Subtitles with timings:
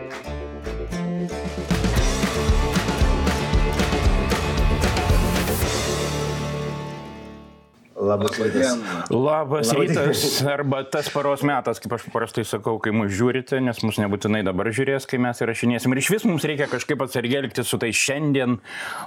[0.00, 0.29] Bye.
[8.10, 8.78] Labas rytas.
[9.10, 14.00] Labas rytas, arba tas paros metas, kaip aš paprastai sakau, kai mus žiūrite, nes mus
[14.02, 15.94] nebūtinai dabar žiūrės, kai mes įrašinėsim.
[15.94, 18.58] Ir iš vis mums reikia kažkaip atsargiai elgtis su tai šiandien,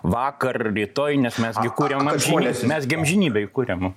[0.07, 2.55] vakar, rytoj, nes mesgi kūrėm amžinybę.
[2.71, 3.89] Mes gemžinybę įkūrėm.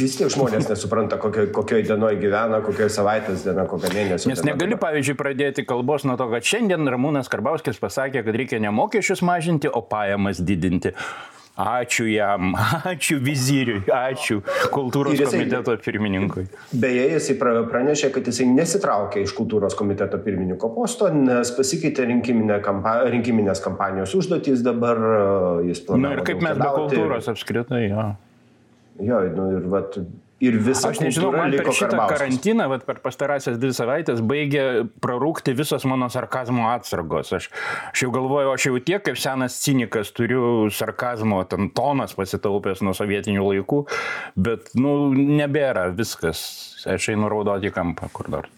[0.00, 4.32] Vis tiek žmonės nesupranta, kokioje kokio dienoje gyvena, kokioje savaitės diena, kokio mėnesio.
[4.32, 8.72] Nes negali, pavyzdžiui, pradėti kalbos nuo to, kad šiandien Ramūnas Karbauskis pasakė, kad reikia ne
[8.74, 10.96] mokesčius mažinti, o pajamas didinti.
[11.58, 12.52] Ačiū jam,
[12.86, 14.38] ačiū viziriui, ačiū
[14.70, 16.44] kultūros jisai, komiteto pirmininkui.
[16.70, 23.00] Beje, jisai pranešė, kad jisai nesitraukė iš kultūros komiteto pirmininko posto, nes pasikeitė rinkiminė kampa,
[23.10, 25.02] rinkiminės kampanijos užduotys dabar,
[25.66, 26.06] jis planuoja.
[26.06, 28.06] Na ir kaip mes be kultūros apskritai, jo.
[29.02, 29.98] Jo, nu, ir vat,
[30.40, 32.18] ir visą Aš nežinau, man per šitą karbauskas.
[32.18, 34.64] karantiną, vat, per pastarąsias dvi savaitės baigė
[35.02, 37.32] prarūkti visos mano sarkazmo atsargos.
[37.38, 37.48] Aš,
[37.92, 42.94] aš jau galvoju, aš jau tiek kaip senas cinikas turiu sarkazmo, ten tonas pasitaupęs nuo
[42.96, 43.82] sovietinių laikų,
[44.38, 46.44] bet, nu, nebėra viskas.
[46.88, 48.57] Aš einu raudoti kampą kur nors.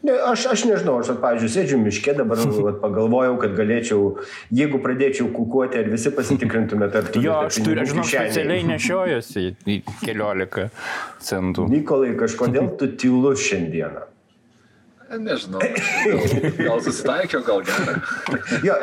[0.00, 4.04] Ne, aš, aš nežinau, aš, pavyzdžiui, sėdžiu miške, dabar vat, pagalvojau, kad galėčiau,
[4.60, 7.24] jeigu pradėčiau kukuoti, ar visi pasitikrintumėte, ar tu...
[7.24, 10.70] Jo, aš turiu, žinau, specialiai nešiojuosi į keliolika
[11.24, 11.68] centų.
[11.72, 14.09] Nikolai, kažkodėl tu tylus šiandieną?
[15.10, 15.58] Nežinau.
[15.58, 16.20] Gal,
[16.54, 17.96] gal susitaikiau, gal gerą.
[18.68, 18.76] jo,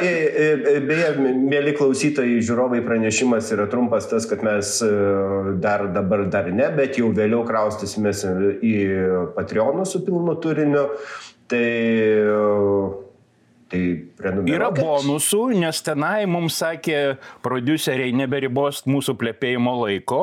[0.90, 1.08] beje,
[1.40, 4.92] mėly klausytojai, žiūrovai pranešimas yra trumpas tas, kad mes e,
[5.64, 8.26] dar dabar dar ne, bet jau vėliau kraustysimės
[8.60, 8.76] į
[9.38, 10.88] Patreonų su pilnu turiniu.
[11.48, 11.66] Tai
[13.68, 13.80] Tai
[14.48, 20.22] Yra bonusų, nes tenai mums sakė produceriai neberibos mūsų plepėjimo laiko.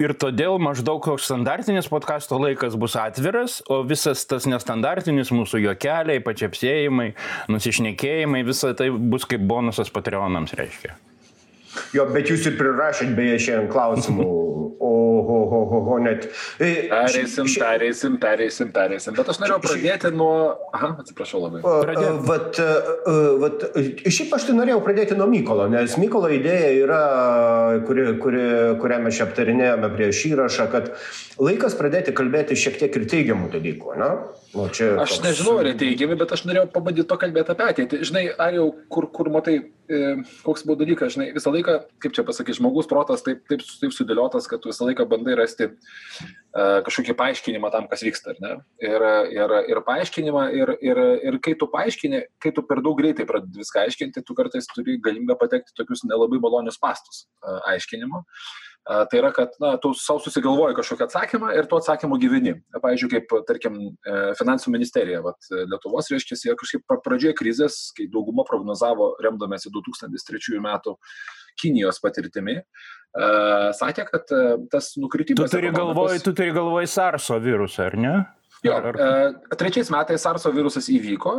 [0.00, 7.10] Ir todėl maždaug standartinis podkasto laikas bus atviras, o visas tas nestandartinis mūsų juokeliai, pačiapsėjimai,
[7.52, 10.94] nusišnekėjimai, visa tai bus kaip bonusas Patreonams reiškia.
[11.96, 14.30] Jo, bet jūs ir prirašėt beje šiandien klausimų.
[14.84, 16.26] Oho, oho, oho, net.
[16.58, 17.60] Pereisim, ši...
[17.62, 19.14] pereisim, pereisim, pereisim.
[19.16, 20.32] Bet aš norėjau pradėti nuo...
[20.76, 21.62] Aha, atsiprašau labai.
[21.64, 22.10] Pradėti.
[22.28, 22.60] Vat,
[23.40, 23.64] vat,
[24.04, 27.00] šiaip aš tai norėjau pradėti nuo Mykolo, nes Mykolo idėja yra,
[27.86, 28.44] kuri, kuri,
[28.82, 30.90] kurią mes čia aptarinėjome prieš įrašą, kad
[31.40, 33.94] laikas pradėti kalbėti šiek tiek ir teigiamų dalykų.
[34.00, 34.10] Na?
[34.54, 35.24] Nu, čia aš toks...
[35.24, 38.02] nežinau, ar teigiami, bet aš norėjau pabandyti to kalbėti apie ateitį.
[38.06, 39.83] Žinai, ar jau kur, kur matai, e,
[40.44, 44.48] koks buvo dalykas, žinai, visą laiką, kaip čia pasakyti, žmogus protas taip, taip, taip sudėliotas,
[44.48, 45.74] kad tu visą laiką bandai rasti e,
[46.86, 48.52] kažkokį paaiškinimą tam, kas vyksta, ar ne?
[48.84, 49.06] Ir,
[49.36, 53.60] ir, ir paaiškinimą, ir, ir, ir kai tu paaiškini, kai tu per daug greitai pradedi
[53.60, 58.24] viską aiškinti, tu kartais turi galimybę patekti tokius nelabai malonius pastus e, aiškinimo.
[58.84, 62.52] Tai yra, kad na, tu savo susigalvoji kažkokį atsakymą ir tuo atsakymu gyveni.
[62.76, 68.44] Pavyzdžiui, kaip, tarkim, e, finansų ministerija, vat, Lietuvos, reiškia, jie kažkaip pradžioje krizės, kai dauguma
[68.44, 70.98] prognozavo, remdamėsi 2003 metų
[71.54, 75.46] Kinijos patirtimi, uh, sakė, kad uh, tas nukritimas...
[75.52, 78.14] Tu turi galvoj, tu turi galvoj SARSO virusą, ar ne?
[78.66, 78.80] Jo,
[79.54, 81.34] trečiais metais SARSO virusas įvyko,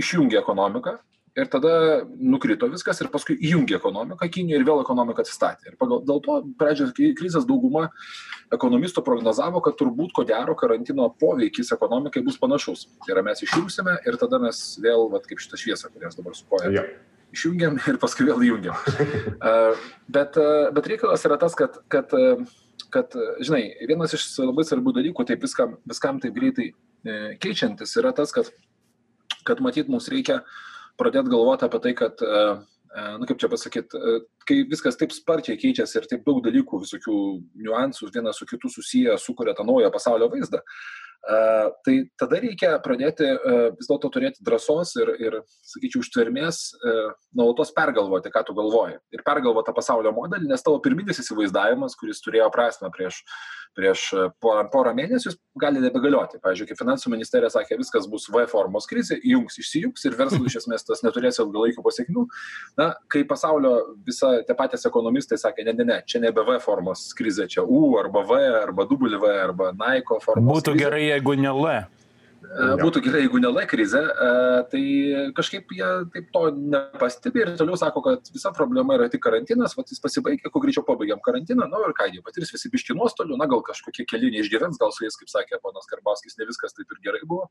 [0.00, 0.94] išjungė ekonomiką,
[1.36, 1.72] ir tada
[2.06, 5.72] nukrito viskas ir paskui įjungė ekonomiką Kinijoje ir vėl ekonomika atsistatė.
[5.72, 7.88] Ir pagal, dėl to pradžioje krizės dauguma
[8.54, 12.86] ekonomistų prognozavo, kad turbūt ko gero karantino poveikis ekonomikai bus panašus.
[13.04, 16.72] Tai yra mes išjungsime ir tada mes vėl, vat, kaip šitą šviesą, kurią dabar sukoja.
[16.74, 16.86] Ja.
[17.34, 18.78] Išjungiam ir paskui vėl įjungiam.
[19.48, 20.38] uh, bet,
[20.76, 22.14] bet reikalas yra tas, kad, kad,
[22.94, 28.14] kad, žinai, vienas iš labai svarbių dalykų, taip viskam, viskam taip greitai uh, keičiantis, yra
[28.16, 28.48] tas, kad,
[29.44, 30.64] kad matyt, mums reikia uh,
[30.98, 32.44] pradėt galvoti apie tai, kad, e,
[32.92, 36.82] e, nu, kaip čia pasakyti, e, kai viskas taip sparčiai keičiasi ir taip daug dalykų,
[36.84, 37.18] visokių
[37.66, 41.07] niuansų vienas su kitu susiję, sukuria tą naują pasaulio vaizdą, Uh,
[41.84, 43.26] tai tada reikia pradėti
[43.76, 48.98] vis dėlto turėti drąsos ir, ir sakyčiau, užtvermės uh, nuolatos pergalvoti, ką tu galvoji.
[49.12, 53.22] Ir pergalvoti tą pasaulio modelį, nes tavo pirminis įsivaizdavimas, kuris turėjo prasme prieš
[53.78, 54.08] prieš
[54.42, 56.40] porą, porą mėnesių gali nebegalioti.
[56.42, 60.58] Pavyzdžiui, kaip finansų ministerija sakė, viskas bus V formos krizė, įjungs, išsijungs ir verslas iš
[60.62, 62.24] esmės tas neturės ilgalaikių pasiekmių.
[62.78, 63.74] Na, kai pasaulio
[64.06, 67.94] visa tie patys ekonomistai sakė, ne, ne, ne, čia nebe V formos krizė, čia U
[68.00, 70.48] arba V arba W arba Nike formos.
[70.58, 70.84] Būtų krizė.
[70.84, 71.78] gerai, jeigu ne L.
[72.48, 74.00] Būtų gerai, jeigu nelai krizė,
[74.70, 74.80] tai
[75.36, 79.84] kažkaip jie taip to nepastebi ir toliau sako, kad visa problema yra tik karantinas, va
[79.88, 83.36] jis pasibaigė, kuo greičiau pabaigiam karantiną, na nu, ir ką jie patirs visi biški nuostolių,
[83.40, 86.94] na gal kažkokie keli neišgyvens, gal su jais, kaip sakė ponas Karbauskis, ne viskas taip
[86.94, 87.50] ir gerai buvo.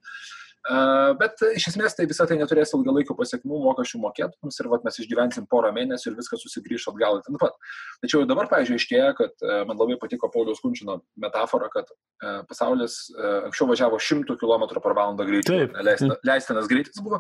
[1.22, 5.46] Bet iš esmės tai visą tai neturės ilgalaikių pasiekmių mokesčių mokėtojams ir vat, mes išgyvensim
[5.52, 7.60] porą mėnesių ir viskas susigrįš atgal ten pat.
[8.02, 11.94] Tačiau dabar, pavyzdžiui, aiškėja, kad man labai patiko Pauliaus Kunčino metafora, kad
[12.50, 12.98] pasaulis
[13.48, 15.68] anksčiau važiavo 100 km per valandą greičiu.
[15.86, 17.20] Leistina, leistinas greitis buvo.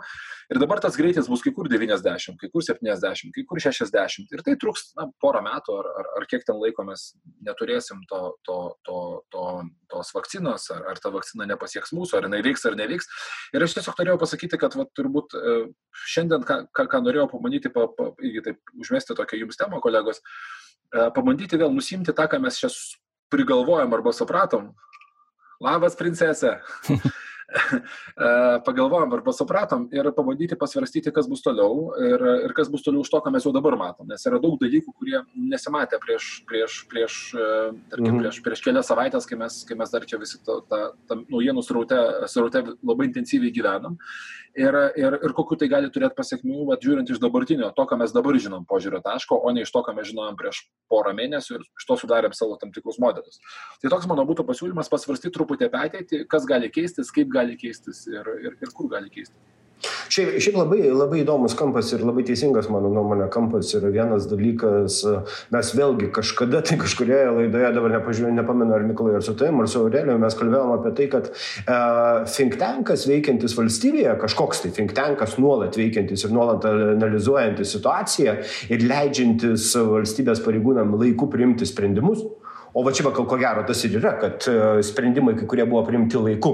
[0.54, 4.34] Ir dabar tas greitis bus kai kur 90, kai kur 70, kai kur 60.
[4.34, 7.10] Ir tai truks na, porą metų ar, ar, ar kiek ten laiko mes
[7.46, 8.58] neturėsim to, to,
[8.88, 9.00] to,
[9.34, 9.46] to,
[9.92, 13.10] tos vakcinos, ar, ar ta vakcina nepasieks mūsų, ar jinai veiks ar nevyks.
[13.56, 15.58] Ir aš tiesiog norėjau pasakyti, kad va, turbūt e,
[16.14, 21.10] šiandien, ką, ką, ką norėjau pamanyti, pa, pa, taip užmesti tokią jums temą, kolegos, e,
[21.16, 22.72] pabandyti vėl nusimti tą, ką mes čia
[23.33, 24.71] prigalvojom arba supratom.
[25.63, 26.59] Labas, princesė.
[28.68, 33.12] pagalvojom arba supratom ir pabandyti pasvarstyti, kas bus toliau ir, ir kas bus toliau už
[33.14, 34.08] to, ką mes jau dabar matom.
[34.12, 37.20] Nes yra daug dalykų, kurie nesimatė prieš, prieš, prieš,
[37.92, 38.24] tarkim, mhm.
[38.24, 41.64] prieš, prieš kelias savaitės, kai mes, kai mes dar čia visi tą, tą, tą naujienų
[41.64, 42.02] sraute,
[42.32, 43.96] sraute labai intensyviai gyvenam
[44.58, 48.14] ir, ir, ir kokiu tai gali turėti pasiekmių, va, žiūrint iš dabartinio, to, ką mes
[48.16, 51.66] dabar žinom požiūrio taško, o ne iš to, ką mes žinojom prieš porą mėnesių ir
[51.66, 53.40] iš to sudarėm savo tam tikrus modelius.
[53.82, 58.06] Tai toks mano būtų pasiūlymas pasvarstyti truputį apie ateitį, kas gali keistis, kaip gali keistis
[58.12, 59.38] ir, ir, ir kur gali keistis.
[60.10, 65.04] Šiaip, šiaip labai, labai įdomus kampas ir labai teisingas, mano nuomonė, kampas yra vienas dalykas.
[65.54, 69.69] Mes vėlgi kažkada, tai kažkurioje laidoje, dabar nepažiūrėjau, nepamenu, ar Nikolai, ar su tavim, ar
[69.69, 74.95] su Aureliu, mes kalbėjome apie tai, kad uh, think tankas veikiantis valstybėje, kažkoks tai think
[74.98, 78.39] tankas nuolat veikiantis ir nuolat analizuojantis situaciją
[78.74, 82.25] ir leidžiantis valstybės pareigūnam laiku priimti sprendimus.
[82.78, 84.45] O va čia, va, ko gero, tas ir yra, kad
[84.86, 86.51] sprendimai kai kurie buvo priimti laiku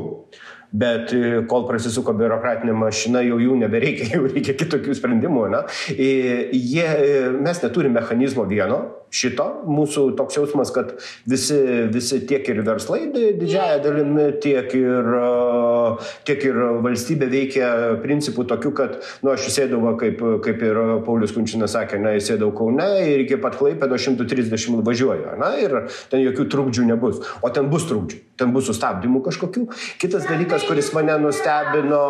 [0.74, 5.46] bet e, kol prasisuko biurokratinė mašina, jau jų nebereikia, jau reikia kitokių sprendimų.
[5.54, 5.64] Na?
[5.94, 8.82] Jie, e, mes neturime mechanizmo vieno
[9.14, 10.96] šito, mūsų toks jausmas, kad
[11.30, 11.58] visi,
[11.94, 17.70] visi tiek ir verslai didžiaja dalimi, tiek ir, e, tiek ir valstybė veikia
[18.04, 22.88] principų tokių, kad, nu, aš įsėdau, kaip, kaip ir Paulius Kunčinas sakė, na, įsėdau Kaune
[23.06, 25.78] ir iki pat Klaipėdo 130 važiuoju, na, ir
[26.12, 29.68] ten jokių trukdžių nebus, o ten bus trukdžių, ten bus sustabdymų kažkokių.
[30.02, 32.02] Kitas dalykas, kuris mane nustebino,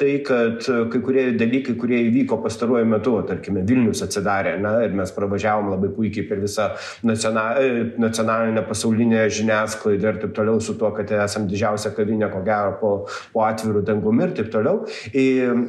[0.00, 5.14] tai, kad kai kurie dalykai, kurie įvyko pastaruoju metu, tarkime, Vilnius atsidarė, na, ir mes
[5.14, 6.70] pravažiavom labai puikiai per visą
[7.04, 12.92] nacionalinę pasaulinę žiniasklaidą ir taip toliau su tuo, kad esam didžiausia kavinė, ko gero, po,
[13.34, 14.86] po atvirų dangumi ir taip toliau.
[15.12, 15.66] Ir,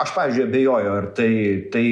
[0.00, 1.32] Aš, pavyzdžiui, abejoju, ar tai,
[1.72, 1.84] tai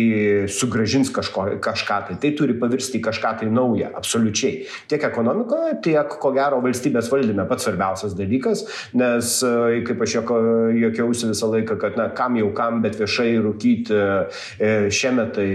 [0.48, 4.62] sugražins kažko, kažką, tai tai turi pavirsti į kažką tai naują, absoliučiai.
[4.88, 8.64] Tiek ekonomikoje, tiek, ko gero, valstybės valdyme pats svarbiausias dalykas,
[8.96, 14.00] nes, e, kaip aš jokiausi visą laiką, kad, na, kam jau kam, bet viešai rūkyti
[14.00, 15.48] e, šiame, tai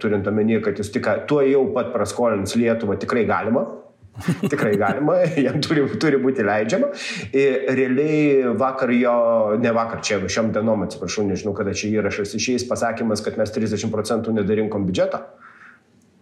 [0.00, 3.66] turint omenyje, kad jis tik tuo jau pat praskolins Lietuvą tikrai galima,
[4.20, 6.90] Tikrai galima, jam turi, turi būti leidžiama.
[7.36, 9.14] Ir realiai vakar jo,
[9.60, 13.92] ne vakar, čia šiom dienom, atsiprašau, nežinau, kada čia įrašas išėjęs pasakymas, kad mes 30
[13.94, 15.24] procentų nedarinkom biudžetą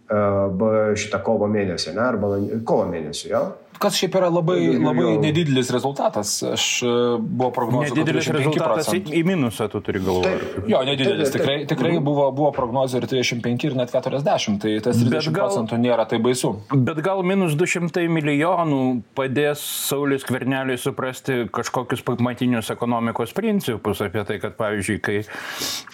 [0.09, 2.31] šitą kovo mėnesį, ne, arba
[2.65, 3.43] kovo mėnesį, jo.
[3.79, 6.33] Kas šiaip yra labai, labai nedidelis rezultatas.
[6.43, 6.89] Aš e,
[7.19, 7.95] buvo prognozijų.
[7.95, 10.35] Nedidelis rezultatas į, į minusą tu turi galvoje.
[10.67, 11.31] Jo, nedidelis.
[11.31, 14.59] Tikrai, tikrai buvo, buvo prognozijų ir 35 ir net 40.
[14.59, 16.51] Tai tas 30 gal, procentų nėra tai baisu.
[16.73, 18.81] Bet gal minus 200 milijonų
[19.15, 25.21] padės Saulis Kverneliui suprasti kažkokius pamatinius ekonomikos principus apie tai, kad pavyzdžiui, kai,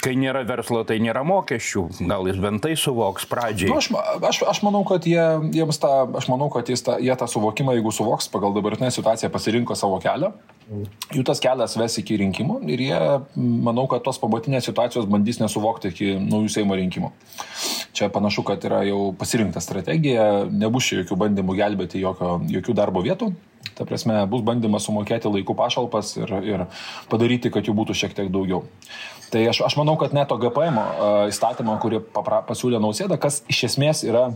[0.02, 1.86] kai nėra verslo, tai nėra mokesčių.
[2.02, 3.70] Gal jis bent tai suvoks pradžiai.
[3.70, 3.92] Nu, aš,
[4.26, 5.22] aš, aš manau, kad jie,
[5.54, 9.30] jiems tą, aš manau, kad jis tą, jie tą suvokimą jeigu suvoks pagal dabartinę situaciją,
[9.34, 10.32] pasirinko savo kelią,
[11.14, 13.00] jų tas kelias ves iki rinkimų ir jie,
[13.38, 17.12] manau, kad tos pabatinės situacijos bandys nesuvokti iki naujų Seimo rinkimų.
[17.96, 23.32] Čia panašu, kad yra jau pasirinkta strategija, nebus jokių bandymų gelbėti jokio, jokių darbo vietų.
[23.76, 26.66] Ta prasme, bus bandymas sumokėti laikų pašalpas ir, ir
[27.12, 28.64] padaryti, kad jų būtų šiek tiek daugiau.
[29.34, 30.78] Tai aš, aš manau, kad neto GPM
[31.32, 34.30] įstatymą, kurį papra, pasiūlė Nausėda, kas iš esmės yra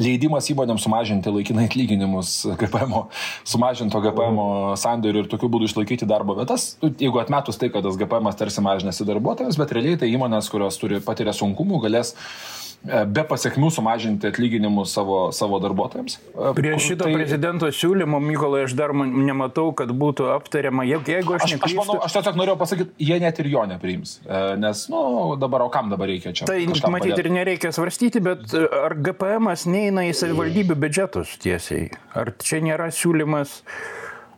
[0.00, 2.96] leidimas įmonėms sumažinti laikinai atlyginimus GPM,
[3.48, 4.40] sumažinto GPM
[4.80, 8.64] sandorių ir tokiu būdu išlaikyti darbo vietas, nu, jeigu atmetus tai, kad tas GPM tarsi
[8.64, 14.26] mažinasi darbuotojams, bet realiai tai įmonės, kurios turi patiria sunkumų, galės E, be pasiekmių sumažinti
[14.26, 16.18] atlyginimus savo, savo darbuotojams.
[16.18, 17.14] E, Prie šito tai...
[17.14, 21.70] prezidento siūlymo, Mykolai, aš dar nematau, kad būtų aptariama, jeigu aš, aš neklystu.
[21.70, 24.18] Aš, manau, aš tiesiog norėjau pasakyti, jie net ir jo nepriims.
[24.26, 26.48] E, nes, na, nu, dabar, o kam dabar reikia čia?
[26.50, 26.58] Tai
[26.92, 31.90] matyti ir nereikia svarstyti, bet ar GPM neina į savivaldybių biudžetus tiesiai?
[32.18, 33.60] Ar čia nėra siūlymas?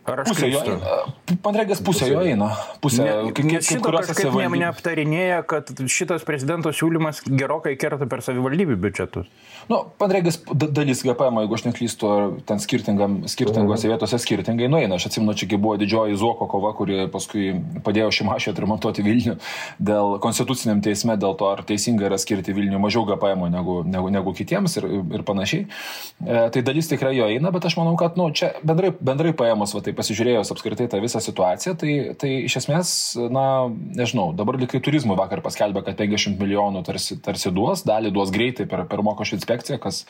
[0.05, 0.97] Ar aš pusė jo eina?
[1.45, 2.51] Man regis pusė jo eina.
[2.83, 4.59] Pusė, ne, kaip, šito kažkaip savivaldyb...
[4.61, 9.31] neaptarinėja, kad šitas prezidento siūlymas gerokai kerta per savivaldybių biudžetus.
[9.67, 12.09] Nu, man regis dalis GPM, jeigu aš neklystu,
[12.45, 13.25] ten skirtingose
[13.57, 13.89] mhm.
[13.89, 14.99] vietose skirtingai nueina.
[14.99, 17.53] Aš atsimenu, čia buvo didžioji Zuoko kova, kuri paskui
[17.85, 19.37] padėjo Šimašį atremontuoti Vilnių
[19.81, 24.35] dėl konstituciniam teisme, dėl to, ar teisinga yra skirti Vilnių mažiau GPM negu, negu, negu
[24.37, 25.65] kitiems ir, ir panašiai.
[25.65, 29.73] E, tai dalis tikrai jo eina, bet aš manau, kad nu, čia bendrai, bendrai paėmus,
[29.75, 32.93] va taip pasižiūrėjus apskritai tą visą situaciją, tai, tai iš esmės,
[33.33, 33.65] na,
[33.97, 38.69] nežinau, dabar likai turizmui vakar paskelbė, kad 50 milijonų tarsi, tarsi duos, dalį duos greitai
[38.69, 40.03] per, per mokesčių inspekciją, kas,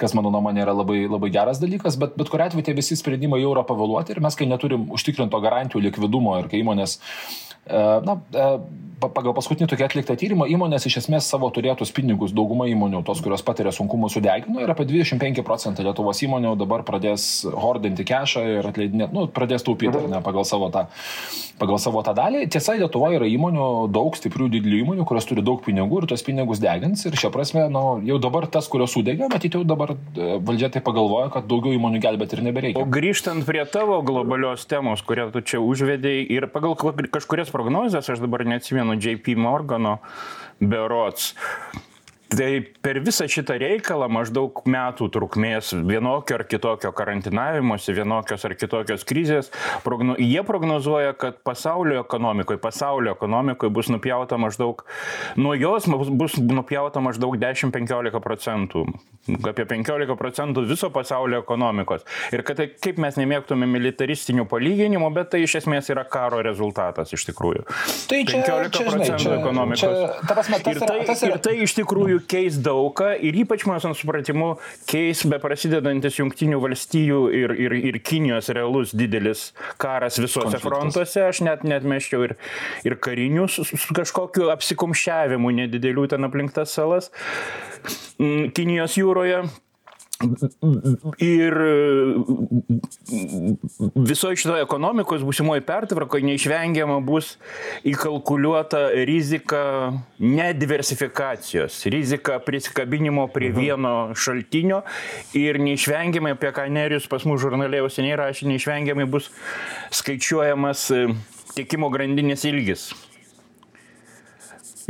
[0.00, 3.42] kas mano nuomonė yra labai, labai geras dalykas, bet, bet kuriu atveju tie visi sprendimai
[3.42, 6.98] jau yra pavėluoti ir mes, kai neturim užtikrinto garantijų likvidumo ir kai įmonės
[7.68, 8.46] na, e,
[9.08, 13.44] pagal paskutinį tokį atliktą tyrimą įmonės iš esmės savo turėtus pinigus, dauguma įmonių, tos, kurios
[13.46, 19.16] patiria sunkumų sudegino ir apie 25 procentai Lietuvos įmonių dabar pradės hordinti kešą ir atleidinėti,
[19.16, 20.86] nu, pradės taupyti ne, pagal, savo tą,
[21.60, 22.44] pagal savo tą dalį.
[22.52, 26.60] Tiesa, Lietuvoje yra įmonių, daug stiprių didelių įmonių, kurios turi daug pinigų ir tos pinigus
[26.62, 30.72] degins ir šia prasme, nu, jau dabar tas, kurios sudegė, matyt, jau dabar e, valdžia
[30.74, 32.80] tai pagalvoja, kad daugiau įmonių gelbėti ir nebereikia.
[32.80, 38.22] O grįžtant prie tavo globalios temos, kurią tu čia užvedėjai ir pagal kažkurias prognozes, aš
[38.22, 39.98] dabar neatsimenu, JP Morgano
[40.60, 41.34] berots.
[42.30, 49.02] Tai per visą šitą reikalą maždaug metų trukmės vienokio ar kitokio karantinavimosi, vienokios ar kitokios
[49.08, 49.48] krizės,
[49.82, 54.84] progno, jie prognozuoja, kad pasaulio ekonomikoje, pasaulio ekonomikoje bus nupjauta maždaug,
[55.42, 58.84] nuo jos bus nupjauta maždaug 10-15 procentų,
[59.50, 62.06] apie 15 procentų viso pasaulio ekonomikos.
[62.30, 67.10] Ir kad tai, kaip mes nemėgtume militaristinių palyginimų, bet tai iš esmės yra karo rezultatas
[67.16, 67.66] iš tikrųjų.
[68.06, 69.82] Tai čia, 15 čia, procentų žinai, čia, ekonomikos.
[69.82, 71.34] Čia, ta prasme, ir, tai, yra, yra...
[71.34, 74.50] ir tai iš tikrųjų keis daugą ir ypač mano supratimu
[74.90, 79.50] keis beprasidedantis jungtinių valstijų ir, ir, ir Kinijos realus didelis
[79.80, 82.36] karas visuose frontuose, aš net net meščiau ir,
[82.86, 87.10] ir karinių su, kažkokiu apsikumščiavimu nedidelių ten aplinktas salas.
[88.18, 89.44] Mm, Kinijos jūroje.
[90.20, 91.54] Ir
[93.94, 97.30] visoje šitoje ekonomikos būsimoji pertvarkoje neišvengiama bus
[97.88, 99.62] įkalkuliuota rizika
[100.20, 103.60] nediversifikacijos, rizika prisikabinimo prie mhm.
[103.60, 104.82] vieno šaltinio
[105.32, 109.32] ir neišvengiamai, apie ką Nerius pas mūsų žurnalė jau seniai rašė, neišvengiamai bus
[110.02, 110.90] skaičiuojamas
[111.56, 112.90] tiekimo grandinės ilgis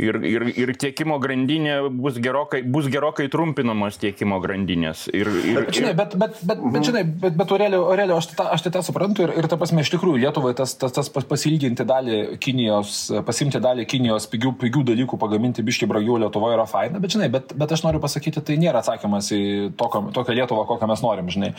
[0.01, 5.05] ir, ir, ir tiekimo grandinė bus gerokai, bus gerokai trumpinamos tiekimo grandinės.
[5.13, 8.47] Ir, ir, bet, žinai, bet, bet, bet, bet, žinai, bet, bet Aurelio, Aurelio aš, tą,
[8.55, 11.85] aš tai tą suprantu ir, ir ta prasme, iš tikrųjų, Lietuvai tas, tas, tas pasilginti
[11.87, 17.15] dalį Kinijos, pasimti dalį Kinijos pigių, pigių dalykų, pagaminti biški brangiau Lietuvoje yra faina, bet,
[17.15, 19.41] žinai, bet, bet aš noriu pasakyti, tai nėra atsakymas į
[19.79, 21.53] tokio, tokią Lietuvą, kokią mes norim, žinai.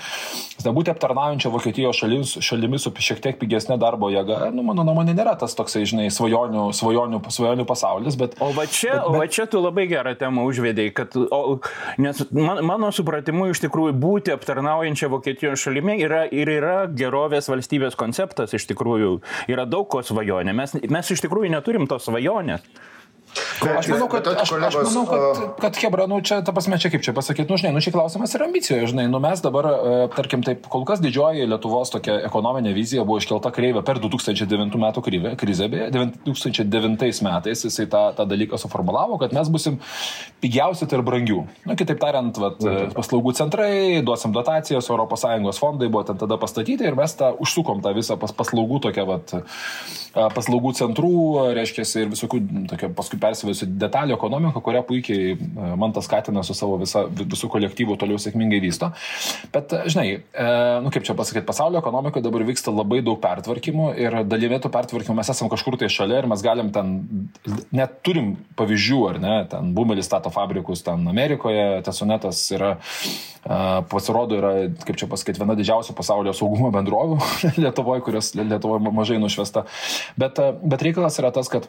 [0.73, 5.35] Būti aptarnaujančia Vokietijos šalimis, šalimis su šiek tiek pigesnė darbo jėga, nu, mano nuomonė, nėra
[5.41, 8.43] tas toksai, žinai, svajonių, svajonių, svajonių pasaulis, bet, bet...
[8.43, 9.19] O va čia, bet, bet...
[9.21, 11.59] va čia tu labai gerą temą užvedėjai, kad, o,
[12.03, 17.99] nes man, mano supratimu iš tikrųjų būti aptarnaujančia Vokietijos šalimi yra ir yra gerovės valstybės
[17.99, 19.19] konceptas iš tikrųjų.
[19.53, 20.57] Yra daug ko svajonė.
[20.57, 22.65] Mes, mes iš tikrųjų neturim tos svajonės.
[23.63, 27.05] Aš manau, kad, aš, aš manau, kad, kad Hebra, nu čia, ta prasme, čia kaip
[27.05, 29.69] čia pasakyti, nu žinai, nu čia klausimas yra ambicijoje, žinai, nu mes dabar,
[30.17, 35.05] tarkim, taip, kol kas didžioji Lietuvos tokia ekonominė vizija buvo iškelta kreivė per 2009 metų
[35.41, 35.89] krizę, beje,
[36.27, 39.79] 2009 metais jisai tą, tą dalyką suformulavo, kad mes busim
[40.43, 41.47] pigiausi tarp brangių.
[41.69, 42.61] Nu, kitaip tariant, vat,
[42.97, 43.73] paslaugų centrai,
[44.05, 48.35] duosim dotacijas, ES fondai buvo ten tada pastatyti ir mes tą užsukom tą visą pas,
[48.35, 49.35] paslaugų tokią, vat,
[50.13, 51.15] paslaugų centrų,
[51.57, 52.41] reiškia, ir visokių,
[52.73, 57.51] tokia, paskui persivėjusi detalių ekonomiką, kurią puikiai e, man tas skatina su savo visa, visų
[57.53, 58.91] kolektyvų toliau sėkmingai vysto.
[59.55, 60.47] Bet, e, žinai, e,
[60.85, 65.33] nu kaip čia pasakyti, pasaulio ekonomikoje dabar vyksta labai daug pertvarkymų ir dalyvėtų pertvarkymų mes
[65.35, 66.95] esame kažkur tai šalia ir mes galim ten,
[67.75, 72.75] net turim pavyzdžių, ar ne, ten Bumelis stato fabrikus ten Amerikoje, Tesonetas yra,
[73.91, 74.53] pasirodo, yra,
[74.87, 77.19] kaip čia pasakyti, viena didžiausių pasaulio saugumo bendrovių
[77.63, 79.65] Lietuvoje, kurios Lietuvoje mažai nušvesta.
[80.21, 81.67] Bet, bet reikalas yra tas, kad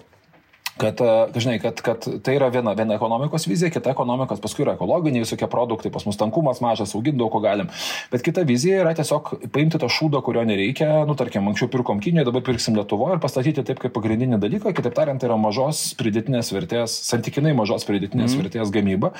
[0.77, 4.75] kad, e, žinai, kad, kad tai yra viena, viena ekonomikos vizija, kita ekonomikos paskui yra
[4.77, 7.69] ekologiniai visokie produktai, pas mus tankumas mažas, auginti daug ko galim.
[8.11, 12.27] Bet kita vizija yra tiesiog paimti tą šūdą, kurio nereikia, nu tarkim, anksčiau pirkom Kinijoje,
[12.29, 16.51] dabar pirksim Lietuvoje ir pastatyti taip kaip pagrindinį dalyką, kitaip tariant, tai yra mažos pridėtinės
[16.55, 18.41] vertės, santykinai mažos pridėtinės mm.
[18.43, 19.13] vertės gamyba.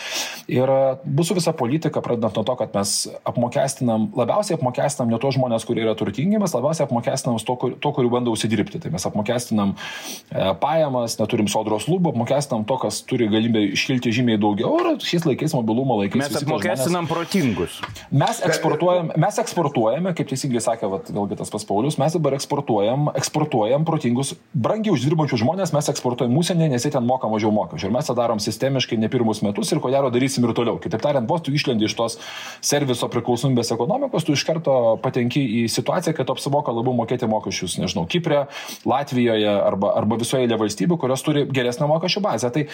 [0.52, 2.96] Ir e, bus visa politika, pradedant nuo to, kad mes
[3.30, 7.94] apmokestinam, labiausiai apmokestinam ne tos žmonės, kurie yra turtingi, mes labiausiai apmokestinam to, kur, to
[7.96, 8.82] kurių bando užsidirbti.
[8.84, 14.12] Tai mes apmokestinam e, pajamas, neturim turim sodros lubą, apmokestinam to, kas turi galimybę iškilti
[14.14, 16.22] žymiai daugiau ir šiais laikais mobilumo laikais.
[16.22, 17.12] Mes apmokestinam žmonės...
[17.12, 17.80] protingus.
[18.12, 23.12] Mes eksportuojame, mes eksportuojame, kaip teisingai sakė, vat, vėlgi tas pas Paulius, mes dabar eksportuojam,
[23.20, 27.90] eksportuojam protingus, brangiai uždirbančius žmonės, mes eksportuojam mūsienį, nes jie ten moka mažiau mokesčių.
[27.90, 30.80] Ir mes tą darom sistemiškai ne pirmus metus ir ko gero darysim ir toliau.
[30.82, 32.20] Kitaip tariant, vos tu išlendi iš tos
[32.64, 38.06] serviso priklausomybės ekonomikos, tu iš karto patenki į situaciją, kad apsimoka labiau mokėti mokesčius, nežinau,
[38.10, 38.46] Kiprė,
[38.88, 42.52] Latvijoje arba, arba visoje valstybių, kurios turi turi geresnę mokesčių bazę.
[42.54, 42.66] Tai,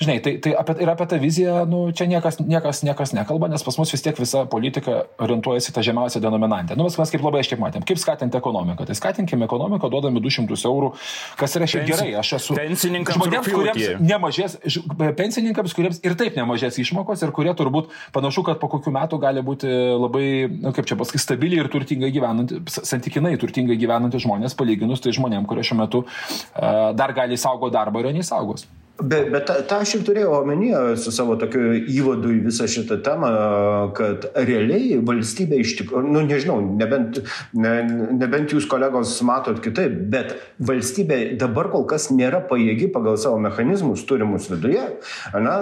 [0.00, 3.64] žinai, tai, tai apie, ir apie tą viziją, nu, čia niekas, niekas, niekas nekalba, nes
[3.66, 6.76] pas mus vis tiek visa politika orientuojasi tą žemiausią denominantę.
[6.78, 8.86] Nu, mes, mes kaip labai aiškiai matėm, kaip skatinti ekonomiką.
[8.86, 10.92] Tai skatinkime ekonomiką, duodami 200 eurų,
[11.40, 12.08] kas yra šiaip gerai.
[12.20, 14.56] Aš esu pensininkams, žmonėms, kuriems nemažės,
[15.18, 19.42] pensininkams, kuriems ir taip nemažės išmokos ir kurie turbūt panašu, kad po kokių metų gali
[19.44, 25.02] būti labai, nu, kaip čia pasakyti, stabiliai ir turtingai gyvenantys, santykinai turtingai gyvenantys žmonės, palyginus
[25.04, 28.66] tai žmonėm, kurie šiuo metu uh, dar gali saugo darbą ir jo neįsaugos.
[29.02, 33.28] Bet, bet tą, aš ir turėjau omenyje su savo tokiu įvadu į visą šitą temą,
[33.96, 37.20] kad realiai valstybė iš tikrųjų, nu nežinau, nebent,
[37.52, 37.74] ne,
[38.16, 40.32] nebent jūs kolegos matot kitaip, bet
[40.64, 44.86] valstybė dabar kol kas nėra pajėgi pagal savo mechanizmus turimus viduje,
[45.34, 45.58] na,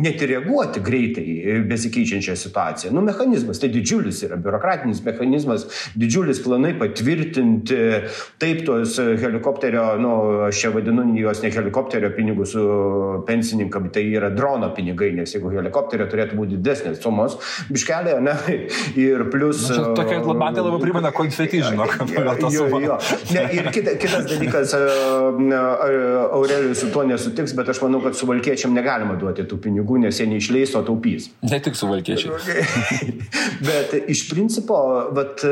[0.00, 2.94] net ir reaguoti greitai besikeičiančią situaciją.
[2.96, 5.68] Nu, mechanizmas tai didžiulis yra, biurokratinis mechanizmas,
[6.00, 7.82] didžiulis planai patvirtinti,
[8.40, 10.16] taip tos helikopterio, nu,
[10.48, 12.56] aš čia vadinu juos ne helikopterio pinigus
[13.26, 17.36] pensininkam tai yra drono pinigai, nes jeigu helikopterio turėtų būti didesnės sumos,
[17.70, 18.34] biškelė, ne,
[19.06, 19.66] ir plus...
[19.68, 22.98] Na, čia tokia, man tai labai primena konfeti, žinok, pagal tą sumą.
[23.34, 24.74] Ne, ir kita, kitas dalykas,
[26.30, 30.20] Aurelijus su tuo nesutiks, bet aš manau, kad su valkiečiam negalima duoti tų pinigų, nes
[30.20, 31.30] jie neišleis, o taupys.
[31.46, 32.32] Ne tik su valkiečiai.
[33.68, 34.80] bet iš principo,
[35.16, 35.44] vat,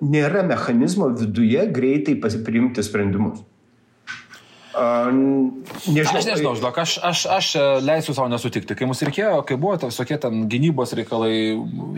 [0.00, 3.44] nėra mechanizmo viduje greitai priimti sprendimus.
[4.70, 8.76] Nežinau, aš nežinau, žinok, aš, aš, aš e, leisiu savo nesutikti.
[8.78, 11.34] Kai mums reikėjo, kai buvo tai visokie ten gynybos reikalai,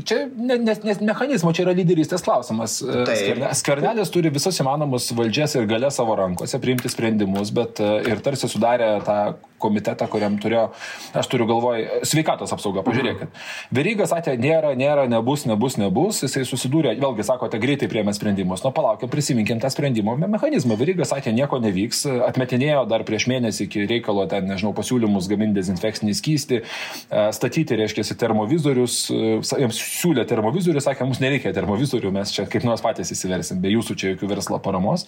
[0.09, 2.79] čia ne, ne, ne mechanizmo, čia yra lyderystės klausimas.
[2.81, 3.19] Tai.
[3.59, 8.49] Skvernelis turi visus įmanomus valdžias ir galę savo rankose priimti sprendimus, bet e, ir tarsi
[8.49, 9.19] sudarė tą
[9.63, 10.65] komitetą, kuriam turėjo,
[11.19, 13.43] aš turiu galvoj, sveikatos apsauga, pažiūrėkit.
[13.75, 18.65] Verygas sakė, nėra, nėra, nebus, nebus, nebus, jisai susidūrė, vėlgi sakote, greitai priemė sprendimus.
[18.67, 20.79] Nu, palaukim, prisiminkim tą sprendimo mechanizmą.
[20.81, 22.05] Verygas sakė, nieko nevyks,
[22.63, 28.05] atmetinėjo dar prieš mėnesį iki reikalo ten, nežinau, pasiūlymus gaminti dezinfekcinį skystį, e, statyti, reiškia,
[28.19, 33.61] termovizorius, e, jiems siūlė termovizorių, sakė, mums nereikia termovizorių, mes čia kaip nors patys įsiversim,
[33.61, 35.07] be jūsų čia jokių verslo paramos.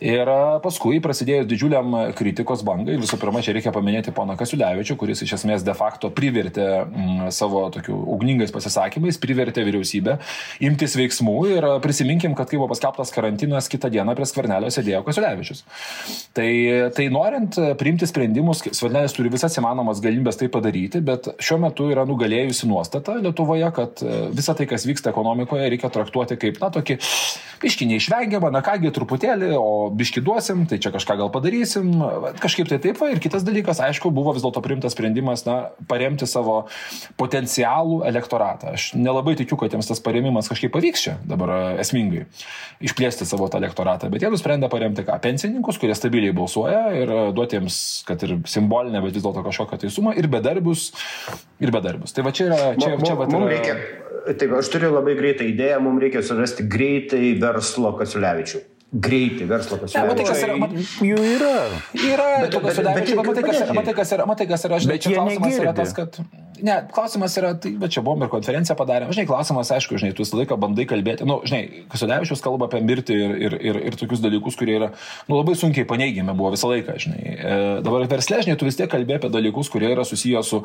[0.00, 5.22] Ir e, paskui prasidėjus didžiuliam kritikos bangai, visų pirma, čia reikia paminėti poną Kasiulevičių, kuris
[5.22, 10.18] iš esmės de facto privertė m, savo tokių ugningais pasisakymais, privertė vyriausybę
[10.64, 15.64] imtis veiksmų ir prisiminkim, kad kai buvo paskelbtas karantinas, kitą dieną prie skvernelio sėdėjo Kasiulevičius.
[16.36, 16.48] Tai,
[16.94, 22.06] tai norint priimti sprendimus, Svarnelis turi visas įmanomas galimybės tai padaryti, bet šiuo metu yra
[22.08, 24.02] nugalėjusi nuostata Lietuvoje, kad
[24.36, 26.98] visą tai, kas vyksta ekonomikoje, reikia traktuoti kaip, na, tokį
[27.62, 31.92] biški neišvengiamą, na kągi truputėlį, o biški duosim, tai čia kažką gal padarysim,
[32.42, 36.28] kažkaip tai taip, va, ir kitas dalykas, aišku, buvo vis dėlto priimtas sprendimas, na, paremti
[36.28, 36.64] savo
[37.20, 38.74] potencialų elektoratą.
[38.76, 42.26] Aš nelabai tikiu, kad jiems tas paremimas kažkaip pavyks čia dabar esmingai
[42.84, 47.58] išplėsti savo tą elektoratą, bet jie nusprendė paremti ką pensininkus, kurie stabiliai balsuoja ir duoti
[47.58, 50.88] jiems, kad ir simbolinę, bet vis dėlto kažkokią tai sumą ir bedarbius,
[51.62, 52.14] ir bedarbius.
[52.16, 53.50] Tai va čia yra, čia, čia va, yra...
[53.50, 53.76] reikia,
[54.32, 58.64] taip, aš turiu labai greitą idėją, mums reikia surasti greitai verslo Kasiulevičių
[58.96, 60.12] greitai verslo pasiūlymą.
[60.12, 61.54] Matai, kas yra, mat, jų yra.
[61.98, 65.14] Yra, bet, bet, bet, bet, matai, kas, matai, kas yra, matai, kas yra, žinai, čia
[65.16, 66.20] klausimas yra tas, kad,
[66.64, 70.24] ne, klausimas yra, tai, bet čia buvom ir konferenciją padarėm, žinai, klausimas, aišku, žinai, tu
[70.24, 74.22] visą laiką bandai kalbėti, nu, žinai, Kasulevičius kalba apie mirtį ir, ir, ir, ir tokius
[74.24, 74.90] dalykus, kurie yra,
[75.28, 77.20] nu, labai sunkiai paneigiami buvo visą laiką, žinai.
[77.36, 80.62] E, dabar verslė, žinai, tu vis tiek kalbė apie dalykus, kurie yra susijęs su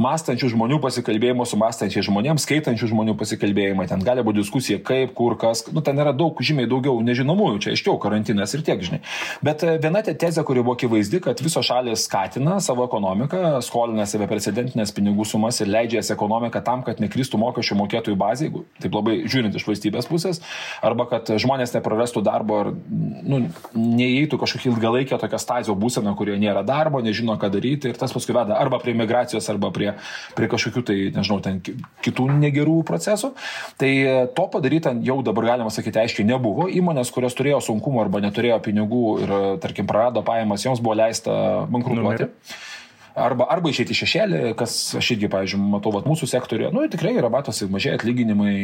[0.00, 5.38] mąstančių žmonių pasikalbėjimu, su mąstančiai žmonėms, skaitančių žmonių pasikalbėjimai, ten gali būti diskusija, kaip, kur,
[5.40, 9.00] kas, nu, ten yra daug, žymiai daugiau nežinomųjų, čia aiškiau karantinas ir tiek, žinai.
[9.44, 14.92] Bet e, viena tezė, kuri buvo akivaizdi, kad visos šalis skatina savo ekonomiką, skolinasi beprecedentinės
[14.96, 19.16] pinigų sumas ir leidžia jas ekonomiką tam, kad nekristų mokesčių mokėtojų bazė, jeigu taip labai
[19.30, 20.40] žiūrint iš valstybės pusės,
[20.84, 23.40] arba kad žmonės neprarastų darbo ar nu,
[23.74, 28.36] neįeitų kažkokia ilgalaikė tokia stazio būsena, kurioje nėra darbo, nežino, ką daryti ir tas paskui
[28.36, 29.92] veda arba prie migracijos, arba prie,
[30.36, 31.60] prie kažkokių tai, nežinau, ten
[32.04, 33.32] kitų negerų procesų.
[33.80, 36.68] Tai e, to padaryta jau dabar galima sakyti aiškiai nebuvo.
[36.72, 39.34] Įmonės, kurios turėjo sunkumų arba neturėjo pinigų ir,
[39.64, 41.34] tarkim, prarado pajamas, joms buvo leista
[41.70, 42.04] bankrutuoti.
[42.04, 42.72] Numerį
[43.14, 47.30] arba, arba išėti šešėlį, kas aš irgi, pavyzdžiui, matau, vat, mūsų sektoriuje, nu, tikrai yra
[47.32, 48.54] matosi mažai atlyginimai,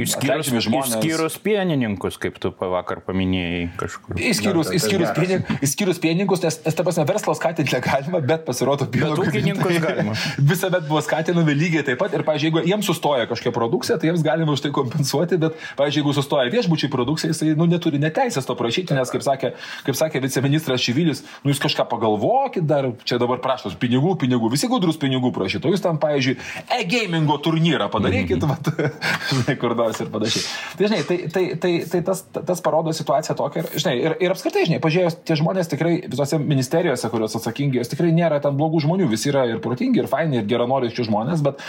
[0.00, 0.96] išskyrus žmonės.
[0.98, 4.16] Išskyrus pienininkus, kaip tu vakar paminėjai kažkur.
[4.30, 9.20] Išskyrus, išskyrus, piening, išskyrus pienininkus, nes, nes ta prasme, verslo skatinti negalima, bet pasirodo, bet
[9.20, 10.16] ūkininkus galima.
[10.52, 14.10] Visą bet buvo skatinami lygiai taip pat ir, pavyzdžiui, jeigu jiems sustoja kažkokia produkcija, tai
[14.10, 18.48] jiems galima už tai kompensuoti, bet, pavyzdžiui, jeigu sustoja viešbučiai produkcija, jisai, nu, neturi neteisės
[18.48, 19.52] to prašyti, nes, kaip sakė,
[19.86, 23.42] kaip sakė viceministras Šyvilis, nu, jūs kažką pagalvokit dar, čia dabar
[23.74, 25.72] prašau pinigų, pinigų, visi gudrus pinigų prašytų.
[25.74, 26.36] Jūs tam, pavyzdžiui,
[26.78, 28.90] e-gamingo turnyrą padarykit, mm -hmm.
[29.30, 30.44] žinai, kur nors ir panašiai.
[30.76, 34.30] Tai, žinai, tai, tai, tai, tai tas, tas parodo situaciją tokią ir, žinai, ir, ir
[34.30, 38.80] apskritai, žinai, pažiūrėjus, tie žmonės tikrai visose ministerijose, kurios atsakingi, jos tikrai nėra ten blogų
[38.80, 41.62] žmonių, visi yra ir protingi, ir faini, ir geranoriški žmonės, bet,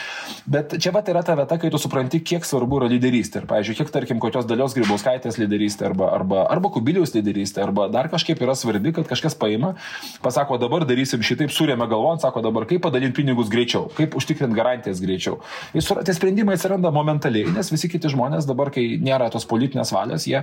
[0.46, 3.42] bet čia va yra ta vieta, kai tu supranti, kiek svarbu yra lyderystė.
[3.42, 8.10] Ir, pavyzdžiui, kiek, tarkim, kokios dalios grybauskaitės lyderystė arba, arba, arba kubiliaus lyderystė, arba dar
[8.10, 9.76] kažkaip yra svarbi, kad kažkas paima,
[10.22, 15.02] pasako, dabar darysim šitaip, surėmė galvon, sako dabar, kaip padalinti pinigus greičiau, kaip užtikrinti garantijas
[15.04, 15.40] greičiau.
[15.76, 20.28] Ir tie sprendimai atsiranda momentaliai, nes visi kiti žmonės dabar, kai nėra tos politinės valios,
[20.30, 20.42] jie,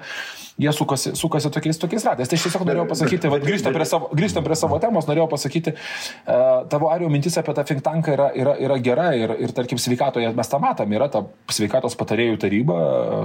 [0.60, 2.30] jie sukasi, sukasi tokiais, tokiais ratais.
[2.30, 5.74] Tai aš tiesiog norėjau pasakyti, va, grįžtam, prie savo, grįžtam prie savo temos, norėjau pasakyti,
[5.76, 9.80] uh, tavo ario mintis apie tą think tanką yra, yra, yra gera ir, ir, tarkim,
[9.82, 12.78] sveikatoje mes tą matom, yra ta sveikatos patarėjų taryba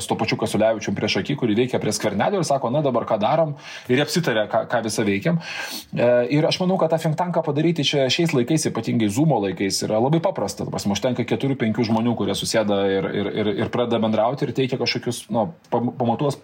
[0.04, 3.20] su to pačiu Kasulevičium prieš akį, kuri veikia prie skvernelio ir sako, na dabar ką
[3.22, 3.56] darom
[3.92, 5.40] ir apsitarė, ką, ką visą veikiam.
[5.40, 9.80] Uh, ir aš manau, kad tą think tanką padaryti čia šiais laikais, ypatingai Zoomo laikais,
[9.88, 10.68] yra labai paprasta.
[10.68, 14.80] Pas mus užtenka 4-5 žmonių, kurie susėda ir, ir, ir, ir pradeda bendrauti ir teikia
[14.82, 16.40] kažkokius, na, pamatuos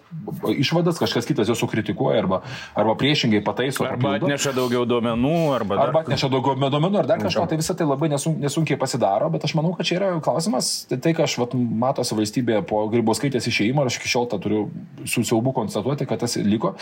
[0.54, 2.40] išvadas, kažkas kitas juos sukritikuoja arba,
[2.78, 3.86] arba priešingai pataiso.
[3.88, 7.88] Arba atneša daugiau duomenų, arba, arba atneša daugiau duomenų, ar dar kažko, tai visą tai
[7.88, 11.36] labai nesun, nesunkiai pasidaro, bet aš manau, kad čia yra klausimas, tai, tai ką aš
[11.42, 14.64] vat, matosi valstybėje po Grybauskaitės išėjimo, aš iki šiol tą turiu
[15.08, 16.74] su siaubu konstatuoti, kad tas liko,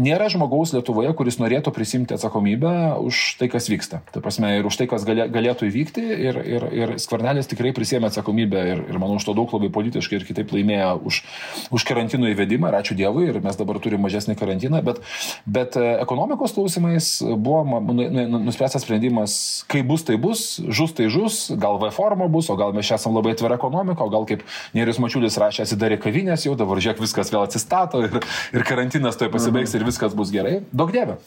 [0.00, 2.72] nėra žmogaus Lietuvoje, kuris norėtų prisimti atsakomybę
[3.04, 4.02] už tai, kas vyksta.
[4.14, 8.08] Tai prasme, ir už tai, kas galė, galėtų įvykti, ir, ir, ir skvernelis tikrai prisėmė
[8.08, 11.20] atsakomybę ir, ir manau, už to daug labai politiškai ir kitaip laimėjo už,
[11.74, 15.02] už karantino įvedimą, ir ačiū Dievui, ir mes dabar turime mažesnį karantiną, bet,
[15.46, 20.94] bet e, ekonomikos klausimais buvo nu, nu, nu, nuspręstas sprendimas, kai bus, tai bus, žus,
[20.94, 24.12] tai žus, gal V forma bus, o gal mes čia esame labai atvira ekonomika, o
[24.12, 24.46] gal kaip
[24.76, 28.18] Nerius Mačiulis rašė, atsidarė kavinės jau, dabar žiūrėk, viskas vėl atsistato ir,
[28.54, 29.82] ir karantinas toj pasibaigs mhm.
[29.82, 30.58] ir viskas bus gerai.
[30.74, 31.18] Daug dievė.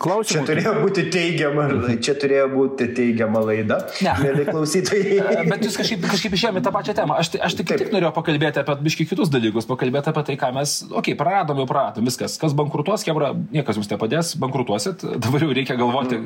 [0.00, 0.46] Klausimų.
[0.46, 1.64] Čia turėjo būti teigiama,
[2.00, 3.76] čia turėjo būti teigiama laida.
[4.00, 4.14] Ne.
[4.22, 5.18] Mėly klausytojai.
[5.50, 7.18] Bet jūs kažkaip, kažkaip išėjome tą pačią temą.
[7.20, 10.72] Aš, aš tik, tik norėjau pakalbėti apie biški kitus dalykus, pakalbėti apie tai, ką mes,
[10.88, 12.38] okei, okay, praradom jau praradom, viskas.
[12.40, 15.04] Kas bankrutuos, kebra, niekas jums nepadės, bankrutuosit.
[15.26, 16.22] Dabar jau reikia galvoti,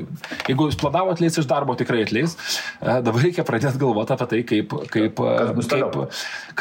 [0.46, 2.36] jeigu jūs planavo atleis iš darbo, tikrai atleis.
[2.78, 5.98] E, dabar reikia pradėti galvoti apie tai, kaip, kaip, kas bus, kaip,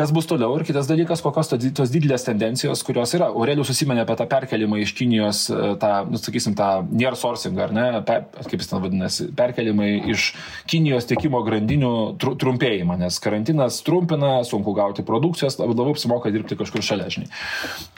[0.01, 0.57] kas bus toliau.
[0.57, 3.29] Ir kitas dalykas, kokios tos didelės tendencijos, kurios yra.
[3.29, 6.73] Aurelius susimenė apie tą perkelimą iš Kinijos, e, tą, nu, sakysim, tą
[7.03, 10.31] near sourcing, ar ne, per, kaip jis ten vadinasi, perkelimai iš
[10.69, 16.85] Kinijos tiekimo grandinių tru, trumpėjimą, nes karantinas trumpina, sunku gauti produkcijos, labiau apsimoka dirbti kažkur
[16.85, 17.29] šalia, žinai.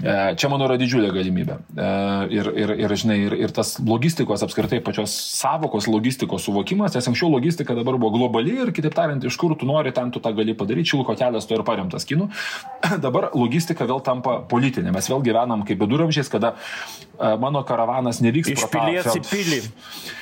[0.02, 1.60] E, čia, manau, yra didžiulė galimybė.
[1.78, 1.89] E,
[2.36, 7.30] ir, ir, ir, žinai, ir, ir tas logistikos, apskritai pačios savokos logistikos suvokimas, nes anksčiau
[7.34, 10.58] logistika dabar buvo globali ir, kitaip tariant, iš kur tu nori, ten tu tą gali
[10.58, 12.30] padaryti, šilko kelias to ir paremtas kinų.
[13.06, 14.94] dabar logistika vėl tampa politinė.
[14.96, 19.60] Mes vėl gyvenam kaip viduramžiais, kada e, mano karavanas nevyks iš pilies į pilį.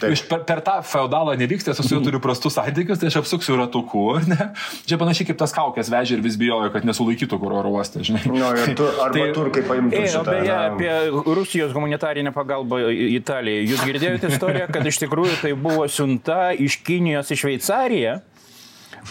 [0.09, 3.55] Iš, per, per tą feudalą nevyksta, aš su juo turiu prastus santykius, tai aš apsuksiu
[3.59, 4.49] ratuku, ne?
[4.89, 8.25] Čia panašiai kaip tas kaukės vežė ir vis bijojo, kad nesulaikytų kur oro uoste, žinai.
[8.27, 10.01] No, tu, arba tai, turkai paimtų.
[10.01, 10.91] E, šitą, beje, apie
[11.39, 13.63] Rusijos humanitarinę pagalbą Italijai.
[13.69, 18.19] Jūs girdėjote istoriją, kad iš tikrųjų tai buvo siunta iš Kinijos į Šveicariją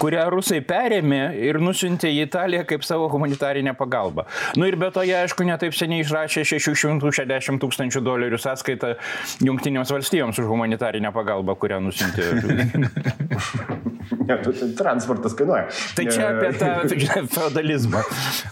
[0.01, 4.27] kurią rusai perėmė ir nusintė į Italiją kaip savo humanitarinę pagalbą.
[4.57, 8.95] Nu ir be to jie, aišku, netaip seniai išrašė 660 tūkstančių dolerių sąskaitą
[9.45, 12.31] Junktinėms valstijoms už humanitarinę pagalbą, kurią nusintė.
[14.27, 14.37] ne,
[14.77, 15.67] transportas kainuoja.
[15.97, 16.71] Tai čia apie tą
[17.37, 18.03] feudalizmą.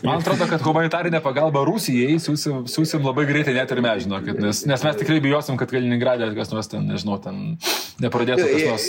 [0.02, 4.64] Man atrodo, kad humanitarinę pagalbą Rusijai siūsim, siūsim labai greitai net ir mes, žinokit, nes,
[4.68, 7.58] nes mes tikrai bijosim, kad Kaliningradė kas nors ten, nežinau, ten
[8.02, 8.88] nepradėtų kas nors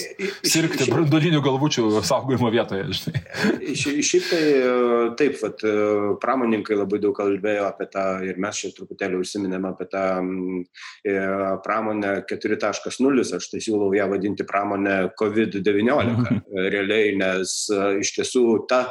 [0.54, 2.86] sirgti brandolinių galvučių saugojimo buvimo vietoje.
[4.08, 4.44] Šiaip tai
[5.20, 5.64] taip, vat,
[6.22, 10.06] pramoninkai labai daug kalbėjo apie tą ir mes čia truputėlį užsiminėme apie tą
[11.06, 11.18] e,
[11.66, 16.42] pramonę 4.0, aš tai siūlau ją vadinti pramonę COVID-19 mhm.
[16.74, 17.58] realiai, nes
[18.02, 18.88] iš tiesų ta,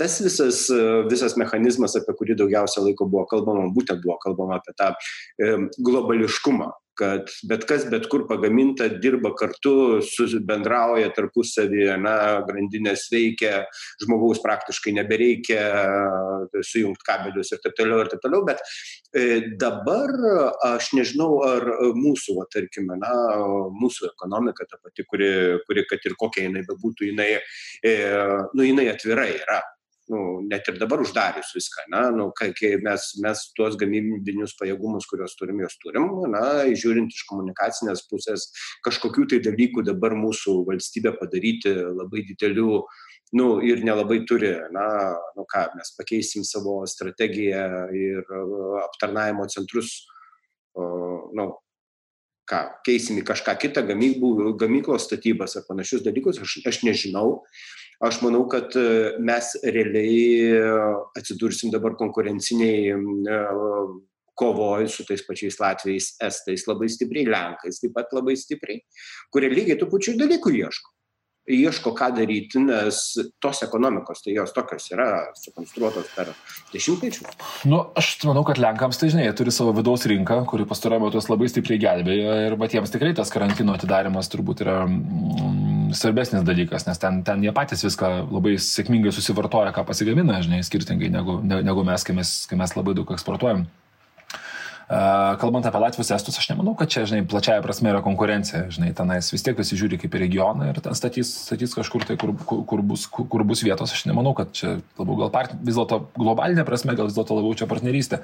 [0.00, 0.66] tas visas,
[1.10, 6.70] visas mechanizmas, apie kurį daugiausia laiko buvo kalbama, būtent buvo kalbama apie tą e, globališkumą,
[7.00, 10.00] kad bet kas bet kur pagaminta dirba kartu
[10.48, 12.14] bendrauja tarpusavyje na
[12.48, 13.64] grandinės veikia
[14.02, 15.62] žmogaus praktiškai nebereikia
[16.66, 18.44] sujungt kabelius ir taip toliau ir taip toliau.
[18.46, 18.62] Bet
[19.16, 20.12] e, dabar
[20.70, 23.12] aš nežinau ar mūsų va tarkime na
[23.80, 25.32] mūsų ekonomika ta pati kuri
[25.66, 27.94] kuri kad ir kokia jinai bebūtų jinai e,
[28.54, 29.60] nu jinai atvira yra
[30.10, 32.50] nu, net ir dabar uždarius viską, na, nu, kai
[32.82, 36.42] mes, mes tuos gamybinius pajėgumus, kuriuos turim, juos turim, na,
[36.82, 38.48] žiūrint iš komunikacinės pusės,
[38.86, 42.82] kažkokių tai dalykų dabar mūsų valstybė padaryti labai didelių,
[43.38, 44.86] nu, ir nelabai turi, na,
[45.38, 48.38] nu ką, mes pakeisim savo strategiją ir
[48.84, 50.00] aptarnaimo centrus,
[50.74, 51.50] nu,
[52.50, 57.40] ką, keisim į kažką kitą, gamyklų, gamyklos statybas ar panašius dalykus, aš, aš nežinau.
[58.00, 60.60] Aš manau, kad e, mes realiai
[61.18, 62.94] atsidursim dabar konkurenciniai
[64.40, 68.80] kovoju su tais pačiais Latviais, Estais labai stipriai, Lenkais taip pat labai stipriai,
[69.34, 70.96] kurie lygiai tų pačių dalykų ieško.
[71.50, 72.98] Ieško, ką daryti, nes
[73.42, 75.08] tos ekonomikos, tai jos tokios yra
[75.40, 76.30] sukonstruotos per
[76.70, 77.32] dešimtmečius.
[77.66, 81.24] Nu, aš manau, kad Lenkams tai žinai, jie turi savo vidaus rinką, kuri pastaruoju metu
[81.32, 86.86] labai stipriai gelbėjo ir bet jiems tikrai tas karantino atidarimas turbūt yra mm, svarbesnis dalykas,
[86.88, 91.84] nes ten, ten jie patys viską labai sėkmingai susivartoja, ką pasigamina, žinai, skirtingai negu, negu
[91.86, 93.66] mes, kai mes, kai mes labai daug eksportuojam.
[94.90, 98.64] Kalbant apie Latvijos estus, aš nemanau, kad čia, žinai, plačiaja prasme yra konkurencija.
[98.74, 102.16] Žinai, tenais vis tiek visi žiūri kaip į regioną ir ten statys, statys kažkur tai,
[102.18, 103.94] kur, kur, bus, kur, bus vietos.
[103.94, 107.54] Aš nemanau, kad čia labiau gal part, vis dėlto globalinė prasme, gal vis dėlto labiau
[107.60, 108.18] čia partnerystė.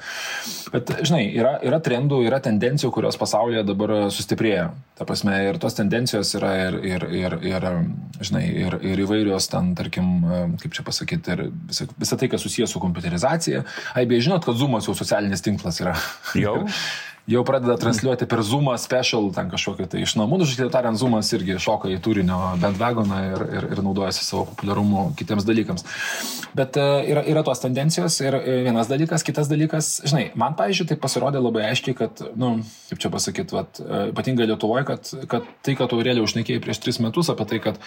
[0.74, 4.72] Bet, žinai, yra, yra trendų, yra tendencijų, kurios pasaulyje dabar sustiprėja.
[4.98, 7.68] Ta prasme, ir tos tendencijos yra ir, ir, ir, ir
[8.26, 10.26] žinai, ir, ir įvairios ten, tarkim,
[10.64, 13.62] kaip čia pasakyti, ir visa, visa tai, kas susijęs su kompiuterizacija.
[13.94, 15.94] Ai, beje, žinot, kad Zoomas jau socialinis tinklas yra.
[16.34, 16.66] Jau jau,
[17.26, 21.32] jau pradeda transliuoti per Zoomą special, ten kažkokį tai iš namų, nu, žodžiu, tariant, Zoomas
[21.34, 25.86] irgi šoka į turinio bandwagoną ir, ir, ir naudojasi savo populiarumu kitiems dalykams.
[26.56, 30.86] Bet uh, yra, yra tos tendencijos ir e, vienas dalykas, kitas dalykas, žinai, man, pavyzdžiui,
[30.92, 35.50] tai pasirodė labai aiškiai, kad, na, nu, kaip čia pasakyti, e, ypatingai Lietuvoje, kad, kad
[35.66, 37.82] tai, kad Aurelė užnekėjai prieš tris metus apie tai, kad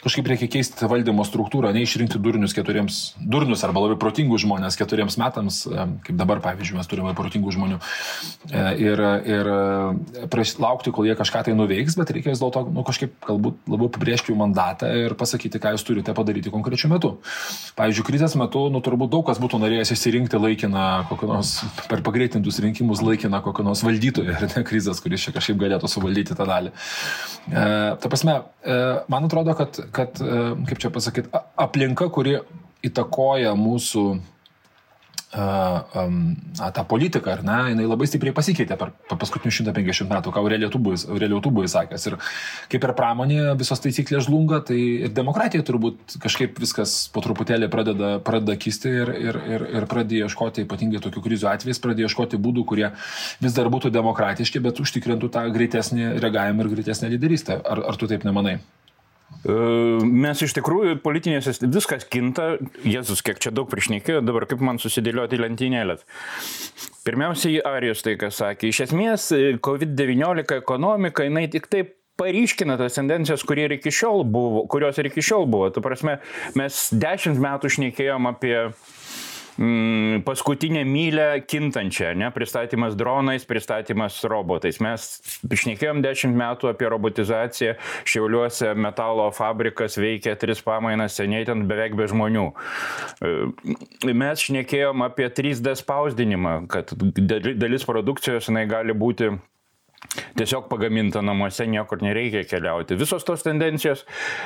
[0.00, 5.60] kažkaip reikia keisti valdymo struktūrą, neišrinkti durnius keturiems, durnius arba labai protingus žmonės keturiems metams,
[6.06, 7.78] kaip dabar, pavyzdžiui, mes turime protingų žmonių
[8.78, 9.48] ir, ir
[10.62, 14.32] laukti, kol jie kažką tai nuveiks, bet reikia vis dėlto nu, kažkaip galbūt labiau apibriežti
[14.32, 17.14] jų mandatą ir pasakyti, ką jūs turite padaryti konkrečiu metu.
[17.78, 20.86] Pavyzdžiui, krizės metu, nu, turbūt daug kas būtų norėjęs išsirinkti laikiną,
[21.28, 21.54] nors,
[21.90, 26.38] per pagreitintus rinkimus laikiną kokią nors valdytoją, ar ne krizės, kuris čia kažkaip galėtų suvaldyti
[26.38, 26.72] tą dalį.
[26.72, 27.66] E,
[27.98, 32.38] ta prasme, e, man atrodo, kad, kad e, kaip čia pasakyti, aplinka, kuri
[32.86, 34.04] įtakoja mūsų
[35.36, 40.70] na, tą politiką, ar ne, jinai labai stipriai pasikeitė per, paskutinius 150 metų, ką Aurelija
[41.44, 42.06] Tubui sakęs.
[42.08, 42.16] Ir
[42.72, 48.14] kaip ir pramonė visos taisyklės žlunga, tai ir demokratija turbūt kažkaip viskas po truputėlį pradeda,
[48.24, 52.64] pradeda kisti ir, ir, ir, ir pradėjo ieškoti, ypatingai tokių krizių atvejais, pradėjo ieškoti būdų,
[52.72, 52.88] kurie
[53.44, 57.60] vis dar būtų demokratiški, bet užtikrintų tą greitesnį reagavimą ir greitesnę lyderystę.
[57.68, 58.58] Ar, ar tu taip nemanai?
[59.44, 59.54] E,
[60.04, 65.40] mes iš tikrųjų politinėse viskas kinta, Jėzus, kiek čia daug priešnekėjo, dabar kaip man susidėlioti
[65.40, 66.02] lentynėlės.
[67.06, 69.30] Pirmiausiai, Arijus tai, ką sakė, iš esmės
[69.64, 73.76] COVID-19 ekonomika, jinai tik taip paryškina tas tendencijas, ir
[74.26, 75.70] buvo, kurios ir iki šiol buvo.
[75.70, 76.18] Tu prasme,
[76.58, 78.56] mes dešimt metų šnekėjom apie
[79.58, 84.80] mm, paskutinę mylę kintančią, ne, pristatymas dronais, pristatymas robotais.
[84.84, 85.08] Mes
[85.44, 87.74] išnekėjom dešimt metų apie robotizaciją,
[88.08, 92.46] Šiauliuose metalo fabrikas veikia tris pamainas, seniai ten beveik be žmonių.
[93.20, 99.34] E, mes šnekėjom apie 3D spausdinimą, kad dalis produkcijos jinai gali būti
[100.38, 102.96] Tiesiog pagaminta namuose, niekur nereikia keliauti.
[102.98, 104.04] Visos tos tendencijos,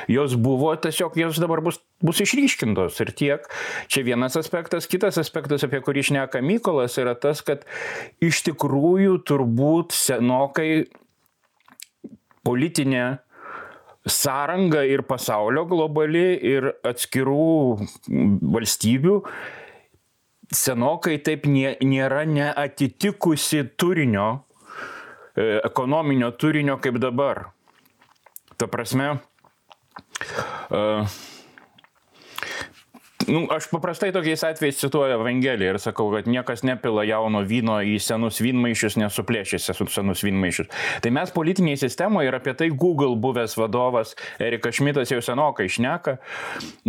[0.09, 3.45] jos buvo, tiesiog jos dabar bus, bus išryškintos ir tiek.
[3.91, 4.89] Čia vienas aspektas.
[4.89, 7.67] Kitas aspektas, apie kurį šneka Mykolas, yra tas, kad
[8.23, 10.87] iš tikrųjų turbūt senokai
[12.43, 13.05] politinė
[14.09, 17.43] sąranga ir pasaulio globali ir atskirų
[18.57, 19.19] valstybių
[20.53, 24.43] senokai taip nėra neatitikusi turinio
[25.41, 27.45] ekonominio turinio kaip dabar.
[28.57, 29.09] Ta prasme,
[30.69, 31.07] uh,
[33.27, 37.95] Nu, aš paprastai tokiais atvejais cituoju Evangeliją ir sakau, kad niekas nepila jauno vyno į
[38.01, 40.67] senus vynmaišius, nesuplėšys senus vynmaišius.
[41.03, 46.17] Tai mes politiniai sistemoje ir apie tai Google buvęs vadovas Erikas Šmitas jau senokai išneka.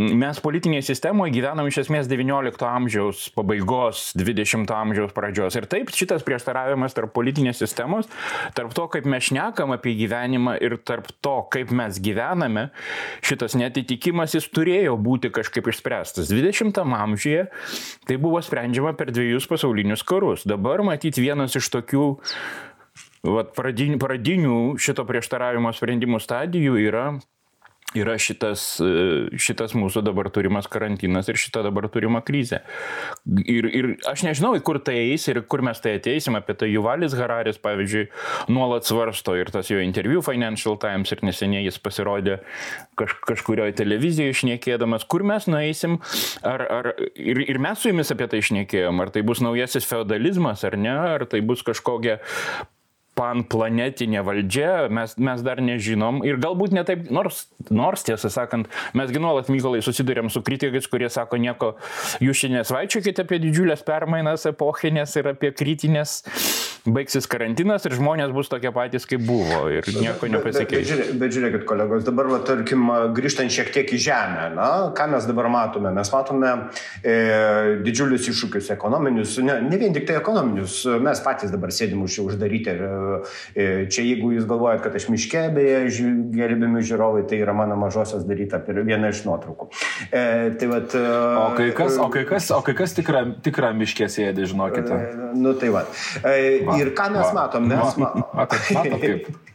[0.01, 5.59] Mes politiniai sistemoje gyvenam iš esmės XIX amžiaus pabaigos, XX amžiaus pradžios.
[5.61, 8.11] Ir taip šitas prieštaravimas tarp politinės sistemos,
[8.57, 12.69] tarp to, kaip mes šnekam apie gyvenimą ir tarp to, kaip mes gyvename,
[13.23, 16.65] šitas netitikimas jis turėjo būti kažkaip išspręstas procesas.
[16.73, 17.47] 20 amžiuje
[18.07, 20.45] tai buvo sprendžiama per dviejus pasaulinius karus.
[20.45, 22.17] Dabar matyti vienas iš tokių
[23.25, 27.07] vat, pradinių, pradinių šito prieštaravimo sprendimų stadijų yra
[27.99, 32.63] yra šitas, e, šitas mūsų dabar turimas karantinas ir šita dabar turima krizė.
[33.45, 37.15] Ir, ir aš nežinau, kur tai eis ir kur mes tai ateisim, apie tai Juvalis
[37.19, 38.07] Hararis, pavyzdžiui,
[38.53, 42.41] nuolat svarsto ir tas jo interviu Financial Times ir neseniai jis pasirodė
[42.99, 46.01] kaž, kažkurioje televizijoje išnekėdamas, kur mes nueisim,
[46.47, 50.65] ar, ar, ir, ir mes su jumis apie tai išnekėjom, ar tai bus naujasis feudalizmas
[50.67, 52.21] ar ne, ar tai bus kažkokia
[53.19, 56.23] panplanetinė valdžia, mes, mes dar nežinom.
[56.27, 61.39] Ir galbūt netaip, nors, nors tiesą sakant, mesgi nuolat Mykolai susidurėm su kritikais, kurie sako
[61.43, 61.75] nieko,
[62.25, 66.21] jūs šiandien svaičiukite apie didžiulės permainas epochinės ir apie kritinės,
[66.87, 70.89] baigsis karantinas ir žmonės bus tokie patys, kaip buvo ir nieko nepasikeis.
[70.89, 74.71] Bet, bet, bet, bet žiūrėkit, kolegos, dabar, va, tarkim, grįžtant šiek tiek į žemę, na,
[74.97, 75.95] ką mes dabar matome?
[75.97, 76.53] Mes matome
[77.01, 77.17] e,
[77.85, 82.75] didžiulius iššūkius ekonominius, ne, ne vien tik tai ekonominius, mes patys dabar sėdim už, uždaryti
[82.75, 82.85] ir
[83.55, 85.81] E, čia jeigu jūs galvojat, kad aš miške, beje,
[86.35, 89.69] gerbimi žiūrovai, tai yra mano mažosios daryta per vieną iš nuotraukų.
[90.09, 90.25] E,
[90.61, 94.09] tai vat, e, o, kai kas, o kai kas, o kai kas tikra, tikra miškė
[94.13, 94.95] sėdi, žinokite.
[94.95, 95.85] E, nu tai va.
[96.23, 96.35] E,
[96.81, 97.67] ir ką mes va, matom?
[97.71, 98.31] Mes va, matom.
[98.35, 99.35] Matot, matot kaip.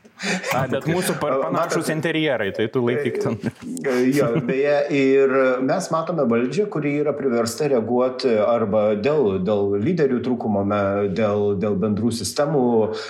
[0.51, 3.37] A, bet mūsų panašus interjerai, tai tu laikyk ten.
[4.17, 5.33] Jo, beje, ir
[5.65, 10.65] mes matome valdžią, kuri yra priversta reaguoti arba dėl, dėl lyderių trūkumo,
[11.15, 12.63] dėl, dėl bendrų sistemų,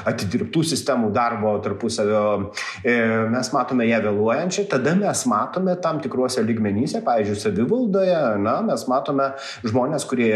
[0.09, 2.51] atidirbtų sistemų darbo tarpusavio.
[2.83, 2.97] E,
[3.33, 9.31] mes matome ją vėluojančią, tada mes matome tam tikruose lygmenyse, pavyzdžiui, savivaldoje, na, mes matome
[9.65, 10.35] žmonės, kurie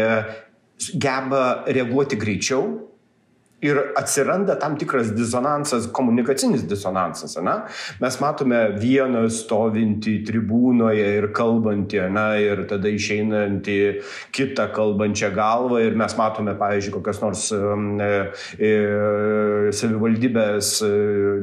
[0.98, 2.66] geba reaguoti greičiau,
[3.64, 7.36] ir atsiranda tam tikras disonansas, komunikacinis disonansas.
[7.42, 7.56] Na?
[8.02, 13.78] Mes matome vieną stovintį tribūnoje ir kalbantį, na, ir tada išeinantį
[14.34, 18.10] kitą kalbančią galvą ir mes matome, pavyzdžiui, kokias nors e,
[18.58, 18.72] e,
[19.80, 20.92] savivaldybės e,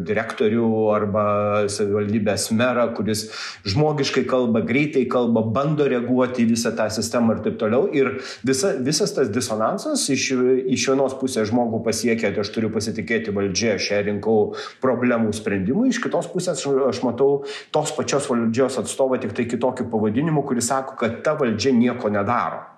[0.07, 1.25] direktorių arba
[1.71, 3.27] savivaldybės merą, kuris
[3.65, 7.89] žmogiškai kalba, greitai kalba, bando reaguoti į visą tą sistemą ir taip toliau.
[7.97, 8.13] Ir
[8.45, 10.29] visa, visas tas disonansas iš,
[10.77, 14.39] iš vienos pusės žmogų pasiekia siekia, tai aš turiu pasitikėti valdžia, aš ją rinkau
[14.83, 20.43] problemų sprendimui, iš kitos pusės aš matau tos pačios valdžios atstovą tik tai kitokiu pavadinimu,
[20.47, 22.70] kuris sako, kad ta valdžia nieko nedaro.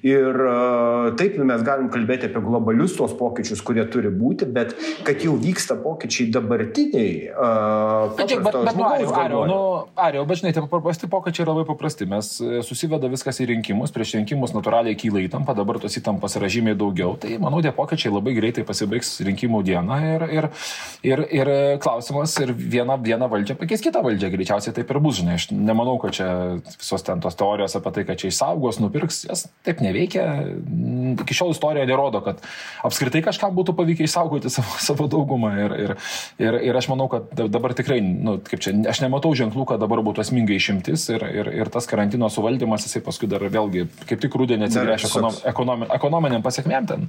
[0.00, 4.72] Ir e, taip mes galim kalbėti apie globalius tuos pokyčius, kurie turi būti, bet
[5.06, 7.12] kad jau vyksta pokyčiai dabartiniai.
[7.32, 9.58] Uh, bet, bet, bet nu, Ario, Ario, nu,
[10.00, 12.08] Ario, bet žinai, tie paprasti pokyčiai yra labai paprasti.
[12.08, 16.50] Mes e, susiveda viskas į rinkimus, prieš rinkimus natūraliai kyla įtampa, dabar tos įtampos yra
[16.52, 17.14] žymiai daugiau.
[17.20, 20.50] Tai manau, tie pokyčiai labai greitai pasibaigs rinkimų dieną ir, ir,
[21.12, 21.52] ir, ir
[21.84, 25.36] klausimas ir viena, viena valdžia pakeis kitą valdžią, greičiausiai taip ir bus, žinai.
[25.36, 26.28] Aš nemanau, kad čia
[26.72, 30.24] visos ten tos teorijos apie tai, kad čia išsaugos, nupirks, jas taip neveikia.
[31.22, 32.40] Iki šiol istorija nerodo, kad
[32.86, 35.52] apskritai kažkam būtų pavykę išsaugoti savo, savo daugumą.
[35.62, 35.94] Ir, ir,
[36.42, 40.02] ir, ir aš manau, kad dabar tikrai, nu, kaip čia, aš nematau ženklų, kad dabar
[40.04, 44.36] būtų esmingai išimtis ir, ir, ir tas karantino suvaldymas, jisai paskui dar vėlgi, kaip tik
[44.38, 47.08] rūdienį atsigręš ekonom, ekonom, ekonominiam pasiekmėm ten.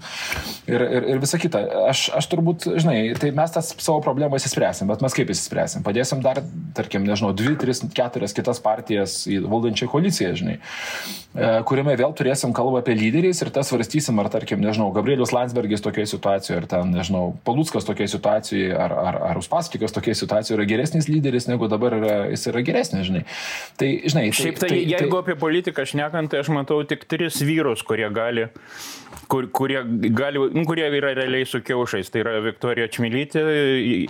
[0.70, 1.64] Ir, ir, ir visa kita.
[1.90, 5.86] Aš, aš turbūt, žinai, tai mes tas savo problemą įsispręsim, bet mes kaip įsispręsim?
[5.86, 6.42] Padėsim dar,
[6.78, 12.23] tarkim, nežinau, dvi, tris, keturias kitas partijas į valdančią koaliciją, žinai, e, kuriame vėl turėsim
[12.56, 16.94] kalbą apie lyderiais ir tas svarstysim, ar tarkim, nežinau, Gabrielius Landsbergis tokioje situacijoje, ar ten,
[16.96, 21.98] nežinau, Palutskas tokioje situacijoje, ar, ar, ar Uspaskikas tokioje situacijoje yra geresnis lyderis negu dabar
[22.00, 23.24] yra, jis yra geresnis, žinai.
[23.80, 27.08] Tai, žinai, tai, Šiaip tai, tai jeigu tai, apie politiką šnekant, tai aš matau tik
[27.10, 28.48] tris vyrus, kurie gali,
[29.32, 29.84] kur, kurie,
[30.14, 32.14] gali, nu, kurie yra realiai su kiaušais.
[32.14, 33.46] Tai yra Viktorija Čmilytė,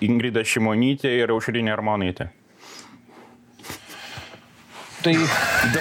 [0.06, 2.32] Ingrida Šimonytė ir Aušrinė Armonaitė.
[5.04, 5.14] Tai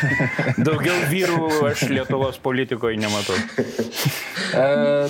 [0.66, 3.36] daugiau vyrų aš Lietuvos politikoje nematau.
[4.52, 4.64] E,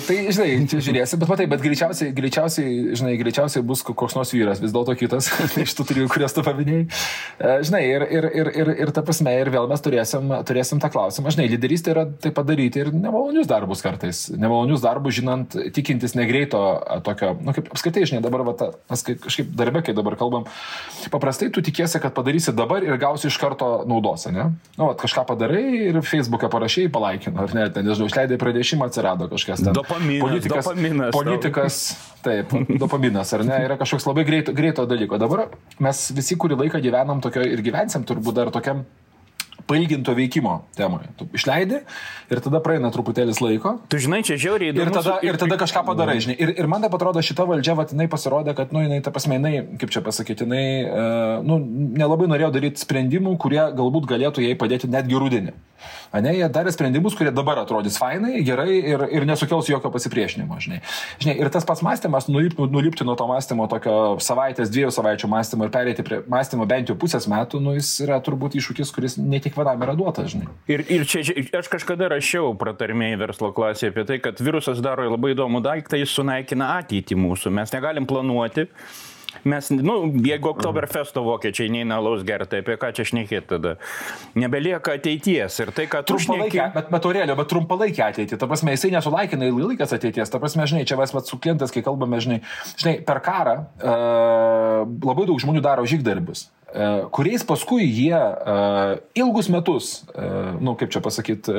[0.05, 4.71] tai, žinai, žiūrėsi, bet matai, bet greičiausiai, greičiausiai, žinai, greičiausiai bus koks nors vyras, vis
[4.75, 5.27] dėlto kitas
[5.63, 6.85] iš tų trijų, kuriuos tu paminėjai.
[6.85, 10.91] E, žinai, ir, ir, ir, ir, ir ta prasme, ir vėl mes turėsim, turėsim tą
[10.93, 11.33] klausimą.
[11.35, 14.25] Žinai, lyderystė yra tai padaryti ir nemalonius darbus kartais.
[14.37, 16.61] Nemalonius darbus, žinant, tikintis negreito
[17.03, 20.47] tokio, na, nu, kaip apskritai, žinai, dabar, va, ta, mes kažkaip darbė, kai dabar kalbam,
[21.11, 24.51] paprastai tu tikėsi, kad padarysi dabar ir gausi iš karto naudą naudos, ne?
[24.77, 29.29] Nu, vat, kažką padarai ir Facebook'e parašiai, palaikino, ar ne, ten, nežinau, išleidai pranešimą, atsirado
[29.31, 29.73] kažkas ten.
[29.73, 30.27] Dopaminas.
[30.27, 31.79] Politikas, dopaminas, politikas
[32.25, 32.51] taip,
[32.83, 35.19] dopaminas, ar ne, yra kažkoks labai greito, greito dalyko.
[35.21, 35.47] Dabar
[35.83, 38.83] mes visi kurį laiką gyvenam tokio ir gyvensim turbūt dar tokiam
[39.67, 41.09] pailginto veikimo temoje.
[41.17, 41.81] Tu išleidi
[42.33, 43.77] ir tada praeina truputėlis laiko.
[43.91, 44.87] Tu žinai, čia žiauriai įdomu.
[44.87, 46.37] Ir tada, ir tada kažką padarai, žinai.
[46.41, 49.39] Ir, ir man tai atrodo, šita valdžia, va, jinai pasirodė, kad, nu, jinai, ta prasme,
[49.39, 51.59] jinai, kaip čia pasakyti, jinai, uh, nu,
[51.99, 55.55] nelabai norėjo daryti sprendimų, kurie galbūt galėtų jai padėti netgi rūdienį.
[56.13, 60.79] Ne, jie darė sprendimus, kurie dabar atrodys fainai, gerai ir, ir nesukels jokio pasipriešinimo, žinai.
[61.21, 61.35] žinai.
[61.41, 65.73] Ir tas pats mąstymas, nulipti, nulipti nuo to mąstymo, tokio savaitės, dviejų savaičių mąstymo ir
[65.73, 69.85] perėti prie mąstymo bent jau pusės metų, nu, jis yra turbūt iššūkis, kuris ne kiekvienam
[69.85, 70.49] yra duotas, žinai.
[70.71, 71.23] Ir, ir čia
[71.59, 76.13] aš kažkada rašiau pratarmiai verslo klasėje apie tai, kad virusas daro labai įdomų daiktą, jis
[76.17, 77.53] sunaikina ateitį mūsų.
[77.53, 78.67] Mes negalim planuoti
[79.43, 83.73] Mes, nu, jeigu Oktoberfesto vokiečiai neina laus gerti, apie ką čia šnekėti tada?
[84.39, 86.91] Nebelieka ateities ir tai, ką trumpalaikė, šneki...
[86.93, 90.99] bet, Aurelio, bet trumpalaikė ateitį, ta prasme, jisai nesulaikina ilgalaikės ateities, ta prasme, žinai, čia
[91.01, 92.39] mes su klientais, kai kalbame, žinai,
[92.77, 96.47] žinai per karą uh, labai daug žmonių daro žygdarbius.
[96.73, 101.53] E, kuriais paskui jie uh, ilgus metus, uh, nu kaip čia pasakyti,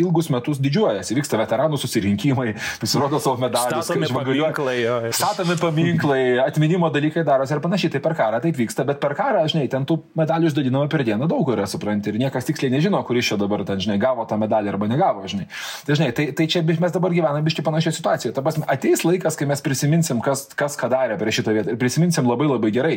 [0.00, 6.88] ilgus metus didžiuojasi, vyksta veteranų susirinkimai, pasirodo savo medalius, statomi paminklai, jo, statomi paminklai, atminimo
[6.94, 9.98] dalykai darosi ir panašiai, tai per karą taip vyksta, bet per karą, žinai, ten tų
[10.16, 13.82] medalių išdalinama per dieną daug yra, supranti, ir niekas tiksliai nežino, kuris čia dabar ten,
[13.84, 15.50] žinai, gavo tą medalį arba negavo, žinai.
[15.84, 18.34] Tai, žinai, tai, tai čia mes dabar gyvename biški panašioje situacijoje.
[18.36, 21.80] Ta prasme, ateis laikas, kai mes prisiminsim, kas, kas ką darė prie šitą vietą ir
[21.80, 22.96] prisiminsim labai labai gerai.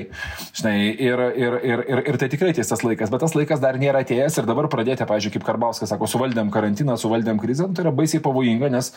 [0.56, 3.62] Žinai, ir, ir ir, ir, ir, ir tai tikrai ties tas laikas, bet tas laikas
[3.64, 7.78] dar nėra atėjęs ir dabar pradėti, pavyzdžiui, kaip Karbauskas sako, suvaldėm karantiną, suvaldėm krizę, nu,
[7.78, 8.92] tai yra baisiai pavojinga, nes,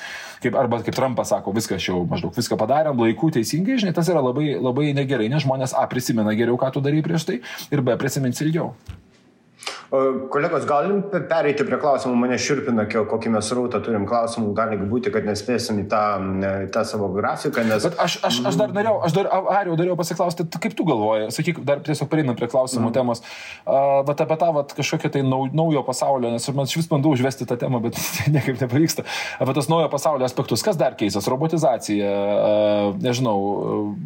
[0.45, 4.25] kaip, arba kaip Trumpas sako, viskas jau maždaug viską padarėm, laikų teisingai, žinai, tas yra
[4.25, 7.41] labai, labai negerai, nes žmonės A prisimena geriau, ką tu darai prieš tai
[7.73, 8.75] ir B prisimins ilgiau.
[10.33, 15.27] Kolegos, galim pereiti prie klausimų, mane širpina, kokį mes rautą turim klausimų, gali būti, kad
[15.29, 16.05] nespėsim į tą,
[16.73, 17.61] tą savo grafiką.
[17.69, 17.85] Nes...
[17.85, 21.61] Bet aš, aš, aš dar norėjau, aš dar, Ariau, norėjau pasiklausti, kaip tu galvoji, sakyk,
[21.69, 22.95] dar tiesiog prieinam prie klausimų mm.
[22.97, 23.21] temos,
[24.09, 27.61] bet apie tą vat, kažkokią tai nau, naujo pasaulio, nes man vis bandau užvesti tą
[27.61, 28.01] temą, bet
[28.33, 29.05] niekaip nepavyksta,
[29.45, 32.17] apie tas naujo pasaulio aspektus, kas dar keisas, robotizacija,
[32.97, 33.37] nežinau,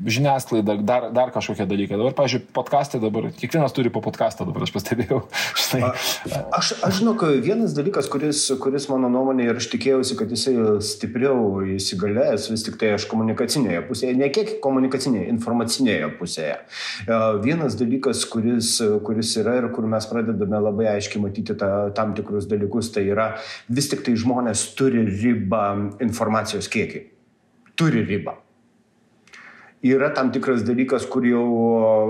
[0.02, 1.94] žiniasklaida, dar, dar kažkokie dalykai.
[1.94, 5.22] Dabar, pažiūrėjau, podcastai dabar, kiekvienas turi po podcastą dabar, aš pastebėjau.
[5.76, 6.42] Tai...
[6.56, 10.54] Aš, aš žinau, vienas dalykas, kuris, kuris mano nuomonė ir aš tikėjausi, kad jisai
[10.84, 16.56] stipriau įsigalės vis tik tai aš komunikacinėje pusėje, ne kiek komunikacinėje, informacinėje pusėje.
[17.44, 22.48] Vienas dalykas, kuris, kuris yra ir kur mes pradedame labai aiškiai matyti ta, tam tikrus
[22.50, 23.32] dalykus, tai yra
[23.68, 25.66] vis tik tai žmonės turi ribą
[26.04, 27.06] informacijos kiekį.
[27.76, 28.38] Turi ribą
[29.94, 31.44] yra tam tikras dalykas, kur jau,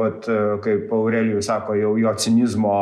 [0.01, 0.27] vat,
[0.64, 2.72] kaip Aurelijus sako, jau jo cinizmo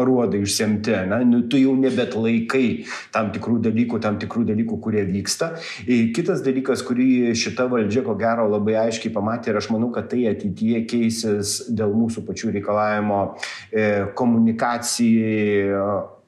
[0.00, 2.66] aruodai išsemti, na, nu, tu jau nebet laikai
[3.14, 5.52] tam tikrų dalykų, tam tikrų dalykų, kurie vyksta.
[5.86, 10.10] Ir kitas dalykas, kurį šita valdžia ko gero labai aiškiai pamatė ir aš manau, kad
[10.12, 13.22] tai ateityje keisis dėl mūsų pačių reikalavimo
[13.70, 15.72] e, komunikacijai,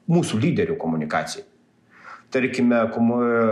[0.09, 1.47] mūsų lyderių komunikacijai
[2.33, 2.83] tarkime,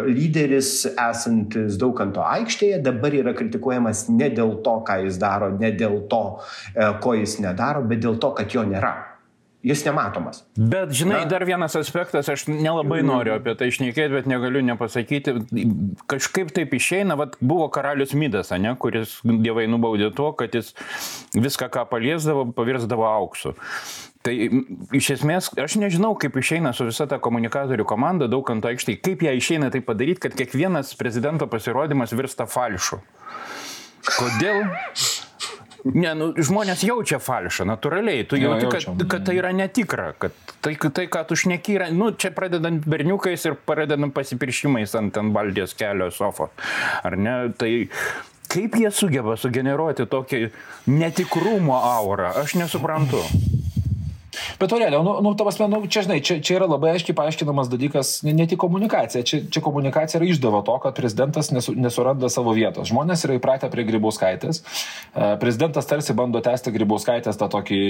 [0.08, 6.04] lyderis esantis Daukanto aikštėje dabar yra kritikuojamas ne dėl to, ką jis daro, ne dėl
[6.12, 6.24] to,
[6.74, 8.96] e, ko jis nedaro, bet dėl to, kad jo nėra.
[9.66, 10.44] Jis nematomas.
[10.56, 11.30] Bet, žinai, Na.
[11.32, 13.08] dar vienas aspektas, aš nelabai mm.
[13.10, 15.34] noriu apie tai išnekėti, bet negaliu nepasakyti.
[16.08, 20.72] Kažkaip taip išeina, vad buvo karalius Midas, ne, kuris dievai nubaudė tuo, kad jis
[21.34, 23.58] viską, ką paliesdavo, pavirsdavo auksu.
[24.28, 24.34] Tai
[24.98, 29.24] iš esmės, aš nežinau, kaip išeina su visa ta komunikatorių komanda daug ant aikštai, kaip
[29.24, 33.00] ją išeina tai padaryti, kad kiekvienas prezidento pasirodymas virsta falšu.
[34.08, 34.66] Kodėl?
[35.88, 38.26] Ne, nu, žmonės jaučia falšą, natūraliai.
[38.28, 42.10] Tu jauti, kad, kad tai yra netikra, kad tai, tai ką tu šneki, yra, nu,
[42.12, 46.50] čia pradedant berniukais ir pradedant pasipiršimais ant, ant Baltijos kelio sofo.
[47.08, 47.38] Ar ne?
[47.56, 47.72] Tai
[48.52, 50.42] kaip jie sugeba sugeneruoti tokį
[50.92, 53.24] netikrumo aurą, aš nesuprantu.
[54.60, 58.14] Bet Aurelio, nu, nu, tavas, nu, čia, žinai, čia, čia yra labai aiškiai paaiškinamas dalykas,
[58.28, 62.54] ne, ne tik komunikacija, čia, čia komunikacija yra išdava to, kad prezidentas nesu, nesuranda savo
[62.58, 62.90] vietos.
[62.92, 64.62] Žmonės yra įpratę prie grybauskaitės.
[64.64, 67.82] E, prezidentas tarsi bando tęsti grybauskaitės tą tokį,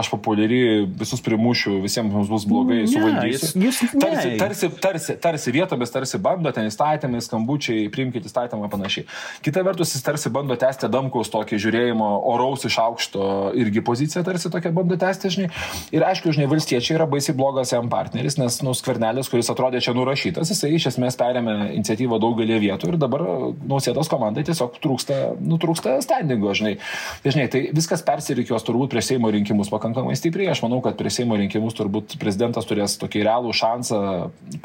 [0.00, 0.60] aš populiari,
[0.98, 3.52] visus primušiu, visiems mums bus blogai, ne, suvaldysiu.
[3.66, 9.06] Jis, jis, tarsi, tarsi, tarsi, tarsi vietomis, tarsi bando, ten įstatymai, skambučiai, priimkite įstatymą panašiai.
[9.44, 13.26] Kita vertus, jis tarsi bando tęsti Damkaus tokį žiūrėjimo oraus iš aukšto
[13.58, 15.50] irgi poziciją, tarsi tokia bando tęsti, žinai.
[15.94, 19.94] Ir aišku, žinai, valstiečiai yra baisiai blogas jam partneris, nes, nu, skvernelis, kuris atrodė čia
[19.96, 23.24] nurašytas, jisai iš esmės perėmė iniciatyvą daugelį vietų ir dabar
[23.68, 26.76] nausėdos komandai tiesiog trūksta, nu, trūksta standingo, žinai.
[27.24, 30.50] Tai, žinai, tai viskas persirikios turbūt prieš Seimo rinkimus pakankamai stipriai.
[30.52, 34.00] Aš manau, kad prieš Seimo rinkimus turbūt prezidentas turės tokį realų šansą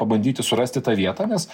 [0.00, 1.48] pabandyti surasti tą vietą, nes,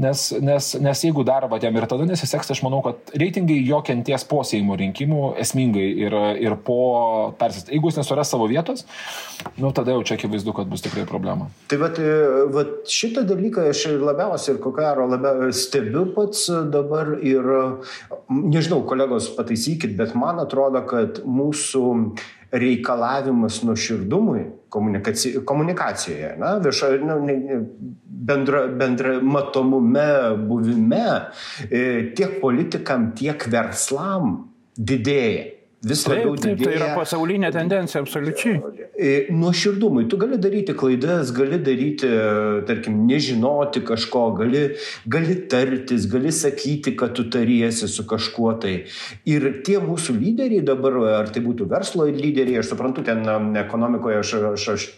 [0.00, 3.80] nes, nes, nes jeigu dar, va, jam ir tada nesiseks, aš manau, kad reitingai jo
[3.86, 6.80] kenties po Seimo rinkimų esmingai ir, ir po
[7.40, 7.72] persist.
[7.72, 8.84] Jeigu jis nesuras savo vietos,
[9.56, 11.48] nu tada jau čia akivaizdu, kad bus tikrai problema.
[11.70, 12.14] Tai vat, e,
[12.54, 17.50] vat šitą dalyką aš labiausiai ir ko gero labiausiai stebiu pats dabar ir,
[18.30, 21.84] nežinau, kolegos pataisykit, bet man atrodo, kad mūsų
[22.54, 27.18] reikalavimas nuoširdumui komunikaci komunikacijoje, na, viešo, nu,
[28.04, 30.08] bendra, bendra matomume,
[30.48, 31.06] buvime,
[31.70, 31.82] e,
[32.16, 34.36] tiek politikam, tiek verslam
[34.74, 35.53] didėja
[35.88, 36.70] vis labiau taip, taip, didėja.
[36.70, 38.84] Tai yra pasaulinė tendencija, absoliučiai.
[38.94, 42.10] E, nuoširdumui, tu gali daryti klaidas, gali daryti,
[42.68, 44.64] tarkim, nežinoti kažko, gali,
[45.10, 48.74] gali tartis, gali sakyti, kad tu tariesi su kažkuo tai.
[49.28, 53.24] Ir tie mūsų lyderiai dabar, ar tai būtų verslo lyderiai, aš suprantu, ten
[53.64, 54.88] ekonomikoje aš, aš, aš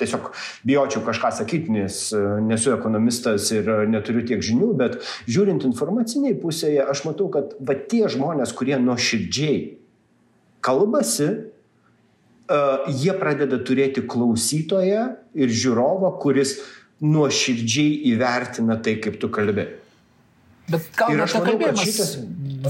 [0.00, 0.32] tiesiog
[0.66, 2.00] bijočiau kažką sakyti, nes
[2.48, 4.98] nesu ekonomistas ir neturiu tiek žinių, bet
[5.30, 9.83] žiūrint informaciniai pusėje, aš matau, kad va tie žmonės, kurie nuoširdžiai
[10.64, 11.28] kalbasi,
[12.48, 15.06] uh, jie pradeda turėti klausytoją
[15.36, 16.58] ir žiūrovą, kuris
[17.04, 19.68] nuoširdžiai įvertina tai, kaip tu kalbė.
[20.70, 22.14] Bet gal ir aš manau, kad šitas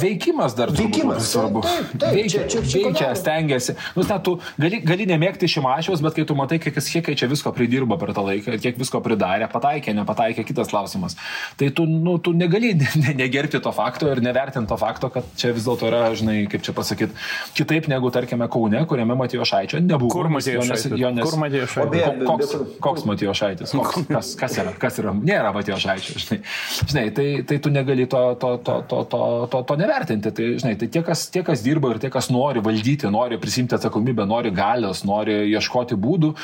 [0.00, 1.62] veikimas dar veikimas svarbu.
[1.64, 3.76] Taip, taip, veikia, čia, čia, čia veikia stengiasi.
[3.96, 7.28] Nu, na, tu gali, gali nemėgti šimašiaus, bet kai tu matai, kiek jis kiek čia
[7.30, 11.16] visko pridirbo per tą laiką, kiek visko pridarė, pataikė, nepataikė, kitas klausimas.
[11.60, 15.52] Tai tu, nu, tu negali ne, negerbti to fakto ir nevertinti to fakto, kad čia
[15.56, 17.16] vis dėlto yra, žinai, kaip čia pasakyti,
[17.58, 20.12] kitaip negu, tarkime, Kaune, kuriame Matijo Šaičio nebuvo.
[20.12, 20.96] Kur Matijo Šaitis?
[21.24, 22.24] Kur Matijo Šaitis?
[22.28, 23.74] Koks, koks Matijo Šaitis?
[23.78, 24.74] Koks, kas, kas yra?
[24.80, 25.14] Kas yra?
[25.16, 26.40] Nėra Matijo Šaičio, žinai.
[26.82, 29.22] žinai tai, tai tu negali to, to, to, to, to,
[29.52, 30.32] to, to nevertinti.
[30.34, 33.76] Tai, žinai, tai tie kas, tie, kas dirba ir tie, kas nori valdyti, nori prisimti
[33.76, 36.34] atsakomybę, nori galios, nori ieškoti būdų,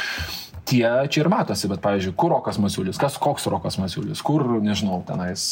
[0.71, 5.01] tie čia ir matosi, bet, pavyzdžiui, kur Rokas Masiulis, kas koks Rokas Masiulis, kur, nežinau,
[5.09, 5.43] tenais,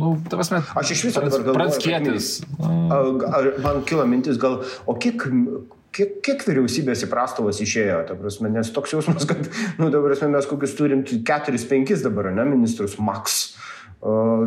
[0.00, 1.58] nu, tavasme, aš iš viso dabar galvoju.
[1.58, 2.30] Pranskėtis.
[3.66, 5.26] Man kilo mintis, gal, o kiek
[5.96, 9.48] kiek, kiek vyriausybės į prastovas išėjo, ta prasme, nes toks jausmas, kad,
[9.80, 13.56] nu, dabar mes kokius turim 4-5 dabar, ne, ministrus max.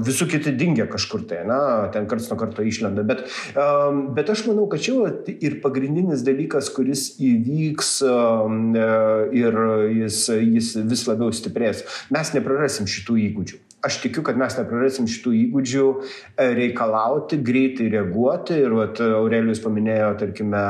[0.05, 1.59] Visų kiti dingia kažkur tai, na,
[1.93, 3.03] ten karts nuo karto išlenda.
[3.07, 3.25] Bet,
[4.15, 7.95] bet aš manau, kad čia ir pagrindinis dalykas, kuris įvyks
[9.35, 9.63] ir
[9.99, 11.83] jis, jis vis labiau stiprės.
[12.13, 18.57] Mes neprarasim šitų įgūdžių aš tikiu, kad mes neprarasim šitų įgūdžių e, reikalauti, greitai reaguoti.
[18.59, 20.63] Ir vat, Aurelijus paminėjo, tarkime,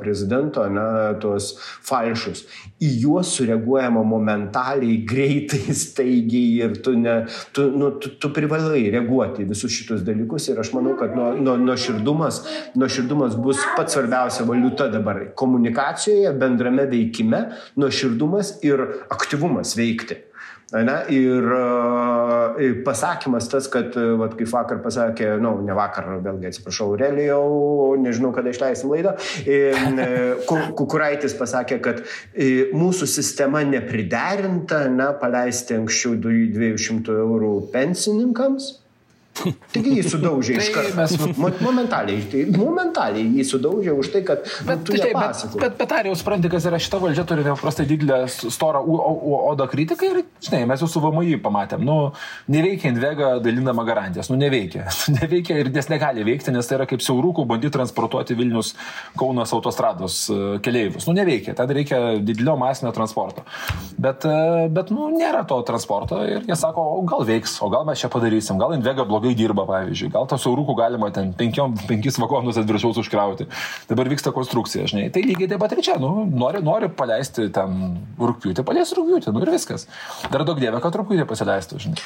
[0.00, 0.86] prezidento, ne,
[1.22, 1.52] tuos
[1.84, 2.44] falšus.
[2.84, 7.20] Į juos sureaguojama momentaliai, greitai, staigiai ir tu, ne,
[7.56, 10.48] tu, nu, tu, tu privalai reaguoti į visus šitus dalykus.
[10.52, 12.42] Ir aš manau, kad nuo, nuo, nuo širdumas,
[12.78, 17.46] nuo širdumas bus pats svarbiausia valiuta dabar komunikacijoje, bendrame veikime,
[17.76, 20.24] nuo širdumas ir aktyvumas veikti.
[20.74, 20.96] Ne?
[21.14, 21.44] Ir
[22.58, 26.88] e, pasakymas tas, kad, e, vat, kaip vakar pasakė, na, nu, ne vakar, vėlgi atsiprašau,
[26.94, 29.14] Aurelijau, nežinau, kada išleisim laidą,
[29.46, 29.74] e,
[30.74, 32.02] Kukuraitis pasakė, kad
[32.74, 38.72] mūsų sistema nepriderinta, na, paleisti anksčiau 200 eurų pensininkams
[39.34, 40.94] Taigi jį sudaužė iš karto.
[40.98, 41.14] Mes...
[41.64, 46.08] Momentaliai, tai momentaliai jį sudaužė už tai, kad bet, tu tai, bet, bet, bet ar
[46.08, 48.82] jau supranti, kas yra šita valdžia, turi nepaprastai didelę storą
[49.50, 51.96] odą kritiką ir, žinai, mes jau su VMI pamatėm, nu,
[52.54, 54.86] neveikia Invega dalinama garantijas, nu, neveikia.
[55.18, 58.74] neveikia ir nes negali veikti, nes tai yra kaip siaurukų bandyti transportuoti Vilnius
[59.18, 61.08] Kaunas autostrados e, keleivius.
[61.08, 63.44] Nu, neveikia, tada reikia didelio masinio transporto.
[63.98, 67.86] Bet, e, bet, nu, nėra to transporto ir jie sako, o gal veiks, o gal
[67.88, 70.10] mes čia padarysim, gal Invega blogai blogai dirba, pavyzdžiui.
[70.12, 73.46] Gal tos eurukų galima ten penkiom, penkis vagonus ant viršaus užkrauti.
[73.88, 75.08] Dabar vyksta konstrukcija, žinai.
[75.14, 79.44] Tai lygiai taip pat ir čia, nu, nori, nori paleisti ten rūpiutį, paleis rūpiutį, nu
[79.44, 79.86] ir viskas.
[80.32, 82.04] Dar daug dievė, kad rūpiutį pasileistų, žinai.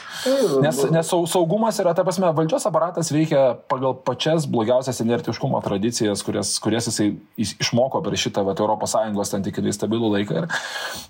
[0.65, 6.55] Nes, nes saugumas yra, ta prasme, valdžios aparatas veikia pagal pačias blogiausias inertiškumo tradicijas, kurias,
[6.63, 10.45] kurias jisai išmoko per šitą vat, ES santykinai stabilų laiką.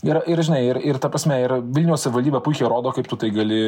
[0.07, 3.19] Ir, ir, ir žinai, ir, ir ta prasme, ir Vilnius savivaldybė puikiai rodo, kaip tu
[3.21, 3.61] tai gali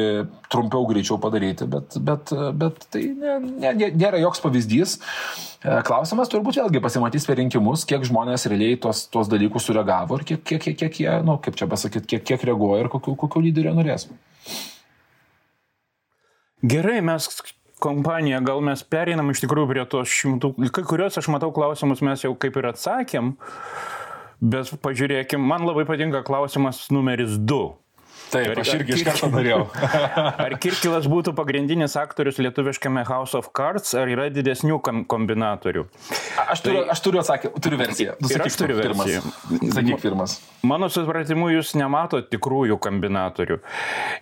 [0.51, 1.67] trumpiau, greičiau padaryti.
[1.71, 4.97] Bet, bet bet tai ne, ne, nėra joks pavyzdys.
[5.61, 10.27] E, klausimas turbūt vėlgi pasimatys per rinkimus, kiek žmonės realiai tos, tos dalykus sureagavo ir
[10.33, 13.43] kiek, kiek, kiek, kiek jie, nu, kaip čia pasakyti, kiek, kiek reaguoja ir kokiu, kokiu
[13.45, 14.07] lyderiu norės.
[16.61, 17.29] Gerai, mes
[17.81, 22.25] kompanija, gal mes pereinam iš tikrųjų prie tos šimtų, kai kuriuos aš matau klausimus mes
[22.25, 23.33] jau kaip ir atsakėm,
[24.41, 27.61] bet pažiūrėkim, man labai patinka klausimas numeris 2.
[28.31, 29.65] Taip, aš irgi iš karto norėjau.
[30.45, 34.79] ar Kirkilas būtų pagrindinis aktorius lietuviškame House of Cards, ar yra didesnių
[35.11, 35.83] kombinatorių?
[36.45, 38.15] Aš turiu, tai, aš turiu atsakymą, turiu versiją.
[38.23, 39.23] Nu, ir aš turiu versiją.
[39.75, 40.37] Sakyk pirmas.
[40.67, 43.59] Mano supratimu, jūs nemato tikrųjų kombinatorių,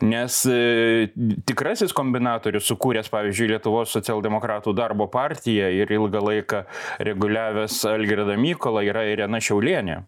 [0.10, 1.10] nes e,
[1.49, 6.64] tikrasis kombinatorius, sukūręs, pavyzdžiui, Lietuvos socialdemokratų darbo partiją ir ilgą laiką
[7.05, 10.01] reguliavęs Algirdą Mykolą, yra Irena Šiaulienė.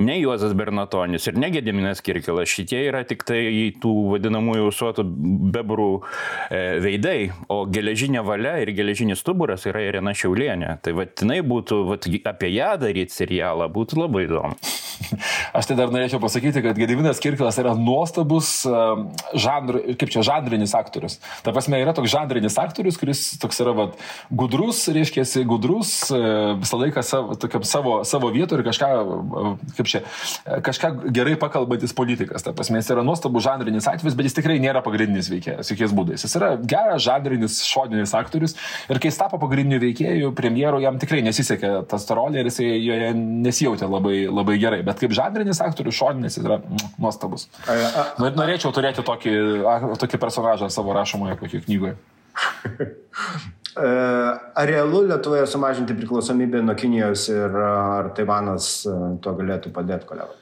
[0.00, 3.42] Ne Juozas Bernatonis ir ne Gediminas Kirkilas, šitie yra tik tai
[3.82, 5.04] tų vadinamųjų suotų
[5.52, 7.18] bebrų e, veidai,
[7.52, 10.78] o geležinė valia ir geležinis stuburas yra Irena Šiaulienė.
[10.82, 14.56] Tai vadinai būtų, vat, apie ją daryti serialą būtų labai įdomu.
[15.56, 21.18] aš tai dar norėčiau pasakyti, kad Gediminas Kirkilas yra nuostabus žanr, kaip čia, žanrinis aktorius.
[21.44, 23.98] Ta prasme, yra toks žanrinis aktorius, kuris toks yra vat,
[24.30, 25.94] gudrus, reiškia, gudrus,
[26.62, 28.90] visą laiką savo, tokiam, savo, savo vietų ir kažką,
[29.76, 30.02] kaip čia,
[30.66, 32.44] kažką gerai pakalbantis politikas.
[32.44, 36.24] Ta prasme, jis yra nuostabus žanrinis atvejis, bet jis tikrai nėra pagrindinis veikėjas, jokiais būdais.
[36.26, 38.56] Jis yra geras žanrinis šodinis aktorius
[38.90, 43.12] ir kai jis tapo pagrindiniu veikėju, premjeru, jam tikrai nesisekė tas rolė ir jis joje
[43.18, 44.82] nesijautė labai, labai gerai.
[44.86, 47.48] Bet kaip žanrinis aktorius, šodinis yra mm, nuostabus.
[48.22, 49.34] Norėčiau turėti tokį,
[50.02, 51.98] tokį personažą savo rašomoje kokioje knygoje.
[53.76, 60.41] Ar realu Lietuvoje sumažinti priklausomybę nuo Kinijos ir ar Taivanas e, to galėtų padėti kolegos?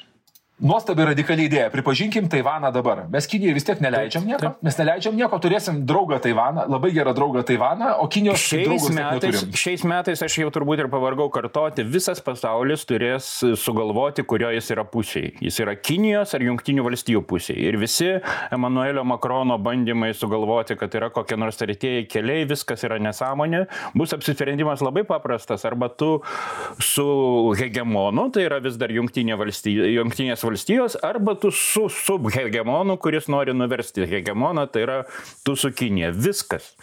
[0.61, 1.71] Nuostabi radikali idėja.
[1.73, 3.07] Pripažinkim Taivaną dabar.
[3.09, 4.51] Mes Kinijai vis tiek neleidžiam nieko.
[4.61, 9.85] Mes neleidžiam nieko, turėsim draugą Taivaną, labai gerą draugą Taivaną, o Kinijos šiais metais, šiais
[9.89, 15.31] metais aš jau turbūt ir pavargau kartoti, visas pasaulis turės sugalvoti, kurio jis yra pusėje.
[15.47, 17.65] Jis yra Kinijos ar Junktinių valstybių pusėje.
[17.71, 18.11] Ir visi
[18.53, 23.65] Emanuelio Makrono bandymai sugalvoti, kad yra kokie nors artėjai keliai, viskas yra nesąmonė,
[23.97, 25.65] bus apsisprendimas labai paprastas.
[25.65, 26.13] Arba tu
[26.85, 27.09] su
[27.57, 33.31] hegemonu, tai yra vis dar Junktinė valstybė, Junktinės valstybės valstijos, arba tu su subhegemonu, kuris
[33.33, 35.01] nori nuversti hegemoną, tai yra
[35.47, 36.11] tu su Kinė.
[36.13, 36.75] Viskas.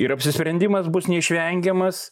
[0.00, 2.08] Ir apsisprendimas bus neišvengiamas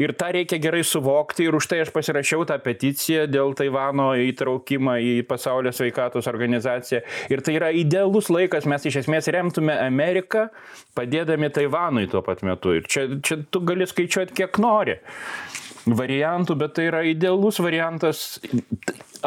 [0.00, 4.96] ir tą reikia gerai suvokti ir už tai aš pasirašiau tą peticiją dėl Taivano įtraukimą
[5.04, 7.02] į pasaulio sveikatos organizaciją.
[7.32, 10.48] Ir tai yra idealus laikas, mes iš esmės remtume Ameriką,
[10.96, 12.78] padėdami Taivanui tuo pat metu.
[12.78, 15.00] Ir čia, čia tu gali skaičiuoti kiek nori
[15.90, 18.38] variantų, bet tai yra idealus variantas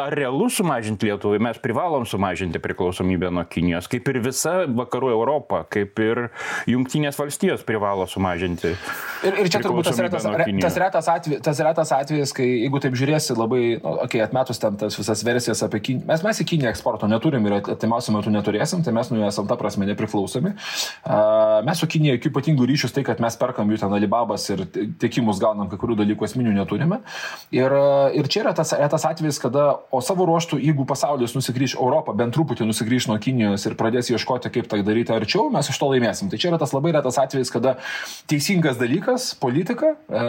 [0.02, 1.38] ar realu sumažinti Lietuvai?
[1.42, 6.20] Mes privalom sumažinti priklausomybę nuo Kinijos, kaip ir visa vakarų Europa, kaip ir
[6.70, 8.74] Junktinės valstijos privalo sumažinti.
[9.24, 12.96] Ir, ir čia turbūt tas retas, tas, retas atvej, tas retas atvejis, kai jeigu taip
[12.98, 16.72] žiūrėsi labai, nu, okay, atmetus ten tas visas versijas apie Kiniją, mes, mes į Kiniją
[16.74, 20.54] eksporto neturim ir atimiausiu metu neturėsim, tai mes nu esam ta prasme nepriklausomi.
[21.04, 24.64] Uh, mes su Kinija jokių ypatingų ryšių, tai kad mes perkam jų ten Alibabas ir
[25.00, 27.00] tiekimus gaunam kai kurių dalykų esminių neturime.
[27.54, 27.74] Ir,
[28.18, 32.34] ir čia yra tas retas atvejis, kada o savo ruoštų, jeigu pasaulis nusigrįž, Europą bent
[32.36, 36.30] truputį nusigrįž nuo Kinijos ir pradės ieškoti, kaip tai daryti arčiau, mes iš to laimėsim.
[36.32, 37.76] Tai čia yra tas labai retas atvejis, kada
[38.30, 40.24] teisingas dalykas, politika, e,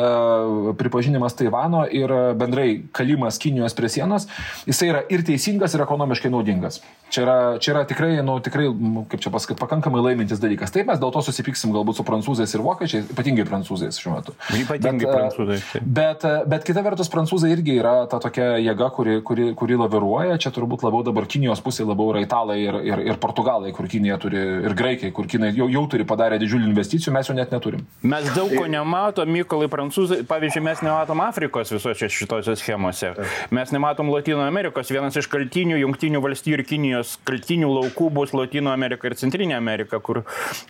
[0.80, 4.28] pripažinimas Taivano ir bendrai kalimas Kinijos prie sienos,
[4.68, 6.82] jisai yra ir teisingas, ir ekonomiškai naudingas.
[7.14, 8.68] Čia yra, čia yra tikrai, nu, tikrai,
[9.12, 10.74] kaip čia pasakyti, pakankamai laimintis dalykas.
[10.74, 14.34] Taip, mes dėl to susipyksim galbūt su prancūzais ir vokiečiais, ypatingai prancūzais šiuo metu.
[14.58, 15.84] Ypatingai bet, e, prancūzai.
[15.86, 20.40] Bet, e, bet kita vertus, prancūzai irgi yra ta tokia jėga, kuri, kuri, kuri laviruoja.
[20.42, 24.18] Čia turbūt labiau dabar Kinijos pusė labiau yra italai ir, ir, ir portugalai, kur Kinija
[24.22, 27.86] turi, ir graikai, kur Kinai jau, jau turi padarę didžiulių investicijų, mes jų net neturim.
[28.06, 33.14] Mes daug ko nematom, Mykolai, prancūzai, pavyzdžiui, mes nematom Afrikos visose šitose schemose.
[33.56, 38.74] Mes nematom Latino Amerikos, vienas iš kaltinių Junktinių valstybių ir Kinijos kaltinių laukų bus Latino
[38.74, 40.24] Amerika ir Centrinė Amerika, kur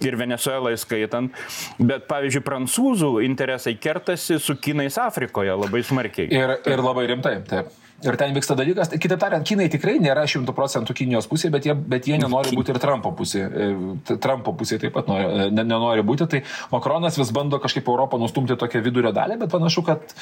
[0.04, 1.36] ir Venezuela įskaitant.
[1.80, 6.30] Bet, pavyzdžiui, prancūzų interesai kertasi su kinais Afrikoje labai smarkiai.
[6.34, 7.74] Ir, ir labai rimtai, taip.
[8.06, 11.66] Ir ten vyksta dalykas, tai kitaip tariant, Kinai tikrai nėra šimtų procentų Kinijos pusė, bet
[11.66, 13.46] jie, bet jie nenori būti ir Trumpo pusė.
[13.50, 16.30] E, Trumpo pusė taip pat nori, e, nenori būti.
[16.30, 16.44] Tai
[16.76, 20.16] Makronas vis bando kažkaip Europą nustumti tokią vidurio dalį, bet panašu, kad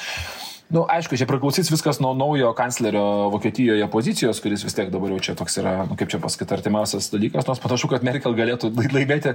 [0.64, 5.12] Na, nu, aišku, čia priklausys viskas nuo naujo kanclerio Vokietijoje pozicijos, kuris vis tiek dabar
[5.12, 8.70] jau čia toks yra, nu, kaip čia pasakyti, artimiausias dalykas, nors panašu, kad Merkel galėtų
[8.96, 9.34] laimėti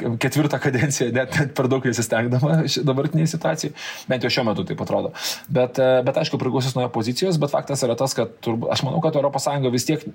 [0.00, 3.74] ketvirtą kadenciją, net, net per daug nesistengdama dabartiniai situacijai,
[4.08, 5.12] bent jau šiuo metu taip atrodo.
[5.52, 8.84] Bet, e, bet aišku, priklausys nuo jo pozicijos, bet faktas yra tas, kad turbūt, aš
[8.86, 10.06] manau, kad ES vis tiek,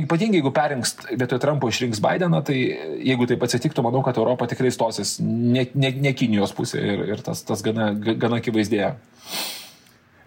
[0.00, 4.74] ypatingai jeigu perinks vietoj Trumpo išrinks Bideną, tai jeigu taip atsitiktų, manau, kad Europa tikrai
[4.74, 8.96] stosis ne, ne, ne Kinijos pusė ir, ir tas, tas gana, gana akivaizdėja.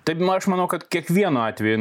[0.08, 1.78] Taip, nu, aš manau, kad kiekvienu atveju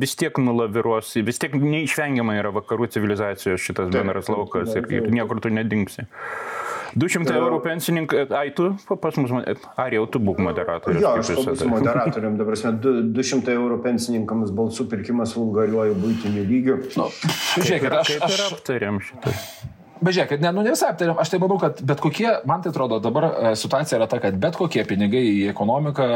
[0.00, 5.40] vis tiek nulaviruos, vis tiek neišvengiamai yra vakarų civilizacijos šitas bendras laukas ir, ir niekur
[5.40, 6.04] tu nedingsi.
[6.96, 8.70] 200 eurų pensininkai, ai tu
[9.02, 9.32] pas mus,
[9.76, 11.02] ar jau tu būk moderatorius?
[11.02, 16.78] Jo, aš esu moderatorium, dabar 200 eurų pensininkams balsų pirkimas vulgariuoju būtiniu lygiu.
[16.96, 17.10] Nu,
[17.56, 19.34] žiūrėkit, aš, aš, aš aptariam šitą.
[20.00, 22.72] Bet žiūrėkit, ne, nu ne visai aptarėm, aš tai manau, kad bet kokie, man tai
[22.72, 26.08] atrodo, dabar e, situacija yra ta, kad bet kokie pinigai į ekonomiką,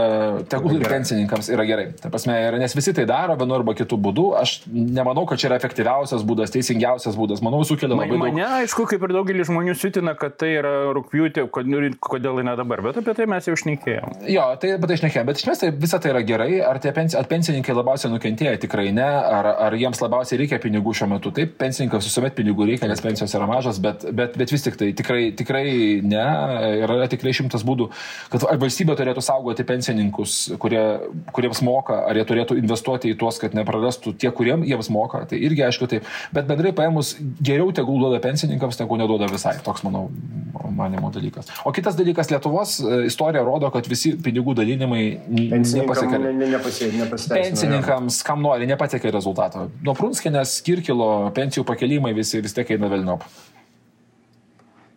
[0.52, 1.86] tegul ir pensininkams yra gerai.
[2.00, 4.26] Ta prasme, nes visi tai daro vienu arba kitu būdu.
[4.40, 7.42] Aš nemanau, kad čia yra efektyviausias būdas, teisingiausias būdas.
[7.44, 8.24] Manau, sukelia labai daug.
[8.26, 13.00] Mane, aišku, kaip ir daugelis žmonių sitina, kad tai yra rūpjūtė, kodėl ne dabar, bet
[13.00, 14.20] apie tai mes jau šnekėjom.
[14.30, 16.50] Jo, tai apie tai šnekėjom, bet iš esmės tai visa tai yra gerai.
[16.66, 19.08] Ar tie pensi, ar pensininkai labiausiai nukentėjo, tikrai ne.
[19.08, 21.32] Ar, ar jiems labiausiai reikia pinigų šiuo metu?
[21.34, 24.76] Taip, pensininkams visuomet pinigų reikia, nes pensijos yra mažos mažas, bet, bet, bet vis tik
[24.76, 26.24] tai tikrai, tikrai ne.
[26.80, 27.90] Ir yra tikrai šimtas būdų,
[28.30, 30.82] kad valstybė turėtų saugoti pensininkus, kurie,
[31.32, 35.24] kuriems moka, ar jie turėtų investuoti į tuos, kad neprarastų tie, kuriems jiems moka.
[35.30, 36.06] Tai irgi aišku taip.
[36.34, 39.58] Bet bendrai paėmus, geriau tegul duoda pensininkams, negu neduoda visai.
[39.64, 40.08] Toks mano
[40.70, 41.50] manimo dalykas.
[41.64, 46.20] O kitas dalykas, Lietuvos e, istorija rodo, kad visi pinigų dalinimai nepasiekia.
[46.20, 49.68] Ne, ne, pensininkams, kam nori, nepasiekia rezultato.
[49.86, 53.26] Nuo Prunskinės, Kirkilo, pensijų pakelimai visi vis tiek eina velniop.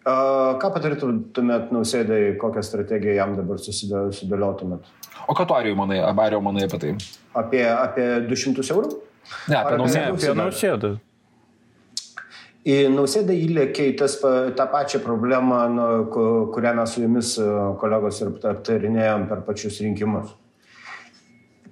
[0.04, 4.89] Ką padarytumėt nausėdai, kokią strategiją jam dabar susidėliotumėt?
[5.32, 6.91] O ką tu arijų manai, abario manai apie tai?
[7.39, 8.89] Apie, apie 200 eurų?
[9.47, 10.18] Ne, apie nausėdą.
[10.18, 10.91] Apie nausėdą.
[12.68, 14.18] Į nausėdą įlėkė į tas,
[14.60, 17.34] tą pačią problemą, nu, kurią mes su jumis
[17.80, 20.36] kolegos ir aptarinėjom per pačius rinkimus.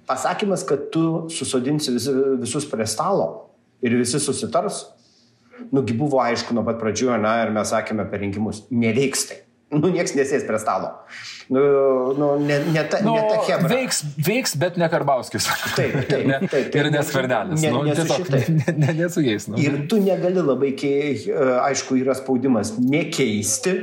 [0.08, 2.08] Pasakymas, kad tu susodinsi vis,
[2.40, 3.28] visus prie stalo
[3.84, 4.86] ir visi susitars,
[5.72, 9.42] nugi buvo aišku nuo pat pradžių, na, ir mes sakėme per rinkimus, neveiks tai.
[9.72, 10.90] Nu, nieks nesės prie stalo.
[11.52, 11.62] Nu,
[12.16, 13.70] nu, ne, ne ta, nu, ne ta hebra.
[13.72, 15.48] Veiks, veiks, bet ne Karbauskis.
[15.78, 16.68] Taip, taip, ne, taip.
[16.68, 17.64] taip ir nesvernelis.
[17.64, 18.28] Ne, nu, ne, tiesiog,
[18.60, 19.48] ne, ne, ne su jais.
[19.48, 19.56] Nu.
[19.60, 21.16] Ir tu negali labai, kei,
[21.64, 23.76] aišku, yra spaudimas nekeisti,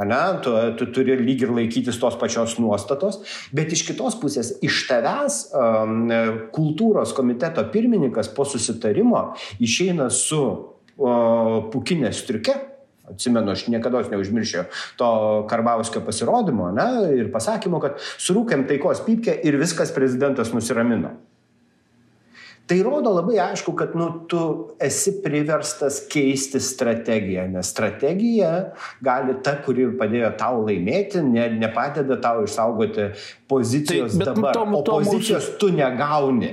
[0.00, 3.18] Ne, tu, tu turi lyg ir laikytis tos pačios nuostatos,
[3.52, 6.06] bet iš kitos pusės, iš tavęs um,
[6.54, 10.40] kultūros komiteto pirmininkas po susitarimo išeina su
[11.00, 12.58] pukinė striukė.
[13.10, 14.68] Atsimenu, aš niekada neužmiršiu
[15.00, 15.08] to
[15.50, 16.86] Karbauskio pasirodymo ne,
[17.18, 21.16] ir pasakymo, kad surūkėm taikos pypkę ir viskas prezidentas nusiramino.
[22.70, 24.40] Tai rodo labai aišku, kad nu, tu
[24.78, 28.50] esi priverstas keisti strategiją, nes strategija
[29.02, 33.08] gali ta, kuri padėjo tau laimėti, ne, nepadeda tau išsaugoti
[33.50, 34.54] pozicijos tai, dabar.
[34.54, 36.52] Tom, o pozicijos tu negauni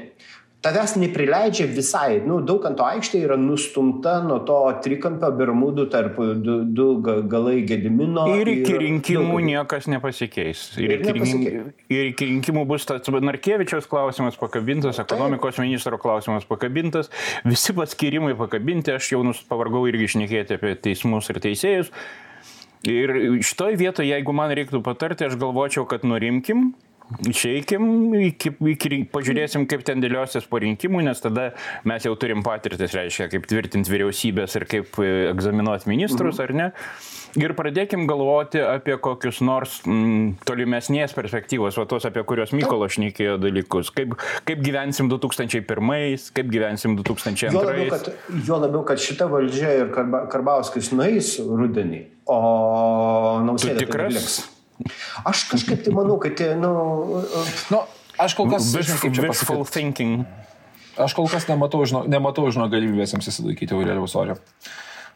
[0.68, 2.20] tavęs neprileidžia visai.
[2.28, 7.62] Nu, daug ant to aikštė yra nustumta nuo to trikampio bermudų tarp du, du galai
[7.68, 8.28] gedimino.
[8.36, 9.48] Ir iki ir rinkimų daug...
[9.48, 10.64] niekas nepasikeis.
[10.82, 11.72] Ir, ir, nepasikeis.
[11.94, 15.66] ir iki rinkimų bus tas Narkevičiaus klausimas pakabintas, ekonomikos Taip.
[15.66, 17.12] ministro klausimas pakabintas,
[17.48, 21.94] visi paskirimai pakabinti, aš jau pavargau irgi išnekėti apie teismus ir teisėjus.
[22.88, 26.70] Ir šitoj vietoje, jeigu man reiktų patarti, aš galvočiau, kad nurimkim,
[27.08, 27.84] Išeikim,
[28.20, 31.54] iki, iki, pažiūrėsim, kaip ten dėliosis po rinkimų, nes tada
[31.88, 36.44] mes jau turim patirtis, reiškia, kaip tvirtinti vyriausybės ir kaip e, egzaminuoti ministrus, mhm.
[36.44, 36.68] ar ne.
[37.38, 43.38] Ir pradėkim galvoti apie kokius nors mm, tolimesnės perspektyvos, o tos, apie kuriuos Mykolo šnekėjo
[43.40, 43.94] dalykus.
[43.96, 47.54] Kaip, kaip gyvensim 2001, kaip gyvensim 2002.
[47.54, 48.12] Jo labiau, kad,
[48.50, 52.44] jo labiau, kad šita valdžia ir Karbauskis nueis rudenį, o
[53.48, 54.40] nausėda tikras.
[54.42, 54.57] Tai
[55.26, 56.74] Aš kažkaip tai manau, kad, nu...
[57.74, 57.80] nu
[58.22, 58.70] aš kol kas...
[58.78, 60.28] Wishful thinking.
[60.98, 64.38] Aš kol kas nematau, žino, nematau žino galimybės jiems įsilaikyti Aurelijaus Orio.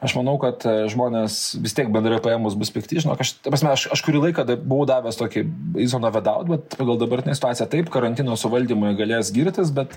[0.01, 2.97] Aš manau, kad e, žmonės vis tiek bendrai paėmus bus pikti.
[3.03, 5.43] Žinok, aš, prasme, aš, aš kurį laiką buvau davęs tokį
[5.85, 9.93] įzoną vedaut, bet pagal dabartinę situaciją taip, karantino suvaldymui galės girtis, bet,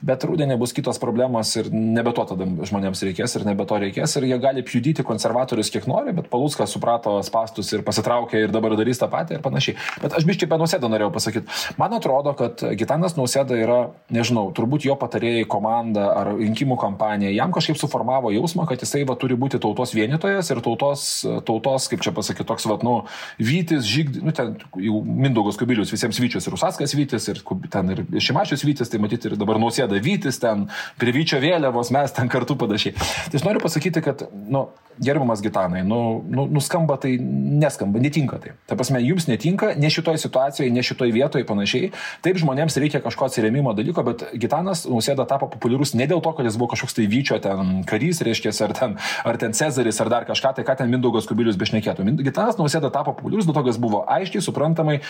[0.00, 4.16] bet rūdienė bus kitos problemos ir nebe to tada žmonėms reikės ir nebe to reikės.
[4.16, 8.78] Ir jie gali pjudyti konservatorius kiek nori, bet Paluskas suprato spastus ir pasitraukė ir dabar
[8.80, 9.76] darys tą patį ir panašiai.
[10.00, 11.60] Bet aš biškai apie Nausėdą norėjau pasakyti.
[11.76, 13.78] Man atrodo, kad Gitanas Nausėda yra,
[14.08, 19.18] nežinau, turbūt jo patarėjai komanda ar rinkimų kampanija jam kažkaip suformavo jausmą, kad jisai va
[19.20, 22.94] turi turi būti tautos vienytojas ir tautos, tautos kaip čia pasakyti, toks, va, nu,
[23.38, 28.04] Vytis, Žygd, nu, ten jau Mindaugas Kubilius visiems Vyčius ir Usaskas Vytis ir ten ir
[28.20, 30.68] Šimašius Vytis, tai matyti ir dabar Nausėda Vytis, ten
[31.00, 32.94] prie Vyčio vėliavos mes ten kartu panašiai.
[32.94, 34.68] Tai aš noriu pasakyti, kad, nu,
[34.98, 38.54] gerbiamas Gitanai, nu, nu, nuskamba tai neskamba, netinka tai.
[38.68, 41.90] Ta prasme, jums netinka, ne šitoje situacijoje, ne šitoje vietoje panašiai.
[42.24, 46.46] Taip žmonėms reikia kažko atsiremimo dalyko, bet Gitanas Nausėda tapo populiarus ne dėl to, kad
[46.46, 50.28] jis buvo kažkoks tai Vyčio ten karys, reiškia, ar ten, ar ten Cezaris, ar dar
[50.28, 52.06] kažką, tai ką ten Mindaugas Kubilius bešnekėtų.
[52.22, 55.00] Gitanas Nausėda tapo populiarus, dėl to, kad jis buvo aiškiai, suprantamai,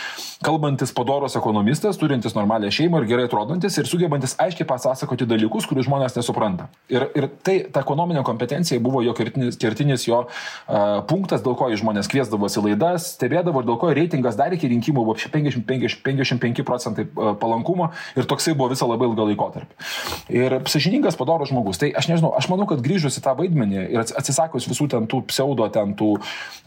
[0.45, 5.87] kalbantis padoros ekonomistas, turintis normalią šeimą ir gerai atrodantis ir sugebantis aiškiai pasakoti dalykus, kurių
[5.89, 6.69] žmonės nesupranta.
[6.93, 11.69] Ir, ir tai ta ekonominė kompetencija buvo jo kertinis, kertinis jo uh, punktas, dėl ko
[11.75, 17.07] žmonės kviesdavosi laidas, stebėdavo ir dėl ko reitingas dar iki rinkimų buvo 50, 55 procentai
[17.41, 19.79] palankumo ir toksai buvo visą labai ilgą laikotarpį.
[20.35, 21.81] Ir sažiningas padaro žmogus.
[21.83, 25.25] Tai aš nežinau, aš manau, kad grįžus į tą vaidmenį ir atsisakus visų ten tų
[25.31, 26.15] pseudo, ten tų,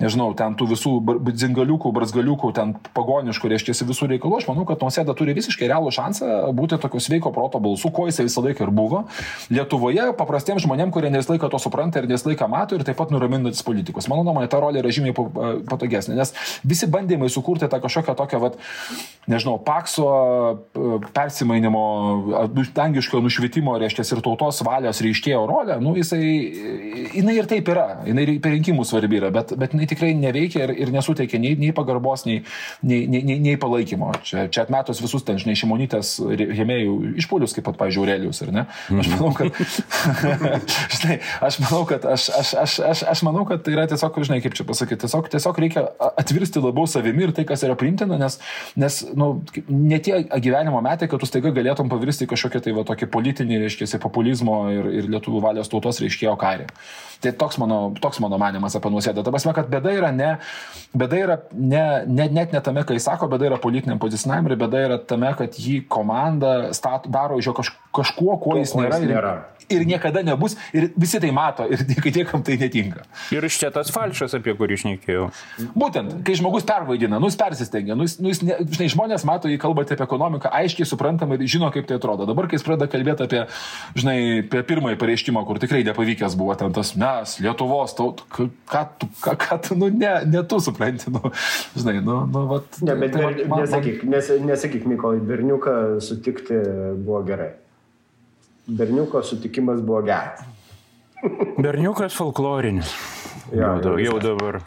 [0.03, 0.93] nežinau, ten tų visų
[1.29, 6.51] dzingaliukų, brazgaliukų, ten pagoniškų, reiškia visų reikalų, aš manau, kad Nausėda turi visiškai realų šansą
[6.57, 9.03] būti tokio sveiko proto balsų, ko jisai visą laiką ir buvo.
[9.53, 13.63] Lietuvoje paprastiems žmonėms, kurie neslaiką to supranta ir neslaiką mato ir taip taip pat nuraminantis
[13.65, 14.09] politikus.
[14.09, 15.13] Mano nuomonė, ta rolė yra žymiai
[15.69, 16.33] patogesnė, nes
[16.65, 18.57] visi bandymai sukurti tą kažkokią tokią, vat,
[19.29, 20.07] nežinau, pakso
[21.13, 21.83] persimainimo,
[22.75, 26.21] dangiško nušvietimo, reiškia, ir tautos valios reiškėjo rolę, nu, jisai,
[27.13, 30.75] jinai ir taip yra, jinai per rinkimus svarbi yra, bet, bet jinai tikrai neveikia ir,
[30.87, 32.41] ir nesuteikia nei, nei pagarbos, nei,
[32.81, 34.13] nei, nei, nei, nei palaikymo.
[34.25, 38.63] Čia, čia atmetus visus ten, žinai, šimonytės rėmėjų išpolius, kaip pat, pažiūrėjau, Aurelijus, ar ne?
[39.01, 39.57] Aš manau, kad,
[40.95, 44.39] žinai, aš manau, kad, aš, aš, aš, aš, aš manau, kad tai yra tiesiog, žinai,
[44.43, 45.83] kaip čia pasakyti, tiesiog, tiesiog reikia
[46.19, 48.39] atvirsti labiau savimi ir tai, kas yra priimtina, nes,
[48.79, 49.29] nes nu,
[49.67, 54.01] ne tie gyvenimo metai, kad tu staiga galėtum pavirsti kažkokią tai va, tokį politinį, reiškia,
[54.03, 56.69] populizmo ir, ir lietuvių valios tautos reiškėjo karį.
[57.21, 59.23] Tai toks mano, toks mano manimas apie nusėdą.
[59.25, 60.29] Ta prasme, kad bėda yra ne,
[60.93, 64.99] bėda yra ne, ne, net ne tame, kai sako, bėda yra politiniam pozicionavimui, bėda yra
[65.01, 69.01] tame, kad jį komanda stat, daro iš jo kaž, kažkuo, kuo jis nėra.
[69.65, 71.81] Ir, ir niekada nebus, ir visi tai mato, ir
[72.19, 73.03] niekam tai netinka.
[73.31, 75.27] Ir iš čia tas falšas, apie kurį išnekėjau.
[75.77, 79.51] Būtent, kai žmogus pervaidina, nu jis persistengia, nu, jis, nu, jis ne, žinai, žmonės mato
[79.51, 82.27] jį kalbate apie ekonomiką, aiškiai suprantama ir žino, kaip tai atrodo.
[82.29, 83.43] Dabar, kai jis pradeda kalbėti apie,
[83.97, 89.11] žinai, apie pirmąjį pareiškimą, kur tikrai nepavykęs buvo ten tas mes, Lietuvos, taut, ką tu,
[89.23, 91.33] ką, ką tu, nu, ne, ne tu supranti, nu,
[91.75, 92.81] žinai, nu, nu, vat.
[92.81, 96.59] Ne, bet tai, man, nesakyk, nes, nesakyk, Mykolai, berniuką sutikti
[97.03, 97.55] buvo gerai
[98.67, 100.43] berniuko sutikimas buvo geras.
[101.61, 102.91] Berniukas folklorinis.
[103.51, 104.59] Jo, jau, jau dabar.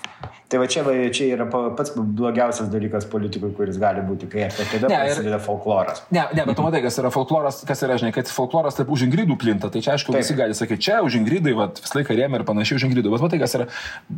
[0.51, 4.65] Tai va čia, va, čia yra pats blogiausias dalykas politikui, kuris gali būti, kai apie
[4.67, 6.01] tada ne, prasideda folkloras.
[6.11, 9.05] Ne, ne, bet tu matai, kas yra folkloras, kas yra, žinai, kad folkloras taip už
[9.07, 10.25] ingrydų plinta, tai čia aišku taip.
[10.25, 13.23] visi gali sakyti, čia už ingrydai, va, visą laiką rėmė ir panašiai už ingrydų, bet
[13.23, 13.69] matai, kas yra,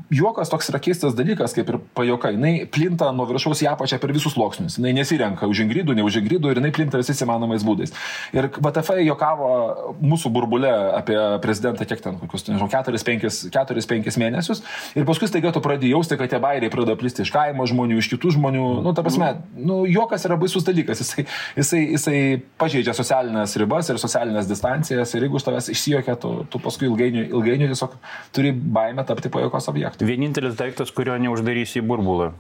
[0.09, 4.17] juokas toks yra keistas dalykas, kaip ir pajokai, jinai plinta nuo viršaus į apačią per
[4.17, 7.93] visus sluoksnius, jinai nesirenka už ingrydų, ne už ingrydų ir jinai plinta visais įmanomais būdais.
[8.33, 9.53] Ir BTF jokavo
[10.01, 14.65] mūsų burbulė apie prezidentą kiek ten, kokius, nežinau, 4-5 mėnesius
[14.97, 18.09] ir paskui staiga tu pradėjai jausti, kad tie bairiai pradeda plisti iš kaimo žmonių, iš
[18.15, 18.67] kitų žmonių.
[18.87, 21.03] Nu, ta prasme, nu, juokas yra baisus dalykas.
[21.03, 21.27] Jisai,
[21.59, 22.19] jisai, jisai
[22.61, 27.29] pažeidžia socialinės ribas ir socialinės distancijas ir jeigu iš tavęs išsijokia, tu, tu paskui ilgainiui,
[27.33, 27.99] ilgainiui tiesiog
[28.35, 30.09] turi baimę tapti pajokos objektu.
[30.09, 32.33] Vienintelis daiktas, kurio neuždarysi į burbulą.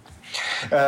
[0.70, 0.82] E,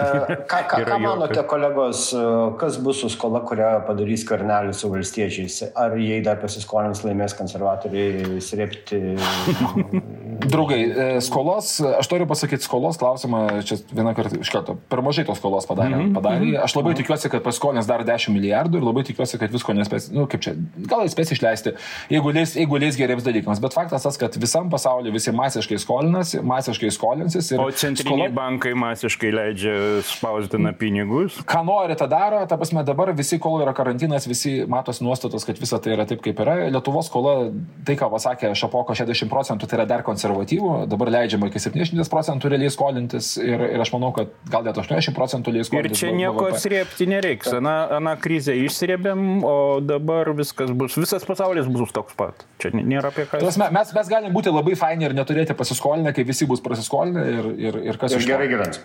[0.48, 2.24] ką, ką, ką manote, kolegos, e,
[2.60, 5.60] kas bus su skola, kurią padarys karnelis su valstiečiais?
[5.78, 9.02] Ar jei dar pasiskolins laimės konservatoriai srėpti?
[10.42, 15.24] Draugai, e, skolos, aš noriu pasakyti, skolos klausimą, čia vieną kartą iš karto, per mažai
[15.28, 15.94] tos skolos padarė.
[15.96, 16.14] Mm -hmm.
[16.18, 16.50] padarė.
[16.62, 17.00] Aš labai mm -hmm.
[17.02, 20.54] tikiuosi, kad paskolins dar 10 milijardų ir labai tikiuosi, kad visko nespės, nu kaip čia,
[20.76, 21.74] gal spės išleisti,
[22.10, 23.60] jeigu leis, jeigu leis geriems dalykams.
[23.60, 27.52] Bet faktas tas, kad visam pasauliu visi masiškai skolinasi, masiškai skolinsis.
[27.52, 28.42] o centriniai skola...
[28.42, 31.38] bankai masiškai leidžia spausdina pinigus.
[31.44, 35.58] Ką nori, tą daro, ta prasme dabar visi, kol yra karantinas, visi matos nuostatos, kad
[35.60, 36.56] visa tai yra taip, kaip yra.
[36.74, 37.50] Lietuvos skola,
[37.86, 42.50] tai ką pasakė Šapoko 60 procentų, tai yra dar konservatyvų, dabar leidžiama iki 70 procentų
[42.52, 46.00] realiai skolintis ir, ir aš manau, kad gal net 80 procentų realiai skolintis.
[46.00, 47.52] Ir čia nieko atsiriepti nereiks.
[47.58, 52.46] Ana, ana krizė išsiriebėm, o dabar viskas bus, visas pasaulis bus toks pat.
[52.62, 53.42] Čia nėra apie ką.
[53.42, 57.52] Prasme, mes, mes galim būti labai faini ir neturėti pasiskolinę, kai visi bus prasiskolinę ir,
[57.68, 58.82] ir, ir kas ir gerai gyvens.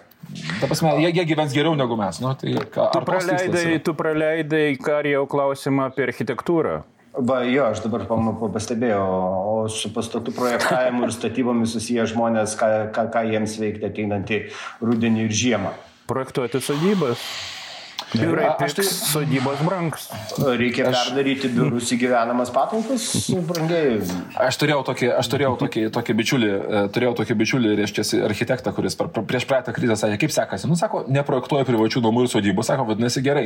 [0.59, 2.21] Ta prasme, jie, jie gyvens geriau negu mes.
[2.23, 6.81] Nu, tai, ką, tu, praleidai, tu praleidai karijau klausimą apie architektūrą.
[7.19, 13.07] Va, jo, aš dabar pastebėjau, o su pastatų projektavimu ir statybomis susiję žmonės, ką, ką,
[13.11, 14.41] ką jiems veikti ateinantį
[14.79, 15.73] rudenį ir žiemą.
[16.07, 17.25] Projektuoti sodybas.
[18.09, 20.07] Biurai aš tai sodybos brangs.
[20.41, 21.09] Reikia aš...
[21.09, 23.05] perdaryti biurus į gyvenamas patalpas,
[23.45, 23.99] brangiai.
[24.47, 28.97] Aš turėjau tokį, aš turėjau tokį, tokį bičiulį, e, turėjau tokį bičiulį, reiškia, architektą, kuris
[28.97, 30.69] per, prieš praeitą krizę sakė, kaip sekasi.
[30.69, 33.45] Nu, sako, neprojektuoju privačių namų ir sodybų, sako, vadinasi gerai.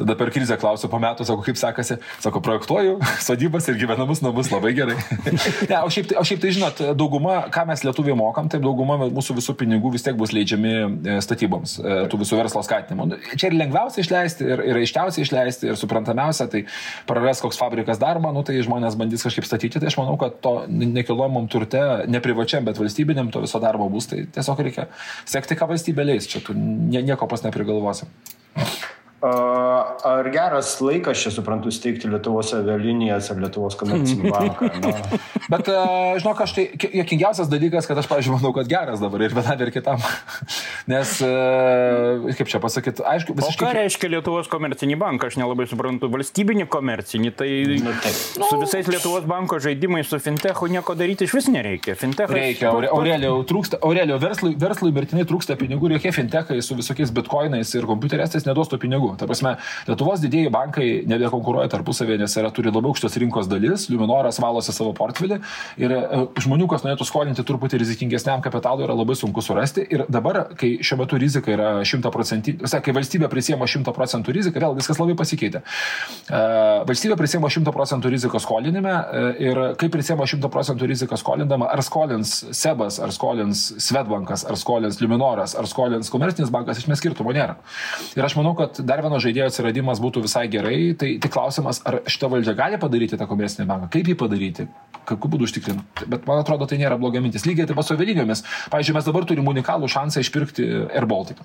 [0.00, 2.00] Tada per krizę klausiu po metų, sako, kaip sekasi.
[2.24, 2.98] Sako, projektuoju
[3.28, 4.98] sodybas ir gyvenamus namus labai gerai.
[5.70, 8.98] ne, o šiaip, tai, o šiaip tai, žinot, dauguma, ką mes lietuviai mokam, tai dauguma
[9.06, 13.06] mūsų visų pinigų vis tiek bus leidžiami e, statyboms, e, tų visų verslo skatinimo.
[13.36, 16.64] Čia ir lengviausia lengviausia išleisti ir, ir aiškiausia išleisti ir suprantamiausia, tai
[17.06, 20.66] praras koks fabrikas darbą, nu, tai žmonės bandys kažkaip statyti, tai aš manau, kad to
[20.68, 24.88] nekilnojamam turte, ne privačiam, bet valstybiniam to viso darbo bus, tai tiesiog reikia
[25.24, 28.08] sekti, ką valstybė leis, čia tu nieko pas neprigalvosi.
[29.22, 34.70] Ar geras laikas, čia suprantu, steigti Lietuvos avialinijas ar Lietuvos komercinį banką?
[34.82, 35.20] Na.
[35.52, 35.68] Bet,
[36.18, 36.64] žinok, aš tai
[36.98, 40.02] jokingiausias dalykas, kad aš, pavyzdžiui, manau, kad geras dabar ir vienam ir kitam.
[40.90, 43.62] Nes, kaip čia pasakyti, aišku, visiškai...
[43.62, 46.10] O ką reiškia Lietuvos komercinį banką, aš nelabai suprantu.
[46.10, 48.18] Valstybinį komercinį, tai nu, taip.
[48.42, 51.94] su visais Lietuvos banko žaidimais, su fintechu nieko daryti iš vis nereikia.
[52.00, 52.34] Fintechas...
[52.34, 57.70] Reikia, Aurelio, trūksta, Aurelio verslui, verslui mirtinai trūksta pinigų ir jokie fintechai su visokiais bitkoinais
[57.78, 59.11] ir kompiuterestais neduos tų pinigų.
[59.12, 59.20] Bankų.
[59.20, 59.56] Ta prasme,
[59.86, 64.92] Lietuvos didėjai bankai nebekonkuruoja tarpusavėje, nes yra turi labai aukštos rinkos dalis, Luminoras valosi savo
[64.96, 65.40] portfelį
[65.78, 66.00] ir e,
[66.42, 69.84] žmonių, kas norėtų skolinti truputį rizikingesniam kapitalui, yra labai sunku surasti.
[69.92, 74.62] Ir dabar, kai šiuo metu rizika yra 100 procentų, kai valstybė prisėma 100 procentų riziką,
[74.62, 75.62] vėl viskas labai pasikeitė.
[75.62, 81.68] Uh, valstybė prisėma 100 procentų rizikos skolinime uh, ir kaip prisėma 100 procentų rizikos skolindama,
[81.72, 87.02] ar skolins Sebas, ar skolins Svetbankas, ar skolins Luminoras, ar skolins komercinis bankas, iš mes
[87.02, 87.58] skirtumo nėra.
[88.16, 90.78] Ir aš manau, kad dar vieno žaidėjo atsiradimas būtų visai gerai.
[90.98, 94.68] Tai tik klausimas, ar šita valdžia gali padaryti tą komercinį banką, kaip jį padaryti,
[95.08, 96.08] kokiu būdu užtikrinti.
[96.12, 97.46] Bet man atrodo, tai nėra bloga mintis.
[97.48, 98.44] Lygiai taip pat su avialiniomis.
[98.72, 101.42] Pavyzdžiui, mes dabar turim unikalų šansą išpirkti Air Baltic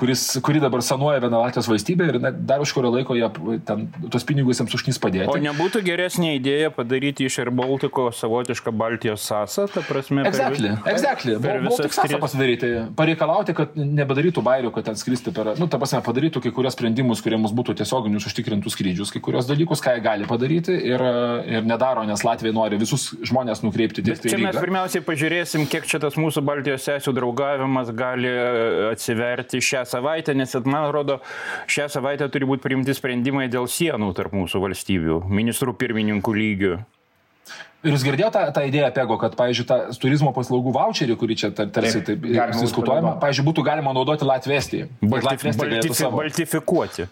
[0.00, 3.28] kuris, kuri dabar sanuoja viena Latvijos valstybė ir dar už kurio laiko jie
[3.68, 5.28] ten tuos pinigus jiems užnys padėti.
[5.28, 10.24] O nebūtų geresnė idėja padaryti iš Air Baltico savotišką Baltijos sąsą, ta prasme.
[10.28, 11.36] Exactly, per, exactly.
[11.44, 16.00] Per visą sąsą pasidaryti, pareikalauti, kad nebedarytų bairių, kad ten skristi per, nu, ta prasme,
[16.06, 20.04] padarytų kai kurios sprendimus, kurie mums būtų tiesioginius užtikrintų skrydžius, kai kurios dalykus, ką jie
[20.04, 21.04] gali padaryti ir,
[21.58, 24.32] ir nedaro, nes Latvija nori visus žmonės nukreipti tik tai.
[24.32, 28.32] Čia mes pirmiausiai pažiūrėsim, kiek čia tas mūsų Baltijos sesių draugavimas gali
[28.90, 31.18] atsiverti šią savaitę, nes man atrodo,
[31.70, 36.78] šią savaitę turi būti priimti sprendimai dėl sienų tarp mūsų valstybių, ministrų pirmininkų lygių.
[37.80, 41.48] Ir jūs girdėjote tą, tą idėją apie, kad, pavyzdžiui, tą turizmo paslaugų voucherį, kurį čia
[41.56, 42.26] tar, tarsi taip,
[42.58, 44.90] diskutuojama, pavyzdžiui, būtų galima naudoti Latvijestijai.
[45.00, 47.08] Baltif, baltif, baltifikuoti.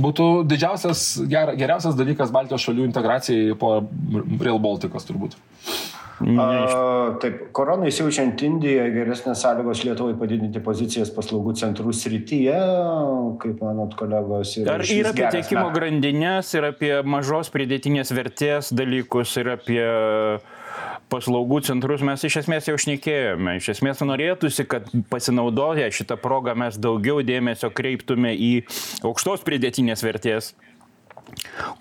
[0.00, 3.74] Būtų didžiausias, ger, geriausias dalykas Baltijos šalių integracijai po
[4.40, 5.36] Real Balticos turbūt.
[6.20, 12.58] A, taip, koronai siaučiant Indijoje geresnės sąlygos Lietuvai padidinti pozicijas paslaugų centrų srityje,
[13.40, 14.52] kaip manot kolegos.
[14.60, 19.80] Ir Ar ir apie tiekimo grandinės, ir apie mažos pridėtinės vertės dalykus, ir apie
[21.10, 23.56] paslaugų centrus mes iš esmės jau šnekėjome.
[23.58, 28.52] Iš esmės norėtųsi, kad pasinaudoję šitą progą mes daugiau dėmesio kreiptume į
[29.08, 30.52] aukštos pridėtinės vertės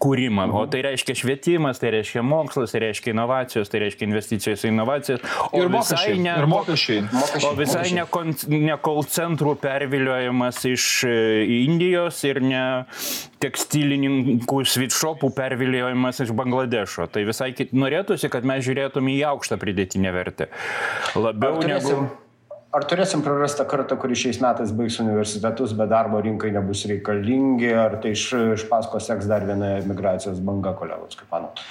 [0.02, 0.48] kūrimą.
[0.56, 5.26] O tai reiškia švietimas, tai reiškia mokslas, tai reiškia inovacijos, tai reiškia investicijos į inovacijas.
[5.52, 6.20] O ir mokesčiai.
[6.24, 7.04] Ne, ir mokesčiai.
[7.48, 8.06] O visai ne,
[8.56, 11.18] ne kol centrų perviliojimas iš e,
[11.60, 12.64] Indijos ir ne
[13.44, 17.10] tekstilininkų svitšopų perviliojimas iš Bangladešo.
[17.14, 20.52] Tai visai kit, norėtųsi, kad mes žiūrėtume į aukštą pridėtinę vertę.
[21.20, 22.02] Labiau negu...
[22.70, 27.96] Ar turėsim prarastą kartą, kuri šiais metais baigs universitetus, bet darbo rinkai nebus reikalingi, ar
[28.04, 28.28] tai iš,
[28.60, 31.64] iš paskos seks dar viena emigracijos banga, kolegos, kaip manot?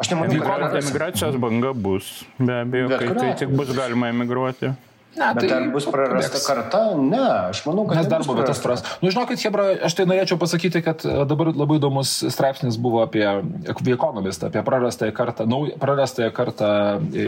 [0.00, 4.74] Aš nemanau, kad emigracijos banga bus, be abejo, kai tai tik bus galima emigruoti.
[5.16, 6.46] Ne, bet tai ar bus prarasta bėgs.
[6.46, 6.80] karta?
[6.94, 8.84] Ne, aš manau, kad nes darbo vietas pras.
[9.02, 13.24] Nu, žinokit, Hebra, aš tai norėčiau pasakyti, kad e, dabar labai įdomus straipsnis buvo apie
[13.66, 16.68] The Economist, apie prarastąją kartą, nauj, prarastąją kartą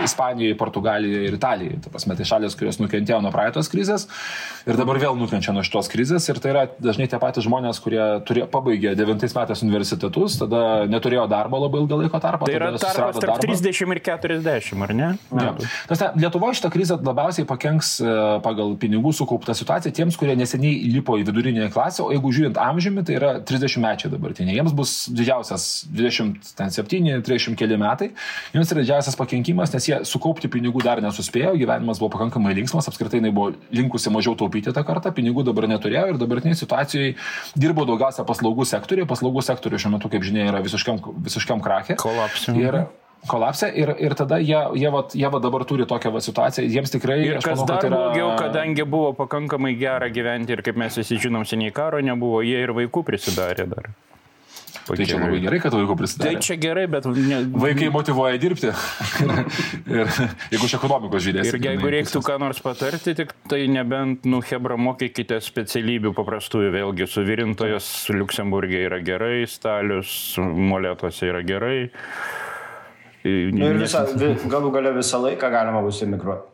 [0.07, 1.81] Ispanijoje, Portugalijoje ir Italijoje.
[1.83, 4.07] Tai pasme, tai šalis, kurios nukentėjo nuo praeitos krizės
[4.63, 6.29] ir dabar vėl nukenčia nuo šitos krizės.
[6.31, 11.27] Ir tai yra dažnai tie patys žmonės, kurie turėjo, pabaigė 9 metais universitetus, tada neturėjo
[11.31, 12.47] darbo labai ilgą laiko tarpą.
[12.47, 13.59] Tai yra tarpas tarp darbą.
[13.59, 15.13] 30 ir 40, ar ne?
[15.35, 15.51] Ja.
[15.91, 18.13] Tas, ne, Lietuvo šitą krizę labiausiai pakenks pakenks e,
[18.43, 23.05] pagal pinigų sukauptą situaciją tiems, kurie neseniai lipo į vidurinę klasę, o jeigu žiūrint amžiumi,
[23.05, 24.57] tai yra 30 mečiai dabartiniai.
[24.59, 28.13] Jiems bus didžiausias 27-30 keli metai,
[28.55, 33.23] jiems yra didžiausias pakenkimas, nes jie sukaupti pinigų dar nesuspėjo, gyvenimas buvo pakankamai linksmas, apskritai
[33.23, 37.15] jinai buvo linkusi mažiau taupyti tą kartą, pinigų dabar neturėjo ir dabartiniai situacijai
[37.57, 41.99] dirbo daugiausia paslaugų sektoriuje, paslaugų sektoriuje šiuo metu, kaip žinia, yra visiškam, visiškam krakė.
[42.03, 42.59] Kolapsui.
[42.63, 42.85] Ir
[43.29, 46.95] kolapse ir, ir tada jie, jie, vat, jie vat dabar turi tokią vat situaciją, jiems
[46.95, 47.21] tikrai...
[47.27, 47.99] Ir kas manau, dar yra...
[47.99, 52.65] blogiau, kadangi buvo pakankamai gera gyventi ir kaip mes visi žinom, seniai karo nebuvo, jie
[52.65, 53.93] ir vaikų prisidarė dar.
[54.83, 54.97] Pakeliui.
[54.99, 56.31] Tai čia labai gerai, kad vaikų prisidarė.
[56.35, 57.07] Tai čia gerai, bet...
[57.15, 57.39] Ne...
[57.63, 58.73] Vaikai motivuoja dirbti.
[59.95, 60.11] ir
[60.51, 61.61] jeigu iš ekonomikos žiūrėsime.
[61.61, 67.07] Ir jeigu reiktų ką nors patarti, tik tai nebent, nu, Hebra, mokykite specialybių paprastųjų, vėlgi,
[67.15, 71.77] suvirintojas Luksemburgė yra gerai, stalius molėtuose yra gerai.
[73.23, 74.03] Nu, ir visa,
[74.51, 76.49] galų gale visą laiką galima bus emigruoti.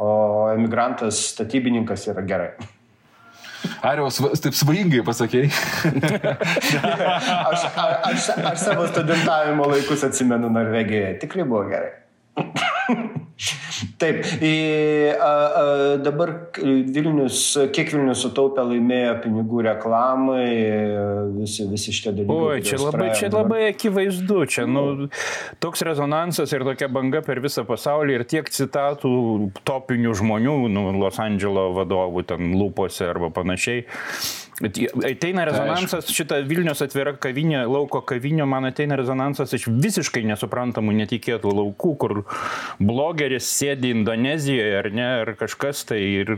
[0.00, 0.10] O
[0.50, 2.50] emigrantas, statybininkas yra gerai.
[3.84, 4.08] Ar jau
[4.40, 5.50] taip svajingai pasakėjai?
[7.50, 11.18] aš, aš, aš savo studentavimo laikus atsimenu Norvegijoje.
[11.22, 13.18] Tikrai buvo gerai.
[14.00, 14.52] Taip, į,
[15.16, 15.62] a, a,
[16.04, 17.38] dabar Vilnius,
[17.72, 20.44] kiek Vilnius sutaupė laimėjo pinigų reklamai,
[21.38, 22.36] visi, visi šitie dalykai.
[22.36, 25.08] Oi, čia labai, čia labai akivaizdu, čia nu,
[25.64, 29.14] toks rezonansas ir tokia banga per visą pasaulį ir tiek citatų
[29.64, 33.86] topinių žmonių, nu, Los Andželo vadovų ten lūpose arba panašiai.
[34.60, 40.92] Ateina rezonansas, tai šitą Vilnius atvira kavinė, lauko kavinė, man ateina rezonansas iš visiškai nesuprantamų,
[40.98, 42.16] netikėtų laukų, kur
[42.76, 46.36] blogeris sėdi Indonezijoje ar ne, ar kažkas tai ir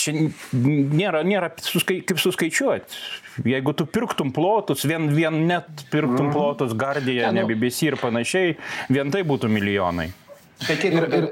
[0.00, 0.14] čia
[0.54, 3.02] nėra, nėra suskai, kaip suskaičiuoti.
[3.50, 6.34] Jeigu tu pirktum plotus, vien, vien net pirktum mm.
[6.34, 8.54] plotus Guardian, ne BBC ir panašiai,
[8.92, 10.10] vien tai būtų milijonai.
[10.66, 11.28] Bet ir, ir,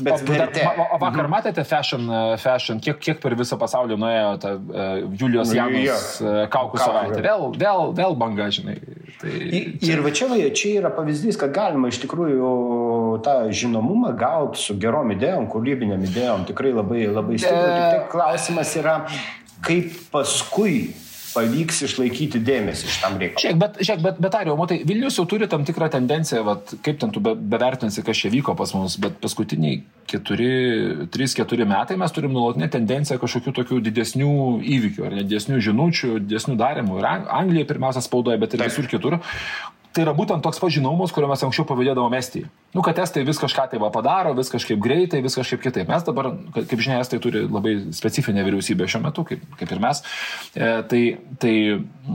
[0.00, 1.32] Bet o, dar, o, o vakar mhm.
[1.34, 6.44] matėte fashion, e, fashion kiek, kiek per visą pasaulį nuėjo ta uh, Julijos Janos uh,
[6.52, 7.20] kaukų savaitė.
[7.26, 8.78] Vėl, vėl, vėl banga, žinai.
[9.20, 9.90] Tai, čia...
[9.90, 12.50] Ir va čia, čia yra pavyzdys, kad galima iš tikrųjų
[13.26, 17.76] tą žinomumą gauti su gerom idėjom, kūrybinėm idėjom, tikrai labai, labai stipriai.
[17.76, 17.92] E...
[17.98, 18.96] Tik klausimas yra,
[19.66, 20.90] kaip paskui
[21.34, 23.42] pavyks išlaikyti dėmesį šitam reikalui.
[23.44, 27.00] Žiūrėk, bet, žiūrėk, bet, bet Ariau, matai, Vilnius jau turi tam tikrą tendenciją, vat, kaip
[27.02, 32.34] ten tu be, bevertinsi, kas čia vyko pas mus, bet paskutiniai 3-4 metai mes turim
[32.34, 34.32] nuolatinę tendenciją kažkokių tokių didesnių
[34.76, 36.98] įvykių, ar ne didesnių žinučių, didesnių darimų.
[37.00, 38.72] Ir Anglija pirmiausia spaudoja, bet ir Taip.
[38.72, 39.20] visur kitur,
[39.94, 42.50] tai yra būtent toks pažinomus, kurio mes anksčiau pavydėdavom Estijai.
[42.70, 45.88] Nu, kad estai vis kažką tai va padaro, vis kažkaip greitai, vis kažkaip kitaip.
[45.90, 50.02] Mes dabar, kaip žinia, estai turi labai specifinę vyriausybę šiuo metu, kaip, kaip ir mes.
[50.54, 51.00] E, tai,
[51.42, 51.54] tai,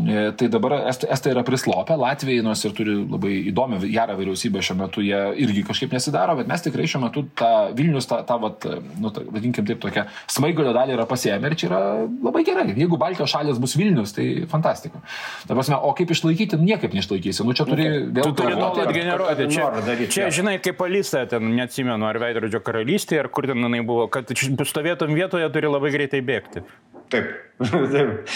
[0.07, 4.63] e, tai dabar estai, estai yra prislopę, Latvijai nors ir turi labai įdomią, gerą vyriausybę
[4.63, 8.39] šiuo metu, jie irgi kažkaip nesidaro, bet mes tikrai šiuo metu tą Vilnius, tą, tą
[8.45, 11.83] vat, nu, tą, vadinkim taip, tokią smaigalio dalį yra pasiemę ir čia yra
[12.29, 12.69] labai gerai.
[12.71, 15.03] Jeigu Baltijos šalis bus Vilnius, tai fantastika.
[15.51, 17.43] Dabar, o kaip išlaikyti, niekaip neišlaikysi.
[17.43, 18.21] Nu, čia turi vėl...
[18.21, 19.47] Tu turi nuolat generuoti.
[19.55, 19.69] Čia,
[20.11, 24.31] čia, žinai, kaip Alisa, ten neatsimenu, ar Veidrodžio karalystė, ar kur ten jinai buvo, kad
[24.31, 26.65] stovėtum vietoje turi labai greitai bėgti.
[27.09, 27.25] Taip.
[27.93, 28.27] Taip.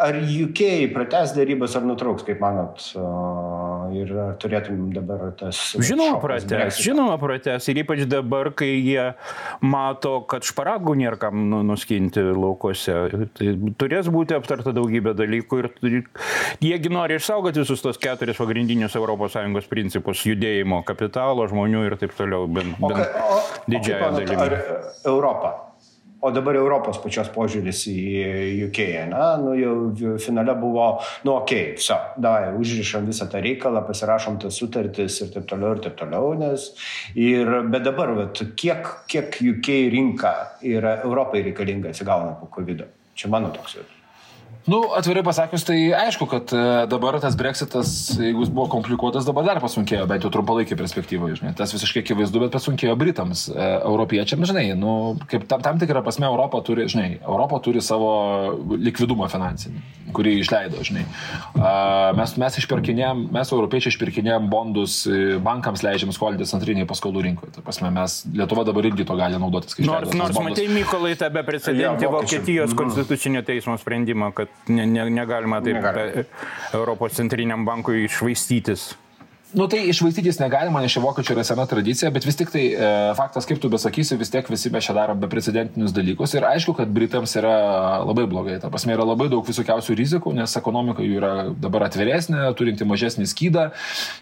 [0.00, 0.60] Ar UK
[0.94, 2.80] prates darybas ar nutrauks, kaip manot?
[3.92, 5.58] Ir ar turėtum dabar tas...
[5.76, 6.78] Žinoma, prates.
[6.80, 7.68] Žinoma, prates.
[7.68, 9.10] Ir ypač dabar, kai jie
[9.60, 12.96] mato, kad šparagų nėra kam nu, nuskinti laukose.
[13.36, 13.50] Tai
[13.82, 16.00] turės būti aptarta daugybė dalykų ir
[16.64, 22.48] jiegi nori išsaugoti visus tos keturis pagrindinius ES principus- judėjimo kapitalo, žmonių ir taip toliau.
[22.48, 24.36] Bent, bent o, o, didžiąją dalimi.
[24.40, 24.58] Ar
[25.04, 25.52] Europą
[26.24, 28.78] O dabar Europos pačios požiūris į UK,
[29.10, 29.74] na, nu jau
[30.24, 30.86] finale buvo,
[31.26, 35.74] nu, okei, okay, so, davai, užrišam visą tą reikalą, pasirašom tas sutartis ir taip toliau,
[35.76, 36.64] ir taip toliau, nes
[37.12, 40.32] ir, bet dabar, vat, kiek, kiek UK rinka
[40.64, 42.80] yra Europai reikalinga atsigauna po COVID.
[42.80, 42.88] -o.
[43.14, 43.84] Čia mano toks jau.
[44.70, 49.44] Nu, atvirai pasakius, tai aišku, kad e, dabar tas breksitas, jeigu jis buvo komplikuotas, dabar
[49.46, 51.52] dar pasunkėjo, bent jau trumpalaikį perspektyvą, žinai.
[51.58, 54.66] Tas visiškai akivaizdu, bet pasunkėjo Britams, e, europiečiams, žinai.
[54.78, 58.10] Nu, kaip tam, tam tikrą prasme Europa turi, žinai, Europa turi savo
[58.74, 59.82] likvidumą finansinį,
[60.16, 61.04] kurį išleido, žinai.
[62.16, 67.54] Mes, mes išpirkinėjom, mes europiečiai išpirkinėjom bondus, e, bankams leidžiam skolintis antriniai paskolų rinkoje.
[67.58, 69.76] Tai prasme, mes, Lietuva dabar irgi to gali naudotis.
[69.84, 72.78] Nors, nors matai, Mykolai, tą beprecedentį ja, Vokietijos mm.
[72.78, 76.24] konstitucinio teismo sprendimą, kad ne, ne, negalima taip negalima.
[76.74, 78.92] Europos centriniam bankui išvaistytis.
[79.54, 82.86] Nu tai išvaistytis negalima, nes čia vokiečių yra sena tradicija, bet vis tik tai e,
[83.14, 86.32] faktas, kaip tu besakysi, vis tiek visi mes čia darom beprecedentinius dalykus.
[86.34, 87.52] Ir aišku, kad Britams yra
[88.02, 88.56] labai blogai.
[88.58, 93.28] Ta prasme, yra labai daug visokiausių rizikų, nes ekonomika jų yra dabar atviresnė, turinti mažesnį
[93.30, 93.68] skydą.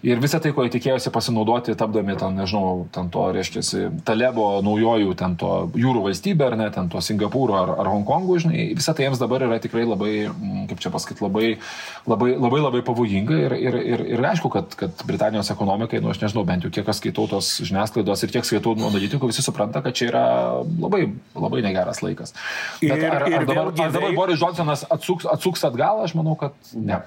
[0.04, 3.64] Ir visą tai, ko jie tikėjosi pasinaudoti, tapdami ten, nežinau, ten to, reiškia,
[4.04, 8.68] Talebo naujojų, ten to jūrų valstybė ar ne, ten to Singapūro ar, ar Hongkongų, žinai,
[8.76, 11.56] visą tai jiems dabar yra tikrai labai, mm, kaip čia pasakyti, labai,
[12.04, 13.42] labai, labai, labai pavojinga.
[13.48, 16.70] Ir, ir, ir, ir aišku, kad, kad Britanija Britanijos ekonomikai, nu aš nežinau, bent jau
[16.74, 20.22] kiek aš skaitau tos žiniasklaidos ir kiek skaitau analitikų, visi supranta, kad čia yra
[20.82, 21.04] labai,
[21.38, 22.34] labai negeras laikas.
[22.82, 26.34] Bet ir, ar, ar, ir dabar, ar dabar Boris Johnsonas atsuks, atsuks atgal, aš manau,
[26.40, 26.98] kad ne.